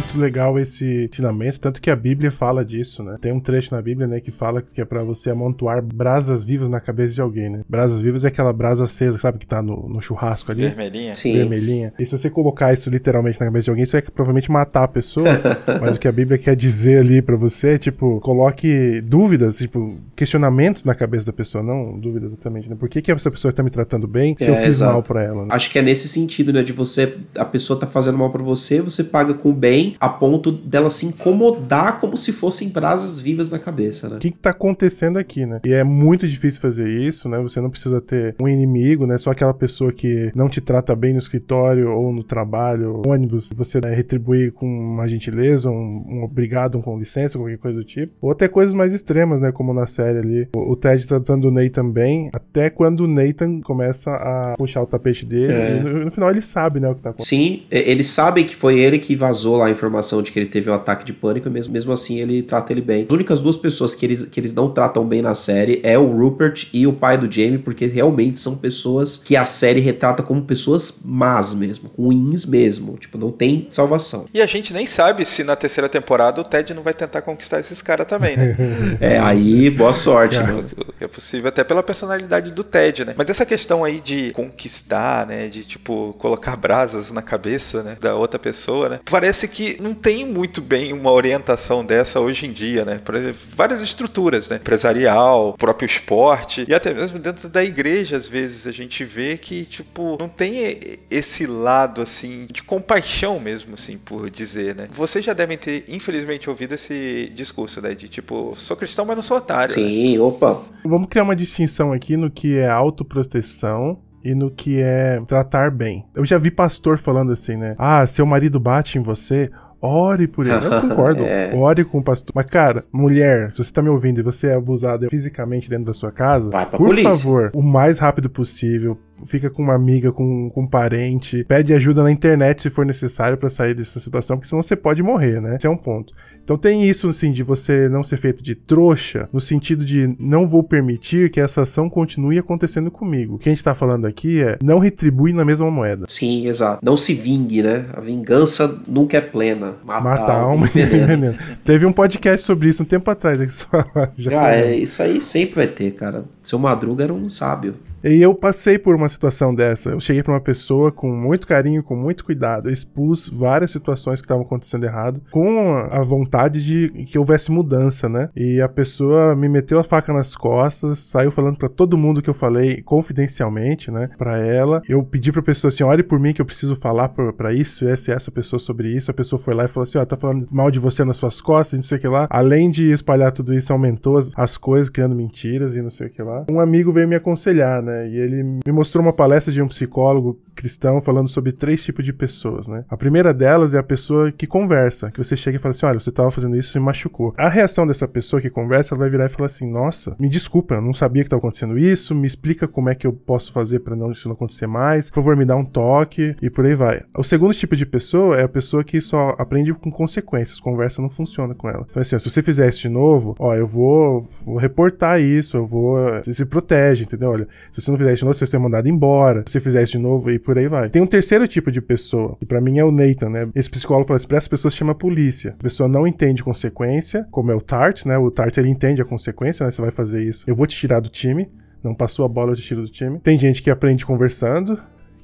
muito 0.00 0.18
legal 0.18 0.58
esse 0.58 1.04
ensinamento, 1.04 1.60
tanto 1.60 1.80
que 1.80 1.90
a 1.90 1.96
Bíblia 1.96 2.30
fala 2.30 2.64
disso, 2.64 3.02
né? 3.02 3.16
Tem 3.20 3.32
um 3.32 3.40
trecho 3.40 3.74
na 3.74 3.82
Bíblia, 3.82 4.06
né, 4.06 4.20
que 4.20 4.30
fala 4.30 4.62
que 4.62 4.80
é 4.80 4.84
pra 4.84 5.02
você 5.02 5.30
amontoar 5.30 5.82
brasas 5.82 6.42
vivas 6.42 6.68
na 6.68 6.80
cabeça 6.80 7.14
de 7.14 7.20
alguém, 7.20 7.50
né? 7.50 7.60
Brasas 7.68 8.00
vivas 8.00 8.24
é 8.24 8.28
aquela 8.28 8.52
brasa 8.52 8.84
acesa, 8.84 9.18
sabe, 9.18 9.38
que 9.38 9.46
tá 9.46 9.62
no, 9.62 9.88
no 9.88 10.00
churrasco 10.00 10.50
ali. 10.50 10.62
Vermelhinha. 10.62 11.14
Sim. 11.14 11.34
vermelhinha. 11.34 11.92
E 11.98 12.06
se 12.06 12.16
você 12.16 12.30
colocar 12.30 12.72
isso 12.72 12.88
literalmente 12.88 13.38
na 13.38 13.46
cabeça 13.46 13.64
de 13.64 13.70
alguém, 13.70 13.84
você 13.84 14.00
vai 14.00 14.02
provavelmente 14.10 14.50
matar 14.50 14.84
a 14.84 14.88
pessoa. 14.88 15.26
mas 15.80 15.96
o 15.96 15.98
que 15.98 16.08
a 16.08 16.12
Bíblia 16.12 16.38
quer 16.38 16.56
dizer 16.56 17.00
ali 17.00 17.20
pra 17.20 17.36
você 17.36 17.70
é, 17.70 17.78
tipo, 17.78 18.20
coloque 18.20 19.00
dúvidas, 19.02 19.58
tipo, 19.58 19.96
questionamentos 20.16 20.84
na 20.84 20.94
cabeça 20.94 21.26
da 21.26 21.32
pessoa, 21.32 21.62
não 21.62 21.98
dúvidas 21.98 22.32
exatamente, 22.32 22.68
né? 22.68 22.76
Por 22.78 22.88
que, 22.88 23.02
que 23.02 23.12
essa 23.12 23.30
pessoa 23.30 23.52
tá 23.52 23.62
me 23.62 23.70
tratando 23.70 24.06
bem 24.06 24.34
se 24.38 24.44
É, 24.44 24.50
eu 24.50 24.56
fiz 24.56 24.66
exato. 24.66 24.92
mal 24.92 25.02
pra 25.02 25.22
ela, 25.22 25.42
né? 25.42 25.48
Acho 25.50 25.70
que 25.70 25.78
é 25.78 25.82
nesse 25.82 26.08
sentido, 26.08 26.52
né? 26.52 26.62
De 26.62 26.72
você. 26.72 27.18
A 27.36 27.44
pessoa 27.44 27.78
tá 27.78 27.86
fazendo 27.86 28.16
mal 28.16 28.30
pra 28.30 28.42
você, 28.42 28.80
você 28.80 29.04
paga 29.04 29.34
com 29.34 29.52
bem, 29.52 29.89
a 29.98 30.08
ponto 30.08 30.52
dela 30.52 30.90
se 30.90 31.06
incomodar 31.06 32.00
como 32.00 32.16
se 32.16 32.32
fossem 32.32 32.68
brasas 32.68 33.20
vivas 33.20 33.50
na 33.50 33.58
cabeça, 33.58 34.08
né? 34.08 34.16
O 34.16 34.18
que, 34.18 34.30
que 34.30 34.38
tá 34.38 34.50
acontecendo 34.50 35.18
aqui, 35.18 35.46
né? 35.46 35.60
E 35.64 35.72
é 35.72 35.84
muito 35.84 36.26
difícil 36.28 36.60
fazer 36.60 36.88
isso, 36.88 37.28
né? 37.28 37.38
Você 37.38 37.60
não 37.60 37.70
precisa 37.70 38.00
ter 38.00 38.34
um 38.40 38.48
inimigo, 38.48 39.06
né? 39.06 39.16
Só 39.18 39.30
aquela 39.30 39.54
pessoa 39.54 39.92
que 39.92 40.30
não 40.34 40.48
te 40.48 40.60
trata 40.60 40.94
bem 40.94 41.12
no 41.12 41.18
escritório 41.18 41.90
ou 41.90 42.12
no 42.12 42.22
trabalho, 42.22 43.02
ônibus, 43.06 43.50
você 43.54 43.80
né, 43.80 43.94
retribuir 43.94 44.52
com 44.52 44.66
uma 44.66 45.06
gentileza, 45.06 45.70
um, 45.70 46.04
um 46.08 46.22
obrigado, 46.24 46.78
um 46.78 46.82
com 46.82 46.98
licença, 46.98 47.38
qualquer 47.38 47.58
coisa 47.58 47.78
do 47.78 47.84
tipo. 47.84 48.12
Ou 48.20 48.30
até 48.30 48.48
coisas 48.48 48.74
mais 48.74 48.92
extremas, 48.92 49.40
né? 49.40 49.52
Como 49.52 49.72
na 49.72 49.86
série 49.86 50.18
ali. 50.18 50.48
O, 50.54 50.72
o 50.72 50.76
Ted 50.76 51.06
tratando 51.06 51.48
o 51.48 51.50
Nathan 51.50 51.88
bem, 51.88 52.30
até 52.32 52.70
quando 52.70 53.00
o 53.00 53.08
Nathan 53.08 53.60
começa 53.60 54.10
a 54.12 54.54
puxar 54.56 54.82
o 54.82 54.86
tapete 54.86 55.24
dele. 55.26 55.52
É. 55.52 55.76
E 55.76 55.80
no, 55.80 56.04
no 56.06 56.10
final 56.10 56.30
ele 56.30 56.42
sabe, 56.42 56.80
né? 56.80 56.88
O 56.88 56.94
que 56.94 57.02
tá 57.02 57.10
acontecendo. 57.10 57.38
Sim, 57.38 57.62
e- 57.70 57.90
eles 57.90 58.06
sabem 58.08 58.44
que 58.44 58.54
foi 58.54 58.78
ele 58.80 58.98
que 58.98 59.16
vazou 59.16 59.56
lá 59.56 59.66
a 59.66 59.70
informação 59.80 60.22
de 60.22 60.30
que 60.30 60.38
ele 60.38 60.46
teve 60.46 60.68
um 60.68 60.74
ataque 60.74 61.04
de 61.04 61.12
pânico, 61.12 61.48
e 61.48 61.50
mesmo, 61.50 61.72
mesmo 61.72 61.92
assim 61.92 62.20
ele 62.20 62.42
trata 62.42 62.72
ele 62.72 62.82
bem. 62.82 63.06
As 63.08 63.14
únicas 63.14 63.40
duas 63.40 63.56
pessoas 63.56 63.94
que 63.94 64.04
eles, 64.04 64.26
que 64.26 64.38
eles 64.38 64.52
não 64.52 64.70
tratam 64.70 65.06
bem 65.06 65.22
na 65.22 65.34
série 65.34 65.80
é 65.82 65.98
o 65.98 66.06
Rupert 66.06 66.68
e 66.72 66.86
o 66.86 66.92
pai 66.92 67.16
do 67.16 67.30
Jamie, 67.30 67.58
porque 67.58 67.86
realmente 67.86 68.38
são 68.38 68.56
pessoas 68.58 69.18
que 69.18 69.36
a 69.36 69.44
série 69.44 69.80
retrata 69.80 70.22
como 70.22 70.42
pessoas 70.42 71.00
más 71.04 71.54
mesmo, 71.54 71.90
ruins 71.96 72.44
mesmo. 72.44 72.96
Tipo, 72.96 73.16
não 73.16 73.30
tem 73.30 73.66
salvação. 73.70 74.26
E 74.32 74.40
a 74.40 74.46
gente 74.46 74.72
nem 74.72 74.86
sabe 74.86 75.24
se 75.24 75.42
na 75.44 75.56
terceira 75.56 75.88
temporada 75.88 76.40
o 76.40 76.44
Ted 76.44 76.74
não 76.74 76.82
vai 76.82 76.94
tentar 76.94 77.22
conquistar 77.22 77.60
esses 77.60 77.80
caras 77.80 78.06
também, 78.06 78.36
né? 78.36 78.56
É, 79.00 79.18
aí, 79.18 79.70
boa 79.70 79.92
sorte, 79.92 80.38
mano. 80.38 80.68
É 81.00 81.06
possível 81.06 81.48
até 81.48 81.64
pela 81.64 81.82
personalidade 81.82 82.50
do 82.50 82.62
Ted, 82.62 83.04
né? 83.04 83.14
Mas 83.16 83.30
essa 83.30 83.46
questão 83.46 83.82
aí 83.82 84.00
de 84.00 84.30
conquistar, 84.32 85.26
né? 85.26 85.48
De, 85.48 85.64
tipo, 85.64 86.14
colocar 86.18 86.56
brasas 86.56 87.10
na 87.10 87.22
cabeça, 87.22 87.82
né? 87.82 87.96
Da 88.00 88.14
outra 88.14 88.38
pessoa, 88.38 88.88
né? 88.88 89.00
Parece 89.04 89.48
que 89.48 89.69
não 89.80 89.94
tem 89.94 90.24
muito 90.26 90.60
bem 90.60 90.92
uma 90.92 91.10
orientação 91.12 91.84
dessa 91.84 92.20
hoje 92.20 92.46
em 92.46 92.52
dia, 92.52 92.84
né? 92.84 93.00
Por 93.04 93.14
exemplo, 93.14 93.38
várias 93.54 93.80
estruturas, 93.82 94.48
né? 94.48 94.56
Empresarial, 94.56 95.54
próprio 95.58 95.86
esporte 95.86 96.64
e 96.68 96.74
até 96.74 96.92
mesmo 96.94 97.18
dentro 97.18 97.48
da 97.48 97.62
igreja, 97.62 98.16
às 98.16 98.26
vezes, 98.26 98.66
a 98.66 98.72
gente 98.72 99.04
vê 99.04 99.36
que, 99.36 99.64
tipo, 99.64 100.16
não 100.18 100.28
tem 100.28 100.98
esse 101.10 101.46
lado, 101.46 102.00
assim, 102.00 102.46
de 102.50 102.62
compaixão 102.62 103.38
mesmo, 103.38 103.74
assim, 103.74 103.96
por 103.98 104.30
dizer, 104.30 104.74
né? 104.74 104.88
Vocês 104.90 105.24
já 105.24 105.32
devem 105.32 105.58
ter, 105.58 105.84
infelizmente, 105.88 106.48
ouvido 106.48 106.74
esse 106.74 107.30
discurso, 107.34 107.80
né? 107.80 107.94
De, 107.94 108.08
tipo, 108.08 108.54
sou 108.56 108.76
cristão, 108.76 109.04
mas 109.04 109.16
não 109.16 109.22
sou 109.22 109.36
otário. 109.36 109.74
né? 109.76 109.82
Sim, 109.82 110.18
opa. 110.18 110.62
Vamos 110.84 111.08
criar 111.08 111.24
uma 111.24 111.36
distinção 111.36 111.92
aqui 111.92 112.16
no 112.16 112.30
que 112.30 112.56
é 112.58 112.68
autoproteção 112.68 113.98
e 114.24 114.34
no 114.34 114.50
que 114.50 114.80
é 114.80 115.20
tratar 115.26 115.70
bem. 115.70 116.04
Eu 116.14 116.24
já 116.24 116.38
vi 116.38 116.50
pastor 116.50 116.98
falando 116.98 117.32
assim, 117.32 117.56
né? 117.56 117.74
Ah, 117.78 118.06
seu 118.06 118.24
marido 118.26 118.58
bate 118.60 118.98
em 118.98 119.02
você. 119.02 119.50
Ore 119.82 120.28
por 120.28 120.46
ele. 120.46 120.54
Eu 120.56 120.80
concordo. 120.82 121.22
É. 121.22 121.52
Ore 121.54 121.84
com 121.84 121.98
o 121.98 122.02
pastor. 122.04 122.32
Mas, 122.34 122.44
cara, 122.46 122.84
mulher, 122.92 123.50
se 123.50 123.64
você 123.64 123.72
tá 123.72 123.80
me 123.80 123.88
ouvindo 123.88 124.20
e 124.20 124.22
você 124.22 124.48
é 124.48 124.54
abusada 124.54 125.08
fisicamente 125.08 125.70
dentro 125.70 125.86
da 125.86 125.94
sua 125.94 126.12
casa, 126.12 126.50
por 126.66 126.88
polícia. 126.88 127.10
favor, 127.10 127.50
o 127.54 127.62
mais 127.62 127.98
rápido 127.98 128.28
possível. 128.28 128.98
Fica 129.26 129.50
com 129.50 129.62
uma 129.62 129.74
amiga, 129.74 130.12
com, 130.12 130.50
com 130.50 130.62
um 130.62 130.66
parente. 130.66 131.44
Pede 131.44 131.74
ajuda 131.74 132.02
na 132.02 132.10
internet 132.10 132.62
se 132.62 132.70
for 132.70 132.84
necessário 132.86 133.36
pra 133.36 133.48
sair 133.50 133.74
dessa 133.74 134.00
situação, 134.00 134.36
porque 134.36 134.48
senão 134.48 134.62
você 134.62 134.76
pode 134.76 135.02
morrer, 135.02 135.40
né? 135.40 135.56
Esse 135.56 135.66
é 135.66 135.70
um 135.70 135.76
ponto. 135.76 136.12
Então 136.42 136.56
tem 136.58 136.88
isso, 136.88 137.08
assim, 137.08 137.30
de 137.30 137.42
você 137.42 137.88
não 137.88 138.02
ser 138.02 138.16
feito 138.16 138.42
de 138.42 138.54
trouxa, 138.54 139.28
no 139.32 139.40
sentido 139.40 139.84
de 139.84 140.16
não 140.18 140.48
vou 140.48 140.64
permitir 140.64 141.30
que 141.30 141.38
essa 141.40 141.62
ação 141.62 141.88
continue 141.88 142.38
acontecendo 142.38 142.90
comigo. 142.90 143.34
O 143.34 143.38
que 143.38 143.48
a 143.48 143.52
gente 143.52 143.62
tá 143.62 143.74
falando 143.74 144.06
aqui 144.06 144.42
é 144.42 144.58
não 144.62 144.78
retribui 144.78 145.32
na 145.32 145.44
mesma 145.44 145.70
moeda. 145.70 146.06
Sim, 146.08 146.48
exato. 146.48 146.84
Não 146.84 146.96
se 146.96 147.14
vingue, 147.14 147.62
né? 147.62 147.84
A 147.92 148.00
vingança 148.00 148.82
nunca 148.88 149.16
é 149.18 149.20
plena. 149.20 149.74
Mata, 149.84 150.00
Mata 150.00 150.32
a 150.32 150.40
alma 150.40 150.66
e 150.66 150.70
envenena. 150.70 151.06
veneno. 151.06 151.34
Teve 151.64 151.86
um 151.86 151.92
podcast 151.92 152.44
sobre 152.44 152.68
isso 152.68 152.82
um 152.82 152.86
tempo 152.86 153.08
atrás. 153.10 153.40
só- 153.52 153.68
já 154.16 154.42
Ah, 154.46 154.54
é, 154.56 154.74
isso 154.74 155.02
aí 155.02 155.20
sempre 155.20 155.56
vai 155.56 155.66
ter, 155.68 155.92
cara. 155.92 156.24
Seu 156.42 156.58
Madruga 156.58 157.04
era 157.04 157.14
um 157.14 157.28
sábio. 157.28 157.74
E 158.02 158.20
eu 158.20 158.34
passei 158.34 158.78
por 158.78 158.94
uma 158.94 159.08
situação 159.08 159.54
dessa. 159.54 159.90
Eu 159.90 160.00
cheguei 160.00 160.22
pra 160.22 160.32
uma 160.32 160.40
pessoa 160.40 160.90
com 160.90 161.10
muito 161.10 161.46
carinho, 161.46 161.82
com 161.82 161.94
muito 161.94 162.24
cuidado. 162.24 162.68
Eu 162.68 162.72
expus 162.72 163.28
várias 163.28 163.70
situações 163.70 164.20
que 164.20 164.24
estavam 164.24 164.44
acontecendo 164.44 164.84
errado, 164.84 165.22
com 165.30 165.76
a 165.90 166.02
vontade 166.02 166.64
de 166.64 166.88
que 167.06 167.18
houvesse 167.18 167.50
mudança, 167.50 168.08
né? 168.08 168.30
E 168.34 168.60
a 168.60 168.68
pessoa 168.68 169.36
me 169.36 169.48
meteu 169.48 169.78
a 169.78 169.84
faca 169.84 170.12
nas 170.12 170.34
costas, 170.34 171.00
saiu 171.00 171.30
falando 171.30 171.58
pra 171.58 171.68
todo 171.68 171.98
mundo 171.98 172.22
que 172.22 172.30
eu 172.30 172.34
falei 172.34 172.82
confidencialmente, 172.82 173.90
né? 173.90 174.08
Pra 174.16 174.38
ela. 174.38 174.82
Eu 174.88 175.02
pedi 175.02 175.30
pra 175.30 175.42
pessoa 175.42 175.68
assim: 175.68 175.84
olhe 175.84 176.02
por 176.02 176.18
mim 176.18 176.32
que 176.32 176.40
eu 176.40 176.46
preciso 176.46 176.76
falar 176.76 177.08
pra 177.08 177.52
isso, 177.52 177.86
essa 177.86 178.10
e 178.10 178.14
essa 178.14 178.30
pessoa 178.30 178.58
sobre 178.58 178.88
isso. 178.88 179.10
A 179.10 179.14
pessoa 179.14 179.40
foi 179.40 179.54
lá 179.54 179.64
e 179.64 179.68
falou 179.68 179.84
assim: 179.84 179.98
ó, 179.98 180.04
tá 180.04 180.16
falando 180.16 180.48
mal 180.50 180.70
de 180.70 180.78
você 180.78 181.04
nas 181.04 181.16
suas 181.16 181.40
costas, 181.40 181.78
não 181.78 181.84
sei 181.84 181.98
o 181.98 182.00
que 182.00 182.08
lá. 182.08 182.26
Além 182.30 182.70
de 182.70 182.90
espalhar 182.90 183.32
tudo 183.32 183.52
isso, 183.52 183.72
aumentou 183.72 184.16
as, 184.16 184.32
as 184.36 184.56
coisas, 184.56 184.88
criando 184.88 185.14
mentiras 185.14 185.74
e 185.74 185.82
não 185.82 185.90
sei 185.90 186.06
o 186.06 186.10
que 186.10 186.22
lá. 186.22 186.46
Um 186.50 186.60
amigo 186.60 186.92
veio 186.92 187.08
me 187.08 187.16
aconselhar, 187.16 187.82
né? 187.82 187.89
E 188.08 188.16
ele 188.16 188.42
me 188.42 188.72
mostrou 188.72 189.04
uma 189.04 189.12
palestra 189.12 189.52
de 189.52 189.62
um 189.62 189.68
psicólogo 189.68 190.38
cristão 190.54 191.00
falando 191.00 191.28
sobre 191.28 191.52
três 191.52 191.82
tipos 191.82 192.04
de 192.04 192.12
pessoas, 192.12 192.68
né? 192.68 192.84
A 192.88 192.96
primeira 192.96 193.32
delas 193.32 193.74
é 193.74 193.78
a 193.78 193.82
pessoa 193.82 194.30
que 194.30 194.46
conversa, 194.46 195.10
que 195.10 195.18
você 195.18 195.36
chega 195.36 195.56
e 195.56 195.60
fala 195.60 195.70
assim: 195.70 195.86
olha, 195.86 195.98
você 195.98 196.10
tava 196.10 196.30
fazendo 196.30 196.56
isso 196.56 196.76
e 196.76 196.80
machucou. 196.80 197.34
A 197.36 197.48
reação 197.48 197.86
dessa 197.86 198.06
pessoa 198.06 198.40
que 198.40 198.50
conversa, 198.50 198.94
ela 198.94 199.00
vai 199.00 199.10
virar 199.10 199.26
e 199.26 199.28
falar 199.28 199.46
assim: 199.46 199.70
nossa, 199.70 200.14
me 200.18 200.28
desculpa, 200.28 200.74
eu 200.74 200.82
não 200.82 200.92
sabia 200.92 201.24
que 201.24 201.30
tava 201.30 201.40
acontecendo 201.40 201.78
isso, 201.78 202.14
me 202.14 202.26
explica 202.26 202.68
como 202.68 202.88
é 202.88 202.94
que 202.94 203.06
eu 203.06 203.12
posso 203.12 203.52
fazer 203.52 203.80
pra 203.80 203.96
não 203.96 204.12
isso 204.12 204.28
não 204.28 204.34
acontecer 204.34 204.66
mais, 204.66 205.08
por 205.08 205.16
favor, 205.16 205.36
me 205.36 205.44
dá 205.44 205.56
um 205.56 205.64
toque 205.64 206.36
e 206.42 206.50
por 206.50 206.66
aí 206.66 206.74
vai. 206.74 207.02
O 207.16 207.24
segundo 207.24 207.54
tipo 207.54 207.74
de 207.74 207.86
pessoa 207.86 208.38
é 208.38 208.44
a 208.44 208.48
pessoa 208.48 208.84
que 208.84 209.00
só 209.00 209.34
aprende 209.38 209.72
com 209.72 209.90
consequências, 209.90 210.60
conversa 210.60 211.00
não 211.00 211.08
funciona 211.08 211.54
com 211.54 211.68
ela. 211.68 211.86
Então, 211.88 212.00
assim, 212.00 212.18
se 212.18 212.30
você 212.30 212.42
fizer 212.42 212.68
isso 212.68 212.80
de 212.80 212.88
novo, 212.88 213.34
ó, 213.38 213.54
eu 213.54 213.66
vou, 213.66 214.28
vou 214.44 214.56
reportar 214.56 215.20
isso, 215.20 215.56
eu 215.56 215.66
vou. 215.66 215.98
Você 216.22 216.34
se 216.34 216.44
protege, 216.44 217.04
entendeu? 217.04 217.30
Olha, 217.30 217.48
se 217.70 217.79
você 217.80 217.90
não 217.90 217.98
fizer 217.98 218.12
isso 218.12 218.20
de 218.20 218.24
novo, 218.24 218.34
você 218.34 218.44
vai 218.44 218.50
ser 218.50 218.58
mandado 218.58 218.88
embora. 218.88 219.42
Se 219.46 219.52
você 219.52 219.60
fizer 219.60 219.82
isso 219.82 219.92
de 219.92 219.98
novo, 219.98 220.30
e 220.30 220.38
por 220.38 220.58
aí 220.58 220.68
vai. 220.68 220.88
Tem 220.88 221.02
um 221.02 221.06
terceiro 221.06 221.46
tipo 221.46 221.70
de 221.70 221.80
pessoa, 221.80 222.36
que 222.38 222.46
pra 222.46 222.60
mim 222.60 222.78
é 222.78 222.84
o 222.84 222.90
Nathan, 222.90 223.30
né? 223.30 223.48
Esse 223.54 223.70
psicólogo 223.70 224.06
fala 224.06 224.16
assim: 224.16 224.28
pra 224.28 224.38
essa 224.38 224.48
pessoa 224.48 224.70
se 224.70 224.76
chama 224.76 224.94
polícia. 224.94 225.54
A 225.58 225.62
pessoa 225.62 225.88
não 225.88 226.06
entende 226.06 226.42
consequência, 226.42 227.26
como 227.30 227.50
é 227.50 227.54
o 227.54 227.60
Tart, 227.60 228.04
né? 228.06 228.18
O 228.18 228.30
Tart 228.30 228.56
ele 228.58 228.68
entende 228.68 229.00
a 229.02 229.04
consequência, 229.04 229.64
né? 229.64 229.70
Você 229.70 229.80
vai 229.80 229.90
fazer 229.90 230.26
isso, 230.26 230.44
eu 230.48 230.54
vou 230.54 230.66
te 230.66 230.76
tirar 230.76 231.00
do 231.00 231.08
time. 231.08 231.48
Não 231.82 231.94
passou 231.94 232.26
a 232.26 232.28
bola, 232.28 232.52
eu 232.52 232.56
te 232.56 232.62
tiro 232.62 232.82
do 232.82 232.88
time. 232.90 233.18
Tem 233.20 233.38
gente 233.38 233.62
que 233.62 233.70
aprende 233.70 234.04
conversando, 234.04 234.78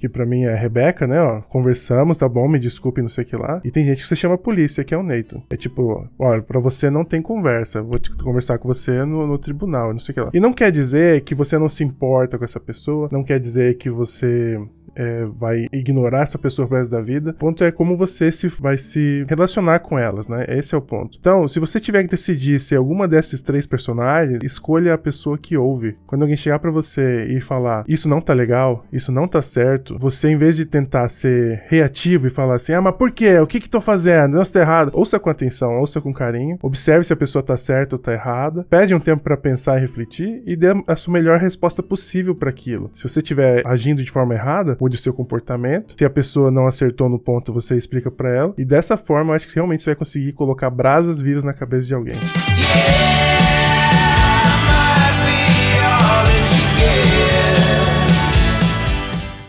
que 0.09 0.13
pra 0.13 0.27
mim 0.27 0.45
é 0.45 0.55
Rebeca, 0.55 1.07
né? 1.07 1.21
Ó, 1.21 1.41
conversamos, 1.43 2.19
tá 2.19 2.29
bom, 2.29 2.49
me 2.49 2.59
desculpe, 2.59 3.03
não 3.03 3.09
sei 3.09 3.25
o 3.25 3.27
que 3.27 3.37
lá. 3.37 3.61
E 3.65 3.71
tem 3.71 3.85
gente 3.85 4.03
que 4.03 4.09
você 4.09 4.17
chama 4.17 4.35
a 4.35 4.39
polícia, 4.39 4.85
que 4.85 4.95
é 4.95 4.99
o 4.99 5.03
Nathan. 5.03 5.43
É 5.51 5.57
tipo, 5.57 6.09
olha, 6.19 6.43
pra 6.43 6.61
você 6.61 6.91
não 6.91 7.05
tem 7.05 7.21
conversa, 7.21 7.83
vou 7.83 7.99
conversar 8.23 8.59
com 8.59 8.69
você 8.69 9.05
no, 9.05 9.27
no 9.27 9.39
tribunal, 9.39 9.93
não 9.93 9.99
sei 9.99 10.13
o 10.13 10.15
que 10.15 10.21
lá. 10.21 10.31
E 10.33 10.41
não 10.41 10.53
quer 10.53 10.71
dizer 10.71 11.23
que 11.23 11.35
você 11.35 11.59
não 11.59 11.69
se 11.69 11.85
importa 11.85 12.39
com 12.39 12.45
essa 12.45 12.61
pessoa, 12.61 13.09
não 13.13 13.23
quer 13.23 13.39
dizer 13.39 13.77
que 13.77 13.91
você 13.91 14.59
é, 14.97 15.27
vai 15.27 15.67
ignorar 15.71 16.23
essa 16.23 16.39
pessoa 16.39 16.67
pro 16.67 16.79
resto 16.79 16.91
da 16.91 17.03
vida. 17.03 17.31
O 17.31 17.35
ponto 17.35 17.63
é 17.63 17.71
como 17.71 17.97
você 17.97 18.33
se 18.33 18.49
vai 18.49 18.79
se 18.79 19.27
relacionar 19.29 19.81
com 19.81 19.99
elas, 19.99 20.27
né? 20.27 20.47
Esse 20.49 20.75
é 20.75 20.79
o 20.79 20.83
ponto. 20.83 21.19
Então, 21.21 21.47
se 21.47 21.61
você 21.61 21.79
tiver 21.79 22.03
que 22.03 22.09
decidir 22.09 22.59
ser 22.59 22.77
alguma 22.77 23.07
desses 23.07 23.43
três 23.43 23.67
personagens, 23.67 24.43
escolha 24.43 24.95
a 24.95 24.99
pessoa 24.99 25.37
que 25.37 25.57
ouve. 25.57 25.97
Quando 26.07 26.23
alguém 26.23 26.37
chegar 26.37 26.59
pra 26.59 26.71
você 26.71 27.27
e 27.27 27.41
falar, 27.41 27.85
isso 27.87 28.09
não 28.09 28.21
tá 28.21 28.33
legal, 28.33 28.87
isso 28.91 29.13
não 29.13 29.29
tá 29.29 29.43
certo, 29.43 29.96
você, 29.99 30.29
em 30.29 30.37
vez 30.37 30.57
de 30.57 30.65
tentar 30.65 31.09
ser 31.09 31.65
reativo 31.67 32.27
e 32.27 32.31
falar 32.31 32.57
assim, 32.57 32.73
ah, 32.73 32.81
mas 32.81 32.95
por 32.97 33.11
quê? 33.11 33.39
O 33.39 33.47
que 33.47 33.61
que 33.61 33.69
tô 33.69 33.81
fazendo? 33.81 34.35
Não, 34.35 34.43
está 34.43 34.61
errado. 34.61 34.91
Ouça 34.95 35.19
com 35.19 35.31
atenção, 35.31 35.79
ouça 35.79 36.01
com 36.01 36.13
carinho, 36.13 36.59
observe 36.63 37.05
se 37.05 37.13
a 37.13 37.17
pessoa 37.17 37.43
tá 37.43 37.57
certa 37.57 37.97
ou 37.97 37.99
tá 37.99 38.13
errada, 38.13 38.65
pede 38.69 38.95
um 38.95 39.01
tempo 39.01 39.23
pra 39.23 39.37
pensar 39.37 39.79
e 39.79 39.81
refletir 39.81 40.43
e 40.47 40.57
dê 40.57 40.69
a 40.87 40.97
sua 40.97 41.13
melhor 41.13 41.39
resposta 41.39 41.83
possível 41.83 42.35
pra 42.35 42.51
aquilo. 42.51 42.91
Se 42.95 43.09
você 43.09 43.21
estiver 43.21 43.67
agindo 43.67 44.03
de 44.03 44.11
forma 44.11 44.35
errada, 44.35 44.77
mude 44.81 44.97
o 44.97 45.01
seu 45.01 45.13
comportamento. 45.13 45.95
Se 45.99 46.05
a 46.05 46.11
pessoa 46.11 46.51
não 46.51 46.67
acertou 46.67 47.09
no 47.09 47.19
ponto, 47.19 47.53
você 47.53 47.77
explica 47.77 48.11
pra 48.11 48.35
ela. 48.35 48.55
E 48.59 48.65
dessa 48.65 48.97
forma, 48.97 49.33
eu 49.33 49.37
acho 49.37 49.49
que 49.49 49.55
realmente 49.55 49.83
você 49.83 49.91
vai 49.91 49.97
conseguir 49.97 50.33
colocar 50.33 50.71
brasas 50.71 51.21
vivas 51.21 51.45
na 51.45 51.53
cabeça 51.53 51.87
de 51.87 51.95
alguém. 51.95 52.17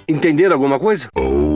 Entenderam 0.07 0.53
alguma 0.53 0.79
coisa? 0.79 1.09
Oh 1.17 1.46